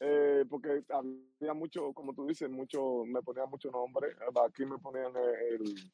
eh, 0.00 0.44
porque 0.48 0.82
había 0.88 1.54
mucho, 1.54 1.92
como 1.92 2.12
tú 2.14 2.26
dices, 2.26 2.50
mucho, 2.50 3.04
me 3.04 3.22
ponían 3.22 3.48
mucho 3.50 3.70
nombre. 3.70 4.08
Aquí 4.46 4.64
me 4.66 4.78
ponían 4.78 5.12
el. 5.16 5.92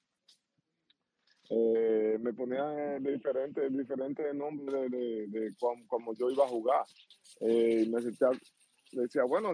eh, 1.51 2.18
me 2.20 2.32
ponían 2.32 3.03
diferentes, 3.03 3.70
diferentes 3.76 4.34
nombres 4.34 4.90
de, 4.90 5.26
de, 5.28 5.40
de 5.40 5.55
como 5.86 6.14
yo 6.14 6.30
iba 6.30 6.45
a 6.45 6.49
jugar. 6.49 6.84
Eh, 7.40 7.86
me 7.90 8.01
sentía, 8.01 8.28
decía, 8.92 9.24
bueno, 9.24 9.53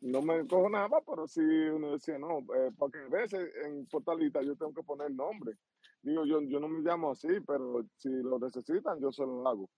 no 0.00 0.22
me 0.22 0.46
cojo 0.46 0.68
nada, 0.70 1.00
pero 1.06 1.26
sí 1.26 1.40
uno 1.40 1.92
decía, 1.92 2.18
no, 2.18 2.38
eh, 2.40 2.70
porque 2.78 2.98
a 2.98 3.08
veces 3.08 3.50
en 3.64 3.86
Portalita 3.86 4.42
yo 4.42 4.56
tengo 4.56 4.72
que 4.72 4.82
poner 4.82 5.10
nombre. 5.10 5.56
Digo, 6.02 6.24
yo, 6.24 6.40
yo 6.42 6.60
no 6.60 6.68
me 6.68 6.80
llamo 6.80 7.10
así, 7.10 7.28
pero 7.46 7.84
si 7.96 8.08
lo 8.10 8.38
necesitan, 8.38 9.00
yo 9.00 9.10
se 9.12 9.22
lo 9.22 9.46
hago. 9.46 9.68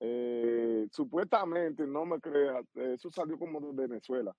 Eh, 0.00 0.88
supuestamente, 0.90 1.86
no 1.86 2.04
me 2.04 2.20
creas, 2.20 2.64
eso 2.74 3.10
salió 3.10 3.38
como 3.38 3.60
de 3.60 3.88
Venezuela. 3.88 4.34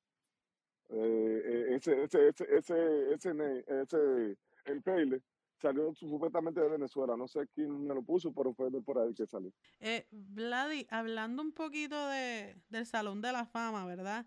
Eh, 0.89 1.75
ese, 1.75 2.03
ese, 2.03 2.29
ese, 2.29 2.45
ese, 2.55 3.65
ese, 3.67 4.37
el 4.65 4.81
Peile 4.83 5.21
salió 5.57 5.93
supuestamente 5.93 6.61
de 6.61 6.69
Venezuela. 6.69 7.17
No 7.17 7.27
sé 7.27 7.47
quién 7.53 7.85
me 7.85 7.93
lo 7.93 8.01
puso, 8.03 8.31
pero 8.33 8.53
fue 8.53 8.69
de 8.69 8.81
por 8.81 8.99
ahí 8.99 9.13
que 9.13 9.25
salió. 9.25 9.51
Eh, 9.79 10.07
Vladi, 10.11 10.87
hablando 10.89 11.41
un 11.41 11.51
poquito 11.51 12.07
de, 12.09 12.55
del 12.69 12.85
Salón 12.85 13.21
de 13.21 13.31
la 13.31 13.45
Fama, 13.45 13.85
¿verdad? 13.85 14.25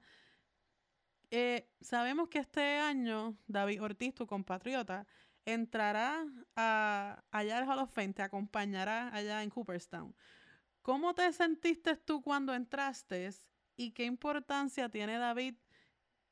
Eh, 1.31 1.69
sabemos 1.81 2.29
que 2.29 2.41
este 2.41 2.61
año 2.79 3.37
David 3.47 3.83
Ortiz, 3.83 4.15
tu 4.15 4.27
compatriota, 4.27 5.07
entrará 5.45 6.27
a, 6.57 7.23
allá 7.31 7.59
al 7.59 7.69
Hall 7.69 8.15
te 8.15 8.23
acompañará 8.23 9.15
allá 9.15 9.43
en 9.43 9.51
Cooperstown. 9.51 10.15
¿Cómo 10.91 11.15
te 11.15 11.33
sentiste 11.33 11.95
tú 11.95 12.21
cuando 12.21 12.53
entraste 12.53 13.31
y 13.77 13.93
qué 13.93 14.05
importancia 14.07 14.89
tiene 14.89 15.19
David 15.19 15.55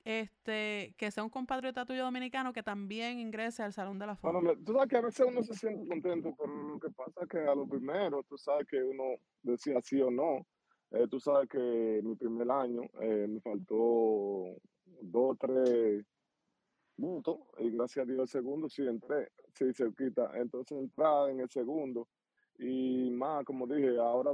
este, 0.05 0.97
que 0.99 1.13
sea 1.13 1.23
un 1.23 1.31
compatriota 1.31 1.87
tuyo 1.87 2.03
dominicano 2.03 2.53
que 2.53 2.65
también 2.65 3.21
ingrese 3.21 3.63
al 3.63 3.73
Salón 3.73 4.01
de 4.01 4.09
la 4.09 4.17
Fama? 4.17 4.41
Bueno, 4.41 4.61
tú 4.67 4.73
sabes 4.73 4.89
que 4.89 4.97
a 4.97 5.01
veces 5.01 5.27
uno 5.29 5.45
se 5.45 5.55
siente 5.55 5.87
contento, 5.87 6.35
pero 6.37 6.71
lo 6.71 6.81
que 6.81 6.91
pasa 6.91 7.21
es 7.23 7.29
que 7.29 7.39
a 7.39 7.55
lo 7.55 7.69
primero, 7.69 8.25
tú 8.25 8.37
sabes 8.37 8.67
que 8.67 8.83
uno 8.83 9.05
decía 9.43 9.81
sí 9.81 10.03
o 10.03 10.11
no. 10.11 10.45
Eh, 10.91 11.07
tú 11.09 11.21
sabes 11.21 11.49
que 11.49 12.01
mi 12.03 12.17
primer 12.17 12.51
año 12.51 12.83
eh, 13.01 13.29
me 13.29 13.41
faltó 13.41 14.57
dos, 15.03 15.39
tres 15.39 16.05
puntos 16.97 17.39
y 17.59 17.71
gracias 17.71 18.03
a 18.03 18.11
Dios 18.11 18.23
el 18.23 18.29
segundo 18.29 18.69
sí 18.69 18.83
entré, 18.85 19.31
sí 19.55 19.73
cerquita. 19.73 20.33
Entonces 20.35 20.77
entrar 20.77 21.31
en 21.31 21.39
el 21.39 21.49
segundo 21.49 22.09
y 22.59 23.11
más, 23.11 23.45
como 23.45 23.67
dije, 23.67 23.99
ahora 23.99 24.33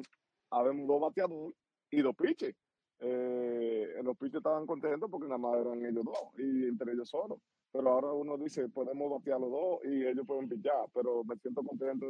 habemos 0.50 0.86
dos 0.86 1.00
bateadores 1.00 1.54
y 1.90 2.02
dos 2.02 2.14
pitches. 2.16 2.54
Eh, 3.00 4.00
los 4.02 4.16
pitches 4.16 4.36
estaban 4.36 4.66
contentos 4.66 5.10
porque 5.10 5.26
nada 5.26 5.38
más 5.38 5.56
eran 5.58 5.84
ellos 5.84 6.04
dos 6.04 6.38
y 6.38 6.66
entre 6.66 6.92
ellos 6.92 7.08
solos. 7.08 7.38
Pero 7.72 7.90
ahora 7.90 8.12
uno 8.12 8.38
dice, 8.38 8.68
podemos 8.68 9.10
batear 9.10 9.40
los 9.40 9.50
dos 9.50 9.80
y 9.84 10.06
ellos 10.06 10.26
pueden 10.26 10.48
pichar, 10.48 10.86
pero 10.94 11.24
me 11.24 11.36
siento 11.36 11.62
contento 11.62 12.06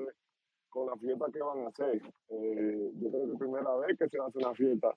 con 0.69 0.87
la 0.87 0.97
fiesta 0.97 1.27
que 1.33 1.41
van 1.41 1.65
a 1.65 1.69
hacer. 1.69 2.03
Eh, 2.29 2.93
yo 3.01 3.11
creo 3.11 3.27
que 3.27 3.33
es 3.33 3.39
primera 3.39 3.77
vez 3.77 3.99
que 3.99 4.09
se 4.09 4.19
hace 4.19 4.39
una 4.39 4.55
fiesta 4.55 4.95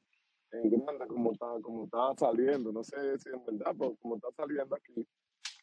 en 0.52 0.70
grande 0.70 1.08
como 1.08 1.32
está, 1.32 1.48
como 1.62 1.86
está 1.86 2.14
saliendo. 2.18 2.72
No 2.72 2.84
sé 2.84 3.18
si 3.20 3.30
es 3.30 3.46
verdad, 3.46 3.76
pero 3.78 3.96
como 4.02 4.16
está 4.16 4.30
saliendo 4.36 4.76
aquí, 4.76 5.08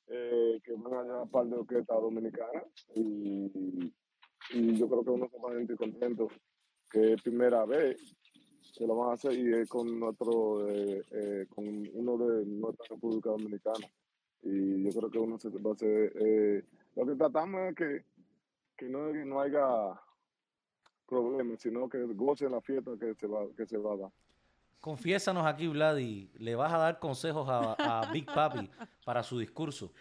eh, 0.07 0.61
que 0.63 0.73
van 0.73 0.95
a 0.95 1.03
llevar 1.03 1.23
un 1.23 1.31
par 1.31 1.47
de 1.47 1.57
orquestas 1.57 2.01
dominicanas 2.01 2.65
y, 2.95 3.93
y 4.51 4.77
yo 4.77 4.89
creo 4.89 5.05
que 5.05 5.11
uno 5.11 5.27
a 5.27 5.53
sentir 5.53 5.77
contento 5.77 6.29
que 6.91 7.15
es 7.15 7.23
primera 7.23 7.65
vez 7.65 7.97
que 8.77 8.87
lo 8.87 8.97
van 8.97 9.11
a 9.11 9.15
hacer 9.15 9.33
y 9.33 9.53
es 9.53 9.69
con 9.69 9.99
nuestro, 9.99 10.69
eh, 10.69 11.03
eh, 11.11 11.47
con 11.49 11.65
uno 11.93 12.19
de 12.19 12.45
nuestra 12.45 12.87
República 12.91 13.31
Dominicana. 13.31 13.87
Y 14.43 14.83
yo 14.83 14.91
creo 14.91 15.11
que 15.11 15.19
uno 15.19 15.39
se 15.39 15.49
va 15.49 15.71
a 15.71 15.75
hacer, 15.75 16.13
eh, 16.17 16.65
lo 16.97 17.07
que 17.07 17.15
tratamos 17.15 17.61
es 17.69 17.75
que, 17.77 18.05
que 18.77 18.89
no, 18.89 19.13
no 19.13 19.41
haya 19.41 20.01
problemas, 21.07 21.61
sino 21.61 21.89
que 21.89 22.05
gocen 22.15 22.53
la 22.53 22.61
fiesta 22.61 22.91
que 22.99 23.15
se 23.15 23.27
va, 23.27 23.47
que 23.57 23.67
se 23.67 23.79
va 23.79 23.95
a 23.95 23.97
dar. 23.97 24.11
Confiésanos 24.81 25.47
aquí, 25.47 25.67
Vladi, 25.67 26.31
¿le 26.35 26.55
vas 26.57 26.73
a 26.73 26.79
dar 26.79 26.99
consejos 26.99 27.49
a, 27.49 27.75
a 27.79 28.13
Big 28.13 28.27
Papi 28.27 28.69
para 29.05 29.23
su 29.23 29.39
discurso 29.39 29.93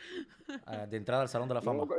de 0.89 0.97
entrada 0.97 1.21
al 1.21 1.29
Salón 1.29 1.47
de 1.47 1.53
la 1.53 1.61
Fama? 1.61 1.85
No, 1.85 1.95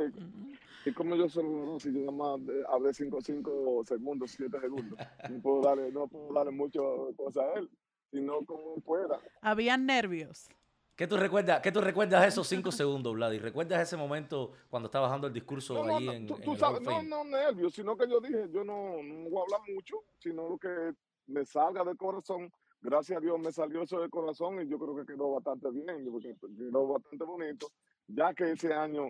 y, 0.85 0.93
como 0.93 1.15
yo 1.15 1.27
solo 1.29 1.65
no, 1.65 1.79
si 1.79 1.91
yo 1.91 1.99
nada 1.99 2.11
más 2.11 2.39
eh, 2.49 2.63
hablé 2.69 2.93
5 2.93 3.21
cinco 3.21 3.83
segundos, 3.85 4.31
7 4.31 4.59
segundos, 4.59 4.99
no 5.29 5.41
puedo 5.41 5.61
darle, 5.61 5.91
no 5.91 6.07
puedo 6.07 6.33
darle 6.33 6.51
mucho 6.51 7.11
cosas 7.17 7.43
a 7.43 7.59
él, 7.59 7.69
sino 8.11 8.45
como 8.45 8.75
pueda. 8.81 9.19
Habían 9.41 9.85
nervios. 9.85 10.47
¿Qué 10.95 11.07
tú 11.07 11.17
recuerdas, 11.17 11.59
qué 11.61 11.73
tú 11.73 11.81
recuerdas 11.81 12.25
esos 12.25 12.47
cinco 12.47 12.71
segundos, 12.71 13.13
Vladi? 13.13 13.37
¿Recuerdas 13.37 13.81
ese 13.81 13.97
momento 13.97 14.53
cuando 14.69 14.87
estabas 14.87 15.11
dando 15.11 15.27
el 15.27 15.33
discurso 15.33 15.73
No, 15.73 15.85
no, 15.85 15.99
no, 15.99 16.13
en, 16.13 16.25
tú, 16.25 16.35
en 16.35 16.41
tú 16.41 16.53
el 16.53 16.57
sabes, 16.57 16.81
no, 16.81 17.03
no 17.03 17.25
nervios, 17.25 17.73
sino 17.73 17.97
que 17.97 18.07
yo 18.09 18.21
dije, 18.21 18.47
yo 18.49 18.63
no, 18.63 19.03
no 19.03 19.29
voy 19.29 19.39
a 19.39 19.41
hablar 19.41 19.61
mucho, 19.73 20.05
sino 20.19 20.47
lo 20.47 20.57
que 20.57 20.93
me 21.27 21.45
salga 21.45 21.83
del 21.83 21.97
corazón. 21.97 22.49
Gracias 22.81 23.17
a 23.17 23.19
Dios 23.19 23.37
me 23.39 23.51
salió 23.51 23.81
eso 23.81 23.99
del 23.99 24.09
corazón 24.09 24.61
y 24.61 24.69
yo 24.69 24.79
creo 24.79 24.95
que 24.95 25.05
quedó 25.05 25.33
bastante 25.33 25.69
bien, 25.71 26.09
porque 26.09 26.33
quedó 26.55 26.87
bastante 26.87 27.25
bonito, 27.25 27.67
ya 28.07 28.33
que 28.33 28.51
ese 28.51 28.73
año 28.73 29.09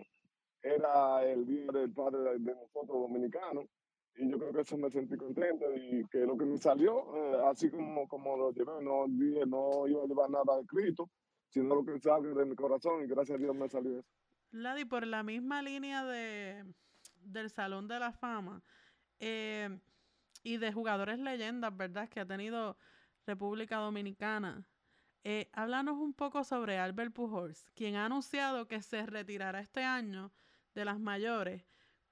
era 0.66 1.24
el 1.24 1.46
día 1.46 1.68
del 1.72 1.92
padre 1.92 2.40
de, 2.40 2.56
nosotros 2.56 3.02
dominicanos 3.02 3.66
y 4.18 4.30
yo 4.30 4.40
creo 4.40 4.54
que 4.54 4.62
eso 4.62 4.78
me 4.78 4.90
sentí 4.90 5.16
contento 5.16 5.66
y 5.76 6.06
que 6.08 6.20
lo 6.20 6.38
que 6.38 6.46
me 6.46 6.58
salió, 6.58 7.16
eh, 7.16 7.42
así 7.46 7.70
como, 7.70 8.08
como 8.08 8.36
lo 8.36 8.52
llevé, 8.52 8.72
no 8.82 9.06
no 9.08 9.88
iba 9.88 10.04
a 10.04 10.08
llevar 10.08 10.30
nada 10.30 10.60
escrito, 10.60 11.10
sino 11.50 11.76
lo 11.76 11.86
que 11.86 12.00
salga 12.00 12.34
de 12.34 12.46
mi 12.46 12.56
corazón 12.56 13.04
y 13.04 13.08
gracias 13.08 13.38
a 13.38 13.42
Dios 13.42 13.56
me 13.56 13.70
salió 13.70 14.00
eso. 14.00 14.10
Vladi, 14.52 14.86
por 14.86 15.06
la 15.06 15.22
misma 15.22 15.62
línea 15.62 16.04
de, 16.06 16.66
del 17.22 17.50
Salón 17.52 17.88
de 17.88 18.00
la 18.00 18.14
Fama 18.14 18.64
eh, 19.20 19.78
y 20.44 20.58
de 20.58 20.72
jugadores 20.72 21.20
leyendas, 21.20 21.76
¿verdad? 21.76 22.10
Que 22.10 22.22
ha 22.22 22.26
tenido 22.26 22.78
República 23.28 23.78
Dominicana. 23.78 24.66
Eh, 25.24 25.50
háblanos 25.54 25.98
un 25.98 26.14
poco 26.14 26.44
sobre 26.44 26.78
Albert 26.78 27.14
Pujols, 27.14 27.70
quien 27.76 27.96
ha 27.96 28.06
anunciado 28.06 28.68
que 28.68 28.82
se 28.82 29.06
retirará 29.06 29.60
este 29.60 29.84
año 29.84 30.32
de 30.76 30.86
las 30.86 31.00
mayores. 31.00 31.64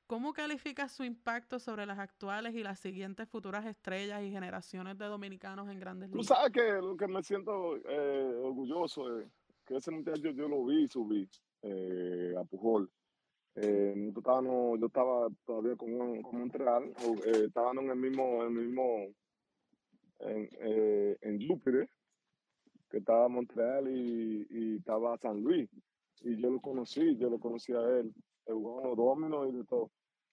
¿Cómo 0.07 0.33
califica 0.33 0.89
su 0.89 1.03
impacto 1.03 1.59
sobre 1.59 1.85
las 1.85 1.97
actuales 1.99 2.55
y 2.55 2.63
las 2.63 2.79
siguientes 2.79 3.27
futuras 3.29 3.65
estrellas 3.65 4.21
y 4.23 4.31
generaciones 4.31 4.97
de 4.97 5.05
dominicanos 5.05 5.69
en 5.69 5.79
grandes 5.79 6.09
Tú 6.11 6.17
ligas? 6.19 6.27
sabes 6.37 6.51
que 6.51 6.71
lo 6.73 6.95
que 6.97 7.07
me 7.07 7.21
siento 7.23 7.77
eh, 7.77 8.33
orgulloso 8.41 9.19
es 9.19 9.27
que 9.65 9.77
ese 9.77 9.91
muchacho 9.91 10.31
yo 10.31 10.47
lo 10.47 10.65
vi 10.65 10.87
subir 10.87 11.29
eh, 11.61 12.33
a 12.37 12.43
Pujol. 12.43 12.91
Eh, 13.55 13.93
nosotros 13.95 14.23
estábamos- 14.23 14.79
yo 14.79 14.85
estaba 14.87 15.27
todavía 15.45 15.75
con, 15.75 16.21
con 16.21 16.39
Montreal, 16.39 16.93
eh, 17.25 17.43
estábamos 17.47 17.83
en 17.85 17.89
el 17.91 17.97
mismo, 17.97 18.43
en 18.43 18.57
el 18.57 18.65
mismo 18.65 19.13
en, 20.19 20.49
eh, 20.59 21.17
en 21.21 21.47
Júpiter, 21.47 21.89
que 22.89 22.97
estaba 22.97 23.27
Montreal 23.29 23.87
y, 23.87 24.45
y 24.49 24.75
estaba 24.77 25.17
San 25.17 25.41
Luis. 25.41 25.69
Y 26.21 26.37
yo 26.41 26.49
lo 26.49 26.59
conocí, 26.61 27.15
yo 27.17 27.29
lo 27.29 27.39
conocí 27.39 27.73
a 27.73 27.81
él, 27.99 28.13
los 28.47 28.97
dominos 28.97 29.49
y 29.53 29.63
todo. 29.65 29.89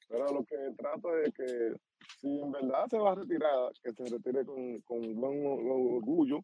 Pero 0.09 0.27
lo 0.33 0.45
que 0.45 0.57
trato 0.77 1.17
es 1.19 1.33
que 1.33 1.75
si 2.19 2.41
en 2.41 2.51
verdad 2.51 2.87
se 2.89 2.99
va 2.99 3.13
a 3.13 3.15
retirar, 3.15 3.73
que 3.83 3.93
se 3.93 4.05
retire 4.05 4.45
con, 4.45 4.81
con 4.81 5.15
buen 5.21 5.47
orgullo 5.47 6.41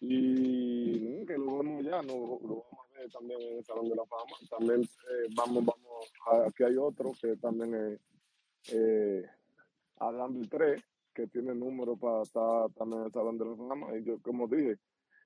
y 0.00 1.24
que 1.26 1.36
lo 1.36 1.58
vemos 1.58 1.84
ya, 1.84 2.00
no, 2.02 2.38
lo 2.42 2.64
vamos 2.64 2.86
a 2.88 2.98
ver 2.98 3.10
también 3.10 3.40
en 3.40 3.58
el 3.58 3.64
Salón 3.64 3.88
de 3.88 3.96
la 3.96 4.06
Fama. 4.06 4.36
También 4.50 4.82
eh, 4.82 5.28
vamos, 5.36 5.64
vamos, 5.64 6.46
aquí 6.46 6.62
hay 6.62 6.76
otro 6.76 7.12
que 7.20 7.36
también 7.36 7.74
es 7.74 8.00
eh, 8.72 9.26
Adam 9.96 10.34
Beltré, 10.34 10.82
que 11.12 11.26
tiene 11.26 11.54
número 11.54 11.96
para 11.96 12.22
estar 12.22 12.70
también 12.72 13.00
en 13.00 13.06
el 13.06 13.12
Salón 13.12 13.38
de 13.38 13.44
la 13.46 13.56
Fama. 13.56 13.96
Y 13.96 14.04
yo, 14.04 14.20
como 14.22 14.46
dije, 14.46 14.78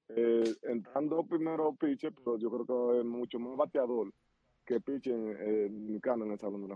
eh, 0.08 0.54
entrando 0.62 1.24
primero 1.24 1.74
pitcher, 1.74 2.14
pero 2.14 2.38
yo 2.38 2.50
creo 2.50 2.66
que 2.92 3.00
es 3.00 3.04
mucho 3.04 3.38
más 3.38 3.56
bateador 3.56 4.12
que 4.66 4.80
dominicano 4.80 6.16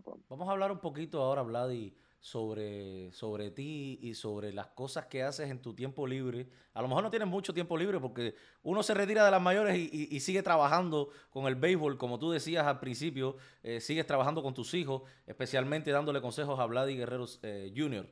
en. 0.00 0.22
Vamos 0.28 0.48
a 0.48 0.52
hablar 0.52 0.70
un 0.72 0.78
poquito 0.78 1.20
ahora, 1.22 1.42
Vladi, 1.42 1.92
sobre, 2.20 3.10
sobre 3.12 3.50
ti 3.50 3.98
y 4.02 4.14
sobre 4.14 4.52
las 4.52 4.68
cosas 4.68 5.06
que 5.06 5.22
haces 5.22 5.50
en 5.50 5.60
tu 5.60 5.74
tiempo 5.74 6.06
libre. 6.06 6.48
A 6.74 6.82
lo 6.82 6.88
mejor 6.88 7.02
no 7.02 7.10
tienes 7.10 7.28
mucho 7.28 7.52
tiempo 7.52 7.76
libre 7.76 7.98
porque 7.98 8.34
uno 8.62 8.82
se 8.82 8.94
retira 8.94 9.24
de 9.24 9.30
las 9.30 9.42
mayores 9.42 9.76
y, 9.76 9.88
y- 9.92 10.14
y 10.16 10.20
sigue 10.20 10.42
trabajando 10.42 11.08
con 11.30 11.46
el 11.46 11.54
béisbol, 11.56 11.98
como 11.98 12.18
tú 12.18 12.30
decías 12.30 12.66
al 12.66 12.78
principio, 12.78 13.36
eh, 13.62 13.80
sigues 13.80 14.06
trabajando 14.06 14.42
con 14.42 14.54
tus 14.54 14.72
hijos, 14.74 15.02
especialmente 15.26 15.90
dándole 15.90 16.20
consejos 16.20 16.60
a 16.60 16.66
Vladi 16.66 16.96
Guerrero 16.96 17.24
eh, 17.42 17.72
Jr. 17.76 18.06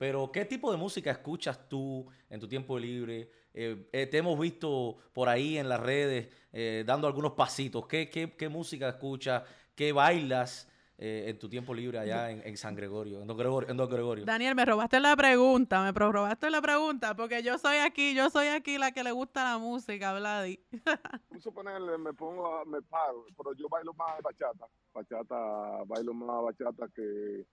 Pero, 0.00 0.32
¿qué 0.32 0.46
tipo 0.46 0.72
de 0.72 0.78
música 0.78 1.10
escuchas 1.10 1.68
tú 1.68 2.06
en 2.30 2.40
tu 2.40 2.48
tiempo 2.48 2.78
libre? 2.78 3.30
Eh, 3.52 3.86
eh, 3.92 4.06
te 4.06 4.16
hemos 4.16 4.40
visto 4.40 4.96
por 5.12 5.28
ahí 5.28 5.58
en 5.58 5.68
las 5.68 5.78
redes 5.78 6.34
eh, 6.54 6.84
dando 6.86 7.06
algunos 7.06 7.32
pasitos. 7.32 7.86
¿Qué, 7.86 8.08
qué, 8.08 8.34
qué 8.34 8.48
música 8.48 8.88
escuchas? 8.88 9.42
¿Qué 9.74 9.92
bailas 9.92 10.66
eh, 10.96 11.24
en 11.28 11.38
tu 11.38 11.50
tiempo 11.50 11.74
libre 11.74 11.98
allá 11.98 12.30
en, 12.30 12.40
en 12.46 12.56
San 12.56 12.74
Gregorio, 12.74 13.20
en 13.20 13.26
Don 13.26 13.36
Gregorio? 13.36 13.68
En 13.68 13.76
Don 13.76 13.90
Gregorio? 13.90 14.24
Daniel, 14.24 14.54
me 14.54 14.64
robaste 14.64 15.00
la 15.00 15.14
pregunta, 15.14 15.82
me 15.82 15.92
robaste 15.92 16.48
la 16.48 16.62
pregunta, 16.62 17.14
porque 17.14 17.42
yo 17.42 17.58
soy 17.58 17.76
aquí, 17.76 18.14
yo 18.14 18.30
soy 18.30 18.46
aquí 18.46 18.78
la 18.78 18.92
que 18.92 19.04
le 19.04 19.12
gusta 19.12 19.44
la 19.44 19.58
música, 19.58 20.14
Vladi. 20.14 20.60
Vamos 20.86 21.36
a 21.36 21.40
suponerle, 21.40 21.98
me 21.98 22.14
pongo, 22.14 22.46
a- 22.56 22.64
me 22.64 22.80
paro, 22.80 23.26
pero 23.36 23.52
yo 23.52 23.68
bailo 23.68 23.92
más 23.92 24.18
bachata. 24.22 24.66
Bachata, 24.94 25.84
bailo 25.86 26.14
más 26.14 26.42
bachata 26.42 26.86
que 26.94 27.44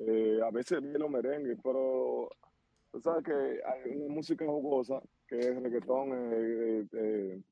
eh, 0.00 0.40
a 0.42 0.50
veces 0.50 0.80
bailo 0.80 1.08
merengue, 1.08 1.56
pero 1.62 2.28
tú 2.90 3.00
sabes 3.00 3.24
que 3.24 3.32
hay 3.32 3.96
una 3.96 4.14
música 4.14 4.44
jugosa 4.46 5.00
que 5.26 5.38
es 5.38 5.62
reggaetón, 5.62 6.10
eh, 6.12 6.86
eh, 6.92 7.42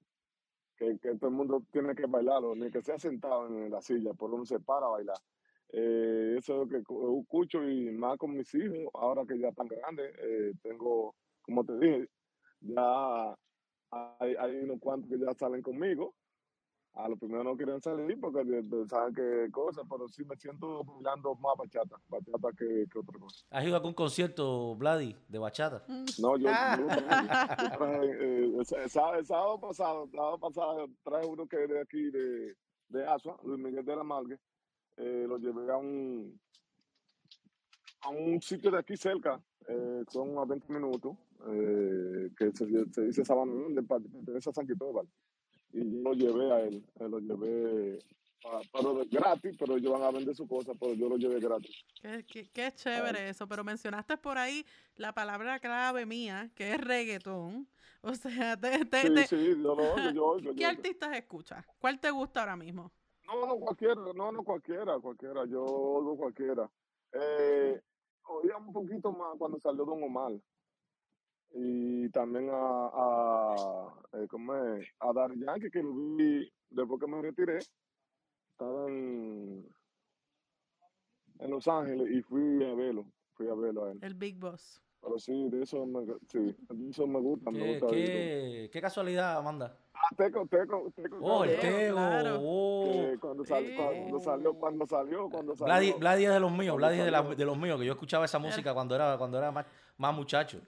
eh, 0.80 0.98
que, 1.00 1.14
todo 1.16 1.30
el 1.30 1.36
mundo 1.36 1.62
tiene 1.72 1.94
que 1.94 2.06
bailarlo, 2.06 2.54
ni 2.54 2.70
que 2.70 2.82
sea 2.82 2.98
sentado 2.98 3.46
en 3.46 3.70
la 3.70 3.80
silla, 3.80 4.12
por 4.14 4.32
uno 4.32 4.44
se 4.44 4.60
para 4.60 4.86
a 4.86 4.90
bailar. 4.90 5.16
Eso 5.68 6.52
es 6.52 6.58
lo 6.60 6.68
que 6.68 6.82
cu- 6.82 7.20
escucho 7.20 7.66
y 7.68 7.90
más 7.92 8.18
con 8.18 8.36
mis 8.36 8.52
hijos, 8.54 8.90
ahora 8.94 9.24
que 9.26 9.38
ya 9.38 9.48
están 9.48 9.68
grandes, 9.68 10.12
tengo, 10.62 11.14
como 11.42 11.64
te 11.64 11.78
dije, 11.78 12.08
ya 12.60 13.34
hay, 13.90 14.34
hay 14.38 14.56
unos 14.56 14.80
cuantos 14.80 15.10
que 15.10 15.18
ya 15.18 15.32
salen 15.34 15.62
conmigo. 15.62 16.14
A 16.94 17.08
los 17.08 17.18
primeros 17.18 17.44
no 17.44 17.56
quieren 17.56 17.80
salir 17.80 18.20
porque 18.20 18.44
saben 18.86 19.14
que 19.14 19.50
cosas, 19.50 19.84
pero 19.88 20.06
sí 20.08 20.24
me 20.24 20.36
siento 20.36 20.84
bailando 20.84 21.34
más 21.36 21.56
bachata, 21.56 21.96
bachata 22.06 22.50
que, 22.56 22.86
que 22.92 22.98
otra 22.98 23.18
cosa. 23.18 23.46
¿Has 23.50 23.64
ido 23.64 23.74
a 23.74 23.76
algún 23.78 23.94
concierto, 23.94 24.76
Vladi, 24.76 25.16
de 25.26 25.38
bachata? 25.38 25.84
No, 26.18 26.36
yo, 26.36 26.50
yo 26.50 26.86
traje, 26.86 28.10
eh, 28.10 28.52
el, 28.58 28.90
sábado, 28.90 29.18
el 29.18 29.26
sábado 29.26 29.60
pasado, 29.60 30.04
el 30.04 30.10
sábado 30.10 30.38
pasado 30.38 30.90
traje 31.02 31.26
uno 31.26 31.46
que 31.46 31.64
es 31.64 31.70
de 31.70 31.80
aquí, 31.80 32.10
de, 32.10 32.56
de 32.88 33.06
Asua, 33.06 33.38
Luis 33.42 33.58
Miguel 33.58 33.86
de 33.86 33.96
la 33.96 34.04
Margue, 34.04 34.38
eh, 34.98 35.24
lo 35.26 35.38
llevé 35.38 35.72
a 35.72 35.76
un, 35.78 36.38
a 38.02 38.10
un 38.10 38.42
sitio 38.42 38.70
de 38.70 38.78
aquí 38.78 38.98
cerca, 38.98 39.40
eh, 39.66 40.04
son 40.08 40.36
a 40.36 40.44
20 40.44 40.70
minutos, 40.70 41.16
eh, 41.48 42.30
que 42.36 42.52
se, 42.52 42.66
se 42.92 43.02
dice 43.02 43.24
Sabana, 43.24 43.52
de 43.70 43.82
pertenece 43.82 44.50
a 44.50 44.52
San 44.52 44.66
Cristóbal. 44.66 45.08
Y 45.72 45.78
yo 45.90 46.02
lo 46.02 46.12
llevé 46.14 46.52
a 46.52 46.60
él, 46.60 46.84
eh, 47.00 47.08
lo 47.08 47.18
llevé, 47.18 47.98
pero 48.72 48.94
de- 48.94 49.06
gratis, 49.06 49.56
pero 49.58 49.76
ellos 49.76 49.92
van 49.92 50.02
a 50.02 50.10
vender 50.10 50.34
su 50.34 50.46
cosa, 50.46 50.72
pero 50.78 50.94
yo 50.94 51.08
lo 51.08 51.16
llevé 51.16 51.40
gratis. 51.40 51.74
Qué, 52.00 52.24
qué- 52.26 52.48
qué 52.52 52.72
chévere 52.72 53.28
eso, 53.30 53.46
pero 53.48 53.64
mencionaste 53.64 54.16
por 54.16 54.36
ahí 54.36 54.66
la 54.96 55.12
palabra 55.14 55.58
clave 55.60 56.04
mía, 56.06 56.50
que 56.54 56.72
es 56.72 56.80
reggaetón. 56.80 57.68
O 58.02 58.14
sea, 58.14 58.56
te, 58.56 58.84
te- 58.84 59.00
Sí, 59.08 59.14
te- 59.14 59.26
sí, 59.28 59.36
yo 59.50 59.54
lo 59.76 59.94
oigo, 59.94 60.10
yo 60.12 60.26
oigo, 60.26 60.54
¿qué 60.56 60.64
artistas 60.66 61.16
escuchas? 61.16 61.64
¿Cuál 61.78 62.00
te 62.00 62.10
gusta 62.10 62.40
ahora 62.40 62.56
mismo? 62.56 62.90
No, 63.24 63.46
no, 63.46 63.56
cualquiera, 63.56 63.94
no, 63.94 64.32
no, 64.32 64.42
cualquiera, 64.42 64.98
cualquiera, 64.98 65.46
yo 65.46 65.62
oigo 65.64 66.16
cualquiera. 66.16 66.68
Eh, 67.12 67.80
oía 68.24 68.56
un 68.56 68.72
poquito 68.72 69.12
más 69.12 69.38
cuando 69.38 69.58
salió 69.60 69.84
Don 69.84 70.02
Omar. 70.02 70.32
Y 71.54 72.08
también 72.10 72.48
a, 72.50 72.54
a, 72.56 73.94
eh, 74.14 74.26
¿cómo 74.28 74.54
es? 74.54 74.86
a 75.00 75.12
Dar 75.12 75.30
Yankee, 75.36 75.70
que 75.70 75.82
lo 75.82 75.92
vi 76.16 76.50
después 76.70 77.00
que 77.00 77.06
me 77.06 77.20
retiré. 77.20 77.58
Estaba 78.52 78.88
en, 78.88 79.68
en 81.40 81.50
Los 81.50 81.66
Ángeles 81.68 82.08
y 82.10 82.22
fui 82.22 82.64
a 82.64 82.74
verlo, 82.74 83.04
fui 83.34 83.48
a 83.48 83.54
verlo 83.54 83.84
a 83.84 83.92
él. 83.92 83.98
El 84.02 84.14
Big 84.14 84.38
Boss. 84.38 84.80
Pero 85.02 85.18
sí, 85.18 85.48
de 85.50 85.62
eso 85.62 85.84
me, 85.84 86.06
sí, 86.28 86.38
de 86.38 86.88
eso 86.90 87.06
me 87.08 87.18
gusta, 87.20 87.50
me 87.50 87.58
¿Qué, 87.58 87.70
gusta. 87.72 87.86
oírlo. 87.86 88.06
qué, 88.14 88.70
qué 88.72 88.80
casualidad, 88.80 89.36
Amanda? 89.36 89.76
Ah, 89.94 90.14
Teco, 90.16 90.46
Teco, 90.46 90.92
Teco. 90.94 91.18
Oh, 91.20 91.42
el 91.44 91.58
claro. 91.58 92.38
oh. 92.40 92.84
que 93.10 93.18
cuando, 93.18 93.44
sal- 93.44 93.66
cuando 93.76 94.20
salió, 94.20 94.54
cuando 94.54 94.86
salió, 94.86 95.28
cuando 95.28 95.56
salió. 95.56 95.98
Vladi, 95.98 96.24
es 96.24 96.32
de 96.32 96.40
los 96.40 96.52
míos, 96.52 96.76
Vladi 96.76 97.00
es 97.00 97.04
de, 97.04 97.10
la- 97.10 97.18
salió. 97.22 97.34
de 97.36 97.44
los 97.44 97.58
míos, 97.58 97.80
que 97.80 97.86
yo 97.86 97.92
escuchaba 97.92 98.24
esa 98.24 98.38
música 98.38 98.72
cuando 98.72 98.94
era, 98.94 99.18
cuando 99.18 99.38
era 99.38 99.50
más, 99.50 99.66
más 99.98 100.14
muchacho. 100.14 100.60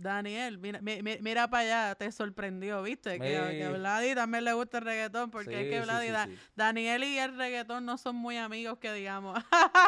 Daniel, 0.00 0.58
mira, 0.58 0.80
mi- 0.80 1.02
mi- 1.02 1.18
mira 1.20 1.48
para 1.48 1.62
allá, 1.88 1.94
te 1.94 2.10
sorprendió, 2.10 2.82
¿viste? 2.82 3.18
Que, 3.20 3.36
a- 3.36 3.50
que 3.50 3.64
a 3.64 3.70
Vladi 3.70 4.14
también 4.14 4.44
le 4.44 4.52
gusta 4.52 4.78
el 4.78 4.84
reggaetón, 4.84 5.30
porque 5.30 5.60
es 5.62 5.70
que 5.70 5.80
Vladi, 5.82 6.06
sí, 6.06 6.12
da- 6.12 6.26
sí. 6.26 6.38
Daniel 6.56 7.04
y 7.04 7.18
el 7.18 7.36
reggaetón 7.36 7.84
no 7.84 7.98
son 7.98 8.16
muy 8.16 8.36
amigos, 8.38 8.78
que 8.78 8.92
digamos. 8.92 9.38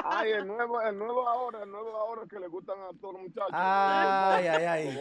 Ay, 0.05 0.31
el 0.33 0.47
nuevo, 0.47 0.81
el 0.83 0.99
nuevo 0.99 1.29
ahora, 1.29 1.63
el 1.63 1.71
nuevo 1.71 1.97
ahora 1.97 2.23
que 2.29 2.39
le 2.39 2.47
gustan 2.49 2.77
a 2.81 2.91
todos 3.01 3.15
los 3.15 3.23
muchachos. 3.23 3.51
Ay, 3.53 4.47
ay, 4.47 4.65
ay. 4.65 5.01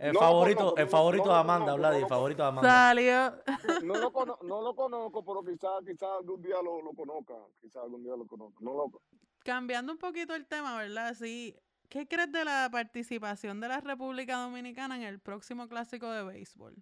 El 0.00 0.12
no 0.12 0.20
favorito, 0.20 0.58
conozco, 0.58 0.78
el 0.80 0.88
favorito 0.88 1.24
no 1.26 1.32
de 1.34 1.38
Amanda, 1.38 1.58
conozco, 1.72 1.78
Vladi, 1.78 2.02
el 2.02 2.08
favorito 2.08 2.42
de 2.42 2.48
Amanda. 2.48 2.70
Salió. 2.70 3.34
No 3.84 3.94
lo, 3.96 4.12
cono- 4.12 4.38
no 4.42 4.62
lo 4.62 4.74
conozco, 4.74 5.24
pero 5.24 5.42
quizás 5.44 5.70
quizá 5.86 6.06
algún 6.18 6.42
día 6.42 6.56
lo, 6.62 6.82
lo 6.82 6.92
conozca. 6.92 7.34
Quizás 7.60 7.82
algún 7.84 8.02
día 8.02 8.16
lo 8.16 8.26
conozca. 8.26 8.58
No 8.60 8.72
lo, 8.74 9.00
Cambiando 9.44 9.92
un 9.92 9.98
poquito 9.98 10.34
el 10.34 10.46
tema, 10.46 10.76
¿verdad? 10.78 11.14
Sí. 11.14 11.56
¿Qué 11.88 12.06
crees 12.06 12.30
de 12.30 12.44
la 12.44 12.68
participación 12.70 13.60
de 13.60 13.68
la 13.68 13.80
República 13.80 14.36
Dominicana 14.36 14.96
en 14.96 15.02
el 15.04 15.18
próximo 15.20 15.68
clásico 15.68 16.10
de 16.10 16.22
béisbol? 16.22 16.74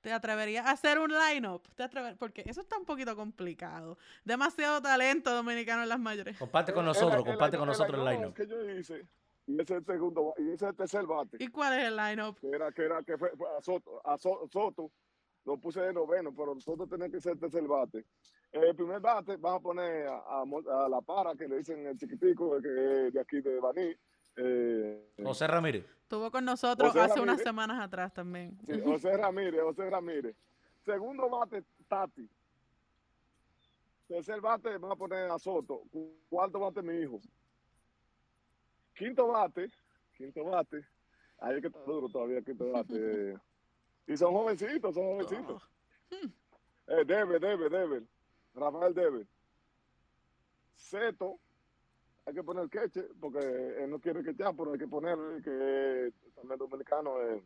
¿Te 0.00 0.12
atreverías 0.12 0.66
a 0.66 0.72
hacer 0.72 0.98
un 0.98 1.10
line-up? 1.12 1.62
¿Te 1.74 1.84
atrever- 1.84 2.16
Porque 2.18 2.42
eso 2.46 2.60
está 2.60 2.76
un 2.78 2.84
poquito 2.84 3.14
complicado. 3.16 3.98
Demasiado 4.24 4.80
talento 4.82 5.32
dominicano 5.32 5.82
en 5.84 5.88
las 5.88 5.98
mayores. 5.98 6.36
Comparte 6.38 6.72
con 6.72 6.84
nosotros, 6.84 7.20
el- 7.20 7.24
comparte 7.24 7.56
el- 7.56 7.60
con 7.60 7.68
nosotros 7.68 7.98
el 8.00 8.04
line-up 8.04 8.20
line-up. 8.20 8.34
que 8.34 8.46
yo 8.46 8.70
hice, 8.78 9.06
y 9.46 9.54
ese 9.60 9.62
es 9.74 9.78
el 9.80 9.84
segundo, 9.86 10.34
y 10.38 10.42
ese 10.42 10.54
es 10.54 10.62
el 10.62 10.76
tercer 10.76 11.06
bate. 11.06 11.36
¿Y 11.40 11.48
cuál 11.48 11.78
es 11.78 11.84
el 11.86 11.96
line-up? 11.96 12.38
que 12.40 12.48
era 12.50 12.72
que 12.72 12.82
era 12.84 13.02
que 13.02 13.16
fue, 13.18 13.30
a 13.58 13.62
Soto, 13.62 14.00
a 14.04 14.18
So- 14.18 14.48
Soto 14.52 14.90
lo 15.44 15.56
puse 15.58 15.80
de 15.80 15.92
noveno, 15.92 16.32
pero 16.34 16.58
Soto 16.60 16.86
tenía 16.88 17.08
que 17.08 17.20
ser 17.20 17.38
tercer 17.38 17.62
bate. 17.66 18.04
El 18.52 18.74
primer 18.76 19.00
bate 19.00 19.36
vas 19.36 19.54
a 19.56 19.60
poner 19.60 20.06
a, 20.08 20.40
a 20.40 20.44
Mo- 20.44 20.62
a 20.68 20.88
la 20.88 21.00
para 21.00 21.34
que 21.34 21.46
le 21.48 21.58
dicen 21.58 21.84
el 21.86 21.96
chiquitico 21.96 22.60
que 22.60 23.06
es 23.08 23.12
de 23.12 23.20
aquí 23.20 23.40
de 23.40 23.58
Baní. 23.60 23.94
Eh, 24.36 25.12
José 25.22 25.46
Ramírez. 25.46 25.84
Estuvo 26.02 26.30
con 26.30 26.44
nosotros 26.44 26.92
José 26.92 27.00
hace 27.00 27.20
unas 27.20 27.40
semanas 27.42 27.80
atrás 27.80 28.12
también. 28.12 28.56
sí, 28.66 28.80
José 28.84 29.16
Ramírez, 29.16 29.60
José 29.62 29.88
Ramírez. 29.90 30.36
Segundo 30.84 31.28
bate, 31.28 31.64
Tati. 31.88 32.28
Tercer 34.06 34.40
bate, 34.40 34.78
vas 34.78 34.92
a 34.92 34.96
poner 34.96 35.30
a 35.30 35.38
Soto. 35.38 35.82
Cu- 35.90 36.16
Cuarto 36.28 36.60
bate, 36.60 36.80
mi 36.82 36.94
hijo. 37.00 37.20
Quinto 38.94 39.26
bate, 39.28 39.70
quinto 40.16 40.44
bate. 40.44 40.84
Ahí 41.38 41.56
es 41.56 41.60
que 41.60 41.66
está 41.66 41.80
duro 41.80 42.08
todavía, 42.08 42.40
quinto 42.42 42.70
bate. 42.70 43.32
eh. 43.32 43.36
Y 44.06 44.16
son 44.16 44.32
jovencitos, 44.32 44.94
son 44.94 45.04
jovencitos. 45.04 45.68
Eh, 46.12 47.04
debe, 47.04 47.40
debe, 47.40 47.68
debe. 47.68 48.02
Rafael 48.54 48.94
debe. 48.94 49.26
Seto, 50.76 51.38
hay 52.26 52.34
que 52.34 52.42
poner 52.42 52.68
queche, 52.68 53.02
porque 53.20 53.38
él 53.38 53.88
no 53.88 54.00
quiere 54.00 54.22
quechar, 54.22 54.54
pero 54.56 54.72
hay 54.72 54.78
que 54.78 54.88
poner 54.88 55.16
que 55.42 56.08
es 56.08 56.34
también 56.34 56.58
dominicano, 56.58 57.22
eh, 57.22 57.40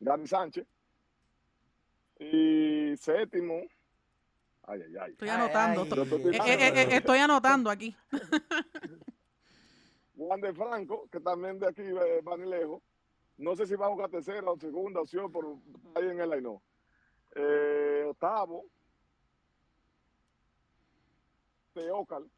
Dani 0.00 0.26
Sánchez. 0.26 0.66
Y 2.18 2.96
séptimo, 2.96 3.62
ay, 4.64 4.82
ay, 4.82 4.96
ay. 5.00 5.12
Estoy 5.12 5.28
anotando. 5.28 5.82
ay, 5.82 5.86
Pero 5.88 6.02
estoy 6.02 6.34
Eh, 6.34 6.38
eh, 6.38 6.72
eh, 6.74 6.96
estoy 6.96 7.18
anotando 7.18 7.70
aquí. 7.70 7.96
Juan 10.16 10.40
de 10.40 10.52
Franco, 10.52 11.08
que 11.10 11.20
también 11.20 11.58
de 11.58 11.68
aquí 11.68 11.82
eh, 11.82 12.20
va 12.26 12.36
ni 12.36 12.48
lejos. 12.48 12.82
No 13.36 13.56
sé 13.56 13.66
si 13.66 13.74
va 13.74 13.86
a 13.86 13.90
jugar 13.90 14.10
tercera 14.10 14.48
o 14.50 14.58
segunda 14.58 15.00
opción, 15.00 15.30
pero 15.32 15.60
está 15.76 16.00
ahí 16.00 16.08
en 16.08 16.20
el 16.20 16.30
line 16.30 16.60
eh, 17.36 18.04
Octavo, 18.06 18.64
Teócal. 21.72 22.30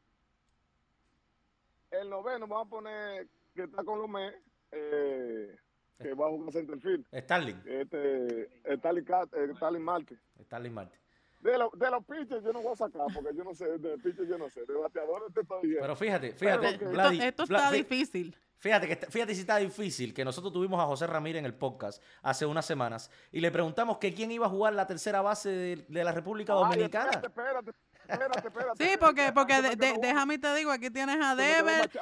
El 2.00 2.10
noveno 2.10 2.46
vamos 2.46 2.66
a 2.66 2.70
poner 2.70 3.26
que 3.54 3.62
está 3.64 3.82
con 3.84 3.98
Lomé, 4.00 4.32
eh, 4.72 5.56
que 5.98 6.14
va 6.14 6.26
a 6.26 6.30
jugar 6.30 6.52
centerfield. 6.52 7.06
Starling. 7.12 7.62
Este, 7.64 8.50
Stalin, 8.74 9.04
Cat- 9.04 9.32
eh, 9.34 9.48
Stalin 9.54 9.82
Marte. 9.82 10.16
Starling 10.44 10.74
Marte. 10.74 10.98
De, 11.40 11.56
lo- 11.58 11.70
de 11.74 11.90
los 11.90 12.04
pitchers 12.04 12.42
yo 12.44 12.52
no 12.52 12.60
voy 12.60 12.72
a 12.72 12.76
sacar, 12.76 13.06
porque 13.14 13.34
yo 13.34 13.44
no 13.44 13.54
sé, 13.54 13.78
de 13.78 13.96
pitchers 13.98 14.28
yo 14.28 14.36
no 14.38 14.48
sé, 14.50 14.64
de 14.66 14.74
bateadores 14.74 15.32
te 15.32 15.40
estoy 15.42 15.58
diciendo. 15.62 15.82
Pero 15.82 15.96
fíjate, 15.96 16.32
fíjate, 16.32 16.66
Pero 16.66 16.78
que- 16.78 16.84
Vladi, 16.86 17.20
esto, 17.20 17.42
está 17.44 17.70
fí- 17.70 17.76
difícil. 17.76 18.36
Fíjate, 18.58 18.86
que 18.86 18.92
está- 18.94 19.06
fíjate 19.10 19.34
si 19.34 19.40
está 19.42 19.58
difícil 19.58 20.14
que 20.14 20.24
nosotros 20.24 20.50
tuvimos 20.52 20.80
a 20.80 20.86
José 20.86 21.06
Ramírez 21.06 21.40
en 21.40 21.46
el 21.46 21.54
podcast 21.54 22.02
hace 22.22 22.46
unas 22.46 22.64
semanas 22.66 23.10
y 23.30 23.40
le 23.40 23.50
preguntamos 23.50 23.98
que 23.98 24.14
quién 24.14 24.32
iba 24.32 24.46
a 24.46 24.48
jugar 24.48 24.72
la 24.74 24.86
tercera 24.86 25.20
base 25.20 25.50
de, 25.50 25.76
de 25.88 26.04
la 26.04 26.10
República 26.12 26.54
Ay, 26.54 26.60
Dominicana. 26.64 27.10
espérate, 27.10 27.26
espérate, 27.28 27.70
espérate, 28.08 28.48
espérate. 28.48 28.84
Sí, 28.90 28.96
porque, 28.98 29.32
porque 29.32 29.62
de- 29.62 29.76
de 29.76 29.94
déjame 30.00 30.38
te 30.38 30.54
digo, 30.54 30.70
aquí 30.70 30.90
tienes 30.90 31.16
a 31.16 31.34
Macha- 31.34 32.00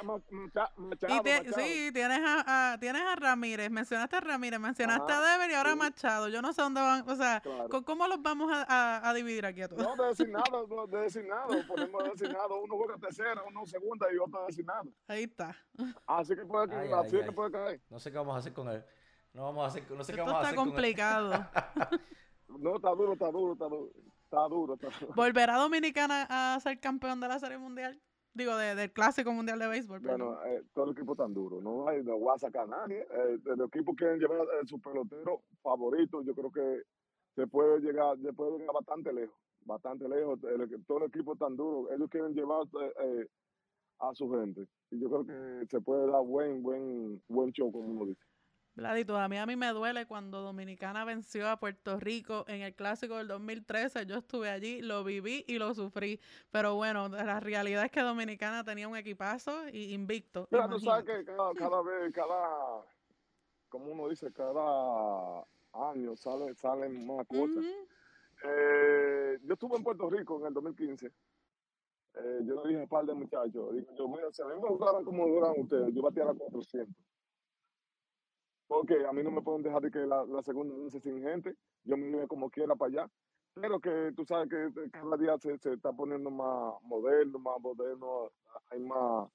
y 1.07 1.53
sí, 1.53 1.91
tienes 1.93 2.19
a, 2.23 2.73
a- 2.73 2.79
tienes 2.79 3.01
a 3.03 3.15
Ramírez, 3.15 3.69
mencionaste 3.69 4.15
a 4.17 4.21
Ramírez, 4.21 4.59
mencionaste 4.59 5.11
Ajá, 5.11 5.21
a 5.21 5.31
Dever 5.33 5.51
y 5.51 5.53
ahora 5.53 5.69
a 5.71 5.73
sí. 5.73 5.79
Machado. 5.79 6.27
Yo 6.29 6.41
no 6.41 6.53
sé 6.53 6.61
dónde 6.61 6.81
van, 6.81 7.07
o 7.09 7.15
sea, 7.15 7.41
Claro. 7.41 7.69
¿cómo- 7.69 7.85
¿cómo 7.85 8.07
los 8.07 8.21
vamos 8.21 8.51
a, 8.51 8.63
a- 8.67 9.09
a 9.09 9.13
dividir 9.13 9.45
aquí 9.45 9.61
a 9.61 9.67
todos? 9.67 9.83
No, 9.83 9.95
de 10.03 10.09
designado, 10.09 10.67
no, 10.69 10.87
de 10.87 10.99
designado, 11.01 11.47
ponemos 11.67 12.03
de 12.03 12.09
designado, 12.11 12.61
uno 12.61 12.75
juega 12.77 12.97
tercera, 12.97 13.41
uno 13.47 13.65
segunda 13.65 14.07
y 14.13 14.17
otro 14.17 14.45
designado. 14.47 14.89
Ahí 15.07 15.23
está. 15.23 15.55
Así 16.07 16.35
que 16.35 16.45
puede, 16.45 16.75
Ay, 16.75 16.89
así 16.91 17.15
ay, 17.17 17.21
que 17.23 17.29
ay. 17.29 17.35
puede 17.35 17.51
caer. 17.51 17.81
No 17.89 17.99
sé 17.99 18.11
qué 18.11 18.17
vamos 18.17 18.35
a 18.35 18.39
hacer 18.39 18.53
con 18.53 18.69
él. 18.69 18.83
No 19.33 19.43
vamos 19.43 19.63
a 19.65 19.67
hacer, 19.67 19.83
no 19.91 20.03
sé 20.03 20.13
qué 20.13 20.19
Esto 20.21 20.31
vamos 20.31 20.45
a 20.45 20.49
está 20.49 20.49
hacer 20.49 20.55
con 20.55 20.67
él. 20.67 20.73
complicado. 20.73 21.47
No, 22.57 22.77
está 22.77 22.89
duro, 22.91 23.13
está 23.13 23.29
duro, 23.31 23.51
está 23.53 23.65
duro. 23.65 23.89
Está 24.35 24.47
duro, 24.49 24.73
está 24.73 24.89
duro. 24.99 25.13
¿Volverá 25.15 25.55
Dominicana 25.57 26.27
a 26.29 26.59
ser 26.59 26.77
campeón 26.81 27.21
de 27.21 27.27
la 27.29 27.39
Serie 27.39 27.57
Mundial? 27.57 28.01
Digo, 28.33 28.57
de- 28.57 28.75
del 28.75 28.91
Clásico 28.91 29.31
Mundial 29.31 29.59
de 29.59 29.67
Béisbol. 29.67 30.01
Bueno, 30.01 30.43
eh, 30.45 30.61
todo 30.73 30.85
el 30.85 30.91
equipo 30.91 31.15
tan 31.15 31.33
duro, 31.33 31.61
no 31.61 31.87
hay, 31.87 32.03
no 32.03 32.19
va 32.19 32.33
a 32.35 32.39
sacar 32.39 32.63
a 32.63 32.67
nadie. 32.67 32.99
Eh, 33.09 33.39
el 33.45 33.61
equipo 33.61 33.95
quieren 33.95 34.19
llevar 34.19 34.41
eh, 34.41 34.67
su 34.67 34.77
pelotero 34.81 35.41
favorito, 35.63 36.21
yo 36.21 36.35
creo 36.35 36.51
que 36.51 36.83
se 37.35 37.47
puede 37.47 37.79
llegar, 37.79 38.17
se 38.19 38.33
puede 38.33 38.57
llegar 38.59 38.73
bastante 38.73 39.13
lejos, 39.13 39.35
bastante 39.61 40.09
lejos. 40.09 40.43
El 40.43 40.61
equi- 40.69 40.85
todo 40.85 40.97
el 40.97 41.03
equipo 41.05 41.37
tan 41.37 41.55
duro, 41.55 41.89
ellos 41.93 42.09
quieren 42.09 42.33
llevar 42.33 42.63
eh, 42.81 42.93
eh, 43.03 43.27
a 43.99 44.13
su 44.13 44.29
gente. 44.29 44.67
Y 44.91 44.99
yo 44.99 45.09
creo 45.09 45.25
que 45.25 45.67
se 45.67 45.79
puede 45.79 46.05
dar 46.11 46.21
buen, 46.23 46.61
buen, 46.61 47.21
buen 47.29 47.53
show, 47.53 47.71
como 47.71 47.87
uno 47.87 48.05
dice. 48.07 48.21
Vladito, 48.75 49.17
a 49.17 49.29
mí, 49.29 49.37
a 49.37 49.45
mí 49.45 49.55
me 49.55 49.69
duele 49.69 50.05
cuando 50.05 50.41
Dominicana 50.41 51.05
venció 51.05 51.47
a 51.49 51.57
Puerto 51.57 51.97
Rico 51.97 52.43
en 52.49 52.61
el 52.61 52.75
Clásico 52.75 53.17
del 53.17 53.29
2013. 53.29 54.05
Yo 54.05 54.17
estuve 54.17 54.49
allí, 54.49 54.81
lo 54.81 55.05
viví 55.05 55.45
y 55.47 55.57
lo 55.57 55.73
sufrí. 55.73 56.19
Pero 56.51 56.75
bueno, 56.75 57.07
la 57.07 57.39
realidad 57.39 57.85
es 57.85 57.91
que 57.91 58.01
Dominicana 58.01 58.65
tenía 58.65 58.89
un 58.89 58.97
equipazo 58.97 59.69
y 59.69 59.93
invicto. 59.93 60.47
Mira, 60.51 60.67
tú 60.67 60.77
sabes 60.79 61.05
imagínate. 61.05 61.25
que 61.25 61.37
cada, 61.37 61.53
cada 61.53 61.81
vez, 61.83 62.13
cada, 62.13 62.85
como 63.69 63.93
uno 63.93 64.09
dice, 64.09 64.33
cada 64.33 65.45
año 65.71 66.15
sale, 66.17 66.53
salen 66.55 67.07
más 67.07 67.25
cosas. 67.27 67.63
Eh, 68.43 69.39
yo 69.43 69.53
estuve 69.53 69.77
en 69.77 69.83
Puerto 69.83 70.09
Rico 70.09 70.37
en 70.41 70.47
el 70.47 70.53
2015. 70.53 71.05
Eh, 72.17 72.39
yo 72.43 72.55
le 72.61 72.69
dije 72.69 72.79
a 72.79 72.83
un 72.83 72.89
par 72.89 73.05
de 73.05 73.13
muchachos, 73.13 73.73
digo, 73.73 73.95
yo, 73.97 74.07
mira, 74.09 74.31
si 74.31 74.41
a 74.41 74.45
mí 74.45 74.53
me 74.61 74.67
jugaran 74.67 75.03
como 75.05 75.27
duran 75.27 75.53
ustedes, 75.57 75.93
yo 75.93 76.01
bateara 76.01 76.33
400. 76.33 76.93
Porque 78.67 79.05
a 79.05 79.13
mí 79.13 79.23
no 79.23 79.31
me 79.31 79.41
pueden 79.41 79.61
dejar 79.61 79.81
de 79.81 79.91
que 79.91 79.99
la, 79.99 80.25
la 80.25 80.41
segunda 80.41 80.75
once 80.75 80.99
sin 80.99 81.21
gente, 81.21 81.53
yo 81.83 81.97
me 81.97 82.09
iba 82.09 82.27
como 82.27 82.49
quiera 82.49 82.75
para 82.75 83.03
allá. 83.03 83.11
Pero 83.53 83.79
que 83.79 84.11
tú 84.15 84.25
sabes 84.25 84.49
que 84.49 84.65
eh, 84.81 84.89
cada 84.91 85.15
día 85.17 85.37
se, 85.37 85.57
se 85.59 85.73
está 85.73 85.93
poniendo 85.93 86.29
más 86.29 86.81
moderno, 86.83 87.39
más 87.39 87.59
moderno, 87.61 88.31
hay 88.69 88.79
más, 88.81 89.29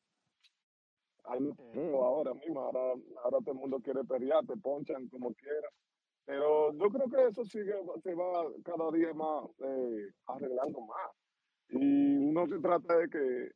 hay 1.24 1.40
más 1.40 1.58
ahora 1.58 2.34
mismo, 2.34 2.60
ahora, 2.60 2.80
ahora 3.24 3.38
todo 3.38 3.52
el 3.52 3.60
mundo 3.60 3.80
quiere 3.80 4.04
pelear, 4.04 4.44
te 4.46 4.56
ponchan 4.56 5.08
como 5.08 5.32
quiera. 5.34 5.68
Pero 6.26 6.72
yo 6.74 6.90
creo 6.90 7.08
que 7.08 7.28
eso 7.28 7.44
sigue, 7.44 7.74
se 8.02 8.14
va 8.14 8.46
cada 8.62 8.90
día 8.92 9.12
más 9.14 9.44
eh, 9.58 10.12
arreglando 10.26 10.80
más. 10.82 11.10
Y 11.68 12.16
uno 12.16 12.46
se 12.46 12.58
trata 12.58 12.98
de 12.98 13.08
que, 13.08 13.50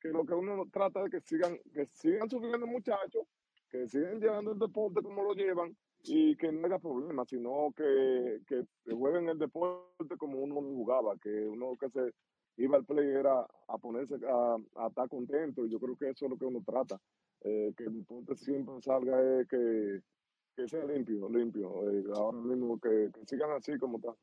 que 0.00 0.08
lo 0.08 0.24
que 0.24 0.34
uno 0.34 0.66
trata 0.72 1.04
de 1.04 1.10
que 1.10 1.20
sigan, 1.20 1.58
que 1.72 1.86
sigan 1.86 2.28
subiendo 2.28 2.66
muchachos, 2.66 3.24
que 3.70 3.88
sigan 3.88 4.20
llevando 4.20 4.52
el 4.52 4.58
deporte 4.58 5.02
como 5.02 5.22
lo 5.22 5.34
llevan 5.34 5.76
y 6.04 6.36
que 6.36 6.50
no 6.50 6.66
haya 6.66 6.78
problemas, 6.78 7.28
sino 7.28 7.72
que, 7.76 8.40
que 8.46 8.64
jueguen 8.92 9.28
el 9.28 9.38
deporte 9.38 10.16
como 10.18 10.40
uno 10.40 10.56
jugaba, 10.56 11.16
que 11.18 11.46
uno 11.46 11.76
que 11.78 11.90
se 11.90 12.12
iba 12.56 12.76
al 12.76 12.84
play 12.84 13.08
era 13.08 13.46
a 13.68 13.78
ponerse 13.78 14.14
a, 14.26 14.56
estar 14.86 15.08
contento 15.08 15.64
y 15.64 15.70
yo 15.70 15.78
creo 15.78 15.96
que 15.96 16.10
eso 16.10 16.26
es 16.26 16.30
lo 16.30 16.38
que 16.38 16.46
uno 16.46 16.62
trata, 16.64 17.00
eh, 17.42 17.72
que 17.76 17.84
el 17.84 17.98
deporte 17.98 18.36
siempre 18.36 18.74
salga, 18.82 19.18
eh, 19.22 19.46
que, 19.48 20.00
que 20.56 20.68
sea 20.68 20.84
limpio, 20.84 21.28
limpio, 21.28 21.90
eh, 21.90 22.04
ahora 22.14 22.38
mismo 22.38 22.78
que, 22.80 23.10
que 23.12 23.26
sigan 23.26 23.52
así 23.52 23.78
como 23.78 23.98
está. 23.98 24.14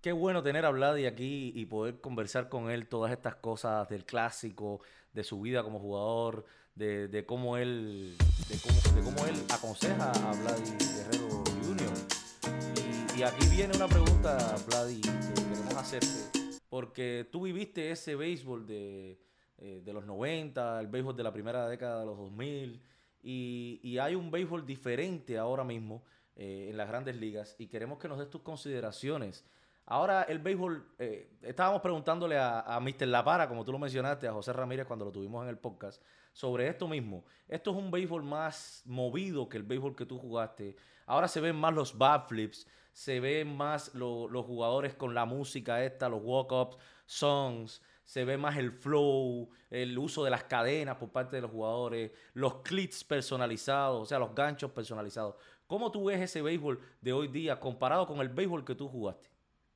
Qué 0.00 0.12
bueno 0.12 0.42
tener 0.42 0.64
a 0.64 0.70
Vladi 0.70 1.04
aquí 1.04 1.52
y 1.54 1.66
poder 1.66 2.00
conversar 2.00 2.48
con 2.48 2.70
él 2.70 2.88
todas 2.88 3.12
estas 3.12 3.34
cosas 3.34 3.86
del 3.90 4.06
clásico, 4.06 4.80
de 5.12 5.22
su 5.24 5.42
vida 5.42 5.62
como 5.62 5.78
jugador, 5.78 6.46
de, 6.74 7.06
de 7.08 7.26
cómo 7.26 7.58
él 7.58 8.16
de 8.48 8.58
cómo, 8.62 8.96
de 8.96 9.02
cómo 9.02 9.26
él 9.26 9.34
aconseja 9.52 10.10
a 10.10 10.32
Vladi 10.40 10.70
Guerrero 10.70 11.44
Jr. 11.66 13.14
Y, 13.14 13.20
y 13.20 13.22
aquí 13.24 13.46
viene 13.50 13.76
una 13.76 13.88
pregunta, 13.88 14.56
Vladi, 14.68 15.02
que 15.02 15.34
queremos 15.34 15.74
hacerte, 15.76 16.58
porque 16.70 17.28
tú 17.30 17.42
viviste 17.42 17.90
ese 17.90 18.16
béisbol 18.16 18.66
de, 18.66 19.20
eh, 19.58 19.82
de 19.84 19.92
los 19.92 20.06
90, 20.06 20.80
el 20.80 20.86
béisbol 20.86 21.14
de 21.14 21.24
la 21.24 21.32
primera 21.34 21.68
década 21.68 22.00
de 22.00 22.06
los 22.06 22.16
2000, 22.16 22.80
y, 23.22 23.80
y 23.82 23.98
hay 23.98 24.14
un 24.14 24.30
béisbol 24.30 24.64
diferente 24.64 25.36
ahora 25.36 25.62
mismo 25.62 26.02
eh, 26.36 26.68
en 26.70 26.78
las 26.78 26.88
grandes 26.88 27.16
ligas, 27.16 27.54
y 27.58 27.66
queremos 27.66 27.98
que 27.98 28.08
nos 28.08 28.18
des 28.18 28.30
tus 28.30 28.40
consideraciones. 28.40 29.44
Ahora 29.92 30.22
el 30.22 30.38
béisbol, 30.38 30.86
eh, 31.00 31.32
estábamos 31.42 31.82
preguntándole 31.82 32.38
a, 32.38 32.60
a 32.60 32.78
Mr. 32.78 33.08
La 33.08 33.24
Para, 33.24 33.48
como 33.48 33.64
tú 33.64 33.72
lo 33.72 33.78
mencionaste, 33.80 34.28
a 34.28 34.32
José 34.32 34.52
Ramírez 34.52 34.86
cuando 34.86 35.04
lo 35.04 35.10
tuvimos 35.10 35.42
en 35.42 35.48
el 35.48 35.58
podcast, 35.58 36.00
sobre 36.32 36.68
esto 36.68 36.86
mismo. 36.86 37.24
Esto 37.48 37.72
es 37.72 37.76
un 37.76 37.90
béisbol 37.90 38.22
más 38.22 38.82
movido 38.86 39.48
que 39.48 39.56
el 39.56 39.64
béisbol 39.64 39.96
que 39.96 40.06
tú 40.06 40.16
jugaste. 40.16 40.76
Ahora 41.06 41.26
se 41.26 41.40
ven 41.40 41.56
más 41.56 41.74
los 41.74 41.98
bat 41.98 42.28
flips, 42.28 42.68
se 42.92 43.18
ven 43.18 43.56
más 43.56 43.92
lo- 43.92 44.28
los 44.28 44.46
jugadores 44.46 44.94
con 44.94 45.12
la 45.12 45.24
música 45.24 45.84
esta, 45.84 46.08
los 46.08 46.20
walk-ups, 46.22 46.76
songs, 47.06 47.82
se 48.04 48.24
ve 48.24 48.36
más 48.36 48.56
el 48.58 48.70
flow, 48.70 49.50
el 49.70 49.98
uso 49.98 50.22
de 50.22 50.30
las 50.30 50.44
cadenas 50.44 50.98
por 50.98 51.10
parte 51.10 51.34
de 51.34 51.42
los 51.42 51.50
jugadores, 51.50 52.12
los 52.34 52.60
clips 52.62 53.02
personalizados, 53.02 54.00
o 54.02 54.06
sea, 54.06 54.20
los 54.20 54.36
ganchos 54.36 54.70
personalizados. 54.70 55.34
¿Cómo 55.66 55.90
tú 55.90 56.04
ves 56.04 56.20
ese 56.20 56.42
béisbol 56.42 56.80
de 57.00 57.12
hoy 57.12 57.26
día 57.26 57.58
comparado 57.58 58.06
con 58.06 58.20
el 58.20 58.28
béisbol 58.28 58.64
que 58.64 58.76
tú 58.76 58.88
jugaste? 58.88 59.28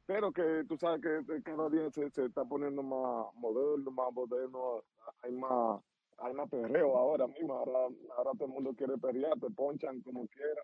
Pero 0.06 0.32
que 0.32 0.64
tú 0.68 0.76
sabes 0.76 1.00
que 1.00 1.34
eh, 1.34 1.42
cada 1.42 1.68
día 1.70 1.90
se, 1.90 2.06
está 2.06 2.44
poniendo 2.44 2.82
más 2.82 3.34
moderno, 3.34 3.90
más 3.90 4.12
moderno, 4.12 4.82
hay 5.22 5.32
más, 5.32 5.80
hay 6.18 6.34
más 6.34 6.48
perreo 6.50 6.96
ahora 6.96 7.26
mismo, 7.26 7.54
ahora, 7.54 7.94
ahora 8.16 8.30
todo 8.32 8.46
el 8.46 8.54
mundo 8.54 8.74
quiere 8.76 8.98
pelear, 8.98 9.38
te 9.40 9.50
ponchan 9.50 10.00
como 10.02 10.26
quiera. 10.28 10.62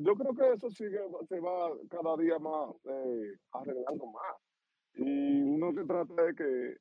Yo 0.00 0.14
creo 0.16 0.34
que 0.34 0.52
eso 0.52 0.70
sigue, 0.70 1.00
se 1.28 1.40
va 1.40 1.70
cada 1.88 2.16
día 2.18 2.38
más 2.38 2.74
eh, 2.84 3.38
arreglando 3.52 4.06
más. 4.06 4.36
Y 4.94 5.40
uno 5.40 5.72
se 5.72 5.84
trata 5.84 6.22
de 6.24 6.34
que, 6.34 6.76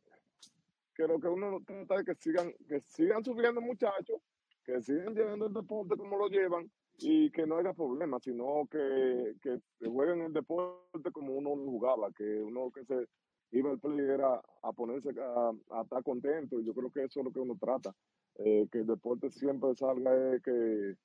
que 0.94 1.08
lo 1.08 1.20
que 1.20 1.28
uno 1.28 1.62
trata 1.66 1.98
de 1.98 2.04
que 2.04 2.16
sigan, 2.16 2.52
que 2.68 2.82
sigan 2.82 3.24
subiendo 3.24 3.62
muchachos, 3.62 4.20
que 4.66 4.82
sigan 4.82 5.16
llevando 5.16 5.46
el 5.46 5.54
deporte 5.54 5.96
como 5.96 6.18
lo 6.18 6.28
llevan 6.28 6.70
y 6.98 7.30
que 7.32 7.46
no 7.46 7.58
haya 7.58 7.74
problemas, 7.74 8.24
sino 8.24 8.68
que, 8.72 9.36
que 9.42 9.60
jueguen 9.88 10.22
el 10.22 10.34
deporte 10.34 11.12
como 11.12 11.34
uno 11.34 11.50
jugaba, 11.52 12.12
que 12.12 12.42
uno 12.42 12.72
que 12.72 12.86
se 12.86 13.08
iba 13.52 13.72
al 13.72 13.80
play 13.80 14.00
era 14.00 14.42
a 14.64 14.72
ponerse 14.74 15.10
a, 15.10 15.82
estar 15.82 16.04
contento, 16.04 16.60
y 16.60 16.66
yo 16.66 16.74
creo 16.74 16.92
que 16.92 17.04
eso 17.04 17.20
es 17.20 17.26
lo 17.26 17.32
que 17.32 17.40
uno 17.40 17.58
trata, 17.60 17.94
eh, 18.36 18.68
que 18.72 18.80
el 18.80 18.88
deporte 18.88 19.30
siempre 19.30 19.76
salga, 19.76 20.12
eh, 20.14 20.42
que, 20.44 20.96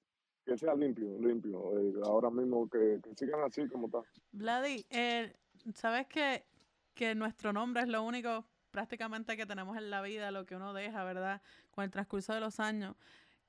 que 0.45 0.59
sea 0.59 0.75
limpio, 0.75 1.19
limpio, 1.19 1.79
eh, 1.79 1.93
ahora 2.05 2.31
mismo 2.31 2.69
que, 2.69 3.01
que 3.03 3.15
sigan 3.15 3.43
así 3.43 3.69
como 3.69 3.87
está. 3.87 4.03
Vladi, 4.33 4.85
eh, 4.91 5.33
¿sabes 5.75 6.07
que, 6.07 6.45
que 6.95 7.15
nuestro 7.15 7.53
nombre 7.53 7.83
es 7.83 7.89
lo 7.89 8.03
único 8.03 8.45
prácticamente 8.71 9.37
que 9.37 9.47
tenemos 9.47 9.77
en 9.77 9.91
la 9.91 10.01
vida, 10.01 10.31
lo 10.31 10.47
que 10.47 10.57
uno 10.57 10.73
deja, 10.73 11.05
¿verdad? 11.05 11.43
Con 11.71 11.85
el 11.85 11.91
transcurso 11.91 12.33
de 12.33 12.41
los 12.41 12.61
años. 12.61 12.97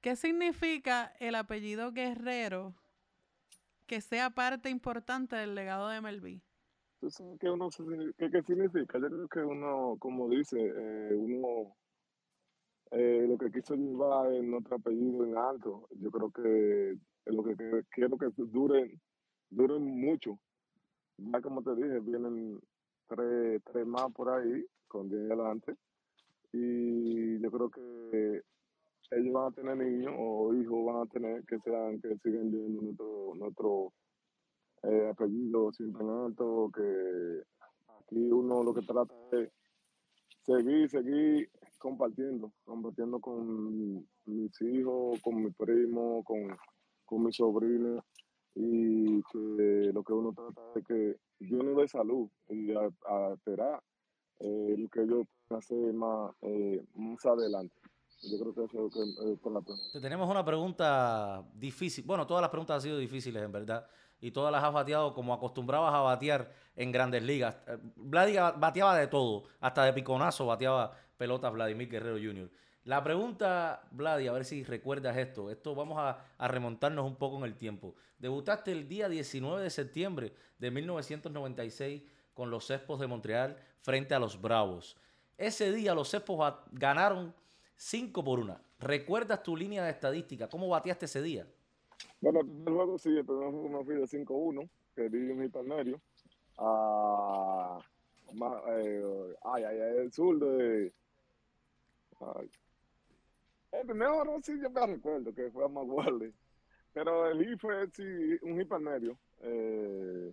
¿Qué 0.01 0.15
significa 0.15 1.13
el 1.19 1.35
apellido 1.35 1.91
Guerrero 1.91 2.73
que 3.85 4.01
sea 4.01 4.31
parte 4.31 4.71
importante 4.71 5.35
del 5.35 5.53
legado 5.53 5.89
de 5.89 6.01
MLB? 6.01 6.41
¿Tú 6.99 7.11
sabes 7.11 7.37
qué, 7.39 8.31
qué, 8.31 8.41
significa? 8.41 8.99
Yo 8.99 9.09
creo 9.09 9.27
que 9.27 9.39
uno, 9.39 9.95
como 9.99 10.27
dice, 10.27 10.57
eh, 10.59 11.13
uno 11.15 11.75
eh, 12.91 13.25
lo 13.27 13.37
que 13.37 13.51
quiso 13.51 13.75
llevar 13.75 14.33
en 14.33 14.49
nuestro 14.49 14.77
apellido 14.77 15.23
en 15.23 15.37
alto, 15.37 15.87
yo 15.91 16.09
creo 16.09 16.31
que 16.31 16.97
lo 17.25 17.43
que, 17.43 17.55
que 17.55 17.83
quiero 17.91 18.17
que 18.17 18.29
duren, 18.35 18.99
duren 19.51 19.83
mucho. 19.83 20.39
Ya 21.17 21.41
como 21.41 21.61
te 21.61 21.75
dije, 21.75 21.99
vienen 21.99 22.59
tres, 23.07 23.61
tres 23.71 23.85
más 23.85 24.11
por 24.13 24.29
ahí, 24.29 24.65
con 24.87 25.09
10 25.09 25.31
adelante. 25.31 25.75
Y 26.53 27.39
yo 27.39 27.51
creo 27.51 27.69
que 27.69 28.41
ellos 29.11 29.33
van 29.33 29.51
a 29.51 29.55
tener 29.55 29.77
niños 29.77 30.13
o 30.17 30.53
hijos 30.53 30.85
van 30.85 31.01
a 31.01 31.05
tener 31.07 31.43
que 31.45 31.59
sean 31.59 31.99
que 32.01 32.17
sigan 32.17 32.51
viendo 32.51 32.81
nuestro 32.81 33.35
nuestro 33.35 33.93
eh, 34.83 35.09
apellido 35.09 35.71
siempre 35.73 36.03
en 36.03 36.09
alto 36.09 36.71
que 36.73 37.43
aquí 37.99 38.31
uno 38.31 38.63
lo 38.63 38.73
que 38.73 38.81
trata 38.81 39.13
es 39.31 39.49
seguir 40.43 40.89
seguir 40.89 41.49
compartiendo 41.77 42.51
compartiendo 42.63 43.19
con 43.19 44.05
mis 44.25 44.61
hijos 44.61 45.21
con 45.21 45.43
mi 45.43 45.51
primo 45.51 46.23
con 46.23 46.55
con 47.05 47.23
mi 47.23 47.33
sobrino 47.33 48.03
y 48.55 49.21
que 49.23 49.91
lo 49.93 50.03
que 50.03 50.13
uno 50.13 50.33
trata 50.33 50.61
es 50.75 50.85
que 50.85 51.15
yo 51.39 51.57
no 51.63 51.79
dé 51.79 51.87
salud 51.87 52.29
y 52.49 52.71
a, 52.73 53.33
esperar 53.33 53.81
eh, 54.39 54.75
lo 54.77 54.89
que 54.89 55.07
yo 55.07 55.23
pueda 55.47 55.59
hacer 55.59 55.93
más, 55.93 56.33
eh, 56.41 56.83
más 56.95 57.25
adelante. 57.25 57.75
Yo 58.23 58.37
creo 58.39 58.53
que 58.53 58.63
eso 58.65 58.87
es 58.87 58.95
eh, 59.17 59.37
con 59.41 59.53
la 59.55 59.61
pregunta. 59.61 59.89
Te 59.93 59.99
tenemos 59.99 60.29
una 60.29 60.45
pregunta 60.45 61.43
difícil. 61.55 62.03
Bueno, 62.05 62.27
todas 62.27 62.41
las 62.41 62.49
preguntas 62.51 62.75
han 62.75 62.81
sido 62.81 62.97
difíciles, 62.97 63.41
en 63.41 63.51
verdad. 63.51 63.87
Y 64.19 64.29
todas 64.31 64.51
las 64.51 64.63
has 64.63 64.71
bateado 64.71 65.13
como 65.15 65.33
acostumbrabas 65.33 65.93
a 65.93 66.01
batear 66.01 66.53
en 66.75 66.91
grandes 66.91 67.23
ligas. 67.23 67.57
Eh, 67.67 67.77
Vladi 67.95 68.35
bateaba 68.35 68.95
de 68.97 69.07
todo. 69.07 69.43
Hasta 69.59 69.85
de 69.85 69.93
piconazo 69.93 70.45
bateaba 70.45 70.95
pelotas 71.17 71.51
Vladimir 71.51 71.89
Guerrero 71.89 72.17
Jr. 72.17 72.49
La 72.83 73.03
pregunta, 73.03 73.83
Vladi, 73.91 74.27
a 74.27 74.31
ver 74.31 74.45
si 74.45 74.63
recuerdas 74.63 75.17
esto. 75.17 75.49
Esto 75.49 75.73
vamos 75.75 75.97
a, 75.99 76.23
a 76.37 76.47
remontarnos 76.47 77.05
un 77.05 77.15
poco 77.15 77.37
en 77.37 77.43
el 77.45 77.55
tiempo. 77.55 77.95
Debutaste 78.19 78.71
el 78.71 78.87
día 78.87 79.09
19 79.09 79.61
de 79.63 79.69
septiembre 79.71 80.33
de 80.59 80.69
1996 80.71 82.03
con 82.33 82.49
los 82.51 82.69
Expos 82.69 82.99
de 82.99 83.07
Montreal 83.07 83.57
frente 83.81 84.13
a 84.13 84.19
los 84.19 84.39
Bravos. 84.39 84.95
Ese 85.37 85.71
día 85.71 85.93
los 85.95 86.15
ba- 86.37 86.63
ganaron 86.71 87.33
5 87.85 88.23
por 88.23 88.39
1. 88.39 88.55
¿Recuerdas 88.79 89.41
tu 89.41 89.57
línea 89.57 89.83
de 89.83 89.89
estadística? 89.89 90.47
¿Cómo 90.47 90.69
bateaste 90.69 91.05
ese 91.05 91.19
día? 91.19 91.47
Bueno, 92.19 92.41
el 92.41 92.71
juego 92.71 92.99
sí, 92.99 93.09
el 93.09 93.25
primer 93.25 93.49
juego 93.49 93.69
me 93.69 93.83
fui 93.83 93.95
de 93.95 94.03
5-1, 94.07 94.69
que 94.95 95.09
di 95.09 95.17
un 95.31 95.41
hit 95.41 95.55
al 95.55 95.65
medio. 95.65 95.99
a 96.59 97.79
ma- 98.33 98.61
eh, 98.77 99.35
ay, 99.45 99.63
ay, 99.63 99.79
ay, 99.79 99.97
el 99.97 100.11
sur 100.13 100.37
de. 100.37 100.93
ay. 102.19 102.51
El 103.71 103.87
primer 103.87 104.09
juego 104.09 104.39
sí, 104.43 104.59
yo 104.61 104.69
me 104.69 104.85
recuerdo 104.85 105.33
que 105.33 105.49
fue 105.49 105.65
a 105.65 105.67
Maguardi. 105.67 106.31
Pero 106.93 107.31
el 107.31 107.43
hit 107.43 107.59
fue 107.59 107.81
un 108.43 108.59
hit 108.59 108.71
al. 108.71 109.17
Eh, 109.39 110.31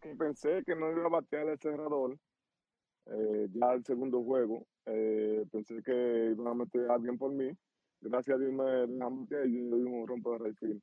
que 0.00 0.14
pensé 0.14 0.62
que 0.64 0.76
no 0.76 0.88
iba 0.92 1.06
a 1.06 1.08
batear 1.08 1.48
el 1.48 1.58
cerrador. 1.58 2.16
Eh, 3.06 3.48
ya 3.54 3.72
el 3.72 3.84
segundo 3.84 4.22
juego, 4.22 4.64
eh, 4.86 5.44
pensé 5.50 5.82
que 5.82 6.30
iban 6.32 6.46
a 6.48 6.54
meter 6.54 6.90
a 6.90 6.94
alguien 6.94 7.18
por 7.18 7.32
mí. 7.32 7.50
Gracias 8.00 8.36
a 8.36 8.38
Dios 8.38 8.52
me 8.52 8.64
dejaron 8.64 9.20
batear 9.22 9.46
y 9.46 9.70
yo 9.70 9.76
di 9.76 9.82
un 9.84 10.06
rompo 10.06 10.38
de 10.38 10.38
right 10.38 10.82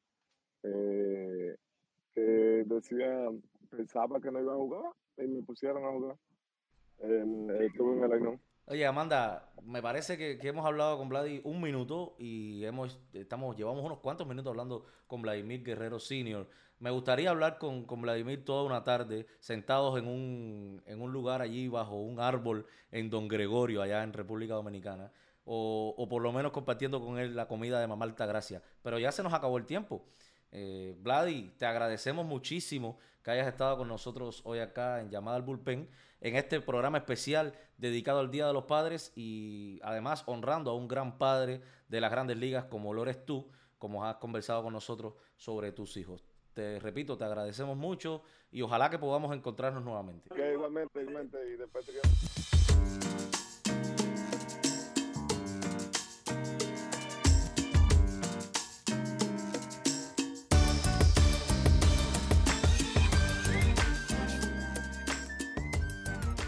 eh, 0.63 1.55
que 2.13 2.21
decía, 2.21 3.29
pensaba 3.69 4.19
que 4.19 4.31
no 4.31 4.39
iba 4.39 4.53
a 4.53 4.57
jugar 4.57 4.83
y 5.17 5.27
me 5.27 5.41
pusieron 5.43 5.83
a 5.83 5.91
jugar. 5.91 6.15
Eh, 6.99 7.65
estuve 7.65 7.97
en 7.97 8.03
el 8.03 8.19
line 8.19 8.39
Oye, 8.69 8.85
Amanda, 8.85 9.53
me 9.63 9.81
parece 9.81 10.17
que, 10.17 10.45
hemos 10.45 10.65
hablado 10.65 10.97
con 10.97 11.07
Vladi 11.07 11.39
un 11.45 11.61
minuto 11.61 12.15
y 12.19 12.65
hemos, 12.65 12.99
estamos, 13.13 13.55
llevamos 13.55 13.85
unos 13.85 13.99
cuantos 13.99 14.27
minutos 14.27 14.51
hablando 14.51 14.85
con 15.07 15.21
Vladimir 15.21 15.63
Guerrero 15.63 15.99
Senior. 15.99 16.49
Me 16.79 16.91
gustaría 16.91 17.31
hablar 17.31 17.57
con, 17.57 17.85
Vladimir 17.87 18.45
toda 18.45 18.63
una 18.63 18.83
tarde, 18.83 19.25
sentados 19.39 19.97
en 19.97 20.07
un, 20.07 20.83
en 20.85 21.01
un 21.01 21.11
lugar 21.11 21.41
allí 21.41 21.67
bajo 21.67 21.95
un 21.95 22.19
árbol 22.19 22.67
en 22.91 23.09
Don 23.09 23.27
Gregorio, 23.27 23.81
allá 23.81 24.03
en 24.03 24.13
República 24.13 24.53
Dominicana, 24.53 25.11
o, 25.43 25.95
o 25.97 26.07
por 26.07 26.21
lo 26.21 26.31
menos 26.31 26.51
compartiendo 26.51 27.01
con 27.01 27.17
él 27.17 27.35
la 27.35 27.47
comida 27.47 27.79
de 27.79 27.87
Mamá 27.87 28.05
Altagracia. 28.05 28.61
Pero 28.83 28.99
ya 28.99 29.11
se 29.11 29.23
nos 29.23 29.33
acabó 29.33 29.57
el 29.57 29.65
tiempo. 29.65 30.05
Eh, 30.51 30.95
Vladi, 30.99 31.53
te 31.57 31.65
agradecemos 31.65 32.25
muchísimo 32.25 32.97
que 33.23 33.31
hayas 33.31 33.47
estado 33.47 33.77
con 33.77 33.87
nosotros 33.87 34.41
hoy 34.45 34.59
acá 34.59 35.01
en 35.01 35.09
Llamada 35.09 35.37
al 35.37 35.43
Bullpen, 35.43 35.89
en 36.21 36.35
este 36.35 36.61
programa 36.61 36.99
especial 36.99 37.53
dedicado 37.77 38.19
al 38.19 38.31
Día 38.31 38.47
de 38.47 38.53
los 38.53 38.63
Padres 38.65 39.11
y 39.15 39.79
además 39.83 40.23
honrando 40.25 40.71
a 40.71 40.75
un 40.75 40.87
gran 40.87 41.17
padre 41.17 41.61
de 41.89 42.01
las 42.01 42.11
grandes 42.11 42.37
ligas 42.37 42.65
como 42.65 42.93
lo 42.93 43.03
eres 43.03 43.25
tú, 43.25 43.51
como 43.77 44.05
has 44.05 44.15
conversado 44.15 44.63
con 44.63 44.73
nosotros 44.73 45.15
sobre 45.35 45.71
tus 45.71 45.97
hijos. 45.97 46.23
Te 46.57 46.79
repito, 46.79 47.15
te 47.19 47.23
agradecemos 47.23 47.77
mucho 47.77 48.23
y 48.51 48.63
ojalá 48.63 48.89
que 48.89 48.97
podamos 48.97 49.31
encontrarnos 49.31 49.83
nuevamente. 49.83 50.27
Igualmente, 50.33 51.01
igualmente, 51.01 51.37
y 51.53 51.55
después 51.55 51.85
te 51.85 51.91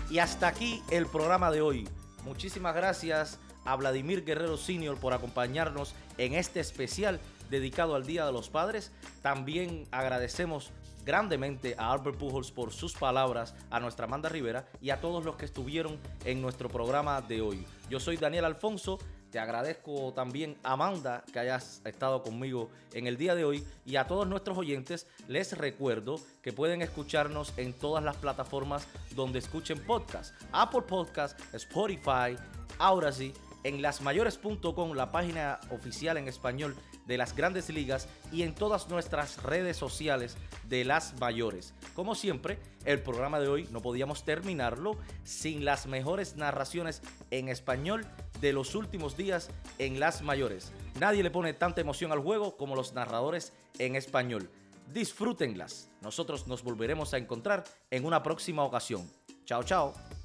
Y 0.10 0.18
hasta 0.18 0.48
aquí 0.48 0.82
el 0.90 1.06
programa 1.06 1.52
de 1.52 1.62
hoy. 1.62 1.88
Muchísimas 2.26 2.74
gracias 2.74 3.40
a 3.64 3.76
Vladimir 3.76 4.26
Guerrero 4.26 4.58
Senior 4.58 5.00
por 5.00 5.14
acompañarnos 5.14 5.94
en 6.18 6.34
este 6.34 6.60
especial 6.60 7.20
dedicado 7.50 7.96
al 7.96 8.06
Día 8.06 8.26
de 8.26 8.32
los 8.32 8.50
Padres. 8.50 8.92
También 9.22 9.88
agradecemos 9.92 10.72
grandemente 11.06 11.76
a 11.78 11.92
Albert 11.92 12.18
Pujols 12.18 12.52
por 12.52 12.72
sus 12.72 12.94
palabras, 12.94 13.56
a 13.72 13.80
nuestra 13.80 14.06
Amanda 14.06 14.30
Rivera 14.30 14.68
y 14.82 14.92
a 14.92 15.02
todos 15.02 15.26
los 15.26 15.36
que 15.36 15.46
estuvieron 15.46 15.98
en 16.26 16.42
nuestro 16.42 16.70
programa 16.70 17.22
de 17.22 17.42
hoy. 17.42 17.66
Yo 17.90 18.00
soy 18.00 18.18
Daniel 18.18 18.46
Alfonso. 18.46 19.00
Te 19.32 19.40
agradezco 19.40 20.12
también, 20.14 20.58
Amanda, 20.64 21.24
que 21.32 21.38
hayas 21.38 21.82
estado 21.86 22.24
conmigo 22.24 22.70
en 22.94 23.06
el 23.06 23.18
día 23.18 23.36
de 23.36 23.46
hoy. 23.46 23.64
Y 23.86 23.96
a 23.96 24.08
todos 24.08 24.28
nuestros 24.28 24.58
oyentes, 24.58 25.08
les 25.28 25.56
recuerdo 25.56 26.20
que 26.42 26.52
pueden 26.52 26.82
escucharnos 26.82 27.54
en 27.58 27.74
todas 27.74 28.04
las 28.04 28.18
plataformas 28.18 28.88
donde 29.16 29.40
escuchen 29.40 29.84
podcast. 29.86 30.34
Apple 30.52 30.82
Podcast, 30.82 31.40
Spotify, 31.54 32.38
Audacity, 32.80 33.34
en 33.64 33.82
lasmayores.com, 33.82 34.94
la 34.94 35.12
página 35.12 35.60
oficial 35.70 36.18
en 36.18 36.28
español 36.28 36.76
de 37.10 37.18
las 37.18 37.36
grandes 37.36 37.70
ligas 37.70 38.08
y 38.32 38.44
en 38.44 38.54
todas 38.54 38.88
nuestras 38.88 39.42
redes 39.42 39.76
sociales 39.76 40.38
de 40.70 40.86
las 40.86 41.20
mayores. 41.20 41.74
Como 41.96 42.14
siempre, 42.14 42.60
el 42.86 43.02
programa 43.02 43.40
de 43.40 43.48
hoy 43.48 43.68
no 43.72 43.82
podíamos 43.82 44.24
terminarlo 44.24 44.96
sin 45.24 45.66
las 45.66 45.88
mejores 45.88 46.36
narraciones 46.36 47.02
en 47.32 47.50
español 47.50 48.06
de 48.40 48.54
los 48.54 48.76
últimos 48.76 49.18
días 49.18 49.50
en 49.80 50.00
las 50.00 50.22
mayores. 50.22 50.72
Nadie 51.00 51.24
le 51.24 51.32
pone 51.32 51.54
tanta 51.54 51.82
emoción 51.82 52.12
al 52.12 52.20
juego 52.20 52.56
como 52.58 52.76
los 52.76 52.94
narradores 52.94 53.54
en 53.80 53.96
español. 53.96 54.48
Disfrútenlas. 54.94 55.90
Nosotros 56.02 56.48
nos 56.48 56.64
volveremos 56.64 57.16
a 57.16 57.18
encontrar 57.18 57.64
en 57.90 58.06
una 58.06 58.22
próxima 58.22 58.64
ocasión. 58.64 59.10
Chao, 59.46 59.64
chao. 59.64 60.19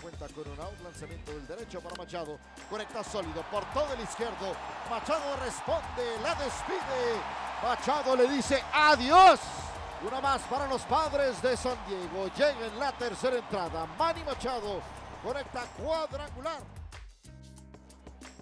Cuenta 0.00 0.28
con 0.28 0.48
un 0.48 0.60
out, 0.60 0.80
lanzamiento 0.82 1.32
del 1.32 1.46
derecho 1.46 1.80
para 1.80 1.96
Machado. 1.96 2.38
Conecta 2.70 3.02
sólido 3.02 3.42
por 3.50 3.64
todo 3.72 3.92
el 3.94 4.00
izquierdo. 4.00 4.54
Machado 4.88 5.36
responde, 5.44 6.20
la 6.22 6.34
despide. 6.36 7.20
Machado 7.62 8.16
le 8.16 8.28
dice 8.28 8.62
adiós. 8.72 9.40
Una 10.06 10.20
más 10.20 10.42
para 10.42 10.68
los 10.68 10.82
padres 10.82 11.42
de 11.42 11.56
San 11.56 11.76
Diego. 11.86 12.28
Llega 12.28 12.66
en 12.66 12.78
la 12.78 12.92
tercera 12.92 13.36
entrada. 13.36 13.86
Manny 13.98 14.22
Machado 14.22 14.80
conecta 15.22 15.62
cuadrangular. 15.76 16.60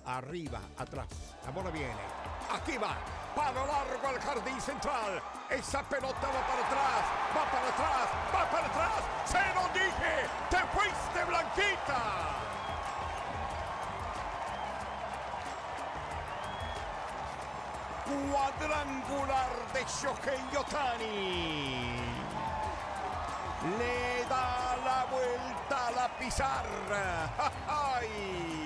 Arriba, 0.05 0.61
atrás. 0.77 1.09
La 1.45 1.51
bola 1.51 1.71
viene. 1.71 1.97
Aquí 2.53 2.77
va. 2.77 3.26
Palo 3.37 3.67
largo 3.67 4.09
al 4.09 4.19
jardín 4.19 4.59
central. 4.59 5.23
Esa 5.51 5.83
pelota 5.83 6.27
va 6.27 6.47
para 6.49 6.67
atrás. 6.67 7.05
Va 7.37 7.45
para 7.53 7.69
atrás. 7.69 8.09
Va 8.35 8.51
para 8.51 8.67
atrás. 8.67 9.01
Se 9.27 9.45
lo 9.55 9.69
dije. 9.75 10.27
Te 10.49 10.57
fuiste, 10.75 11.25
Blanquita. 11.27 12.01
Cuadrangular 18.07 19.53
de 19.75 19.85
Shohei 19.85 20.57
Otani. 20.57 21.97
Le 23.79 24.25
da 24.31 24.77
la 24.83 25.07
vuelta 25.11 25.89
a 25.89 25.91
la 25.91 26.09
pizarra. 26.19 27.29
¡Ay! 27.69 28.66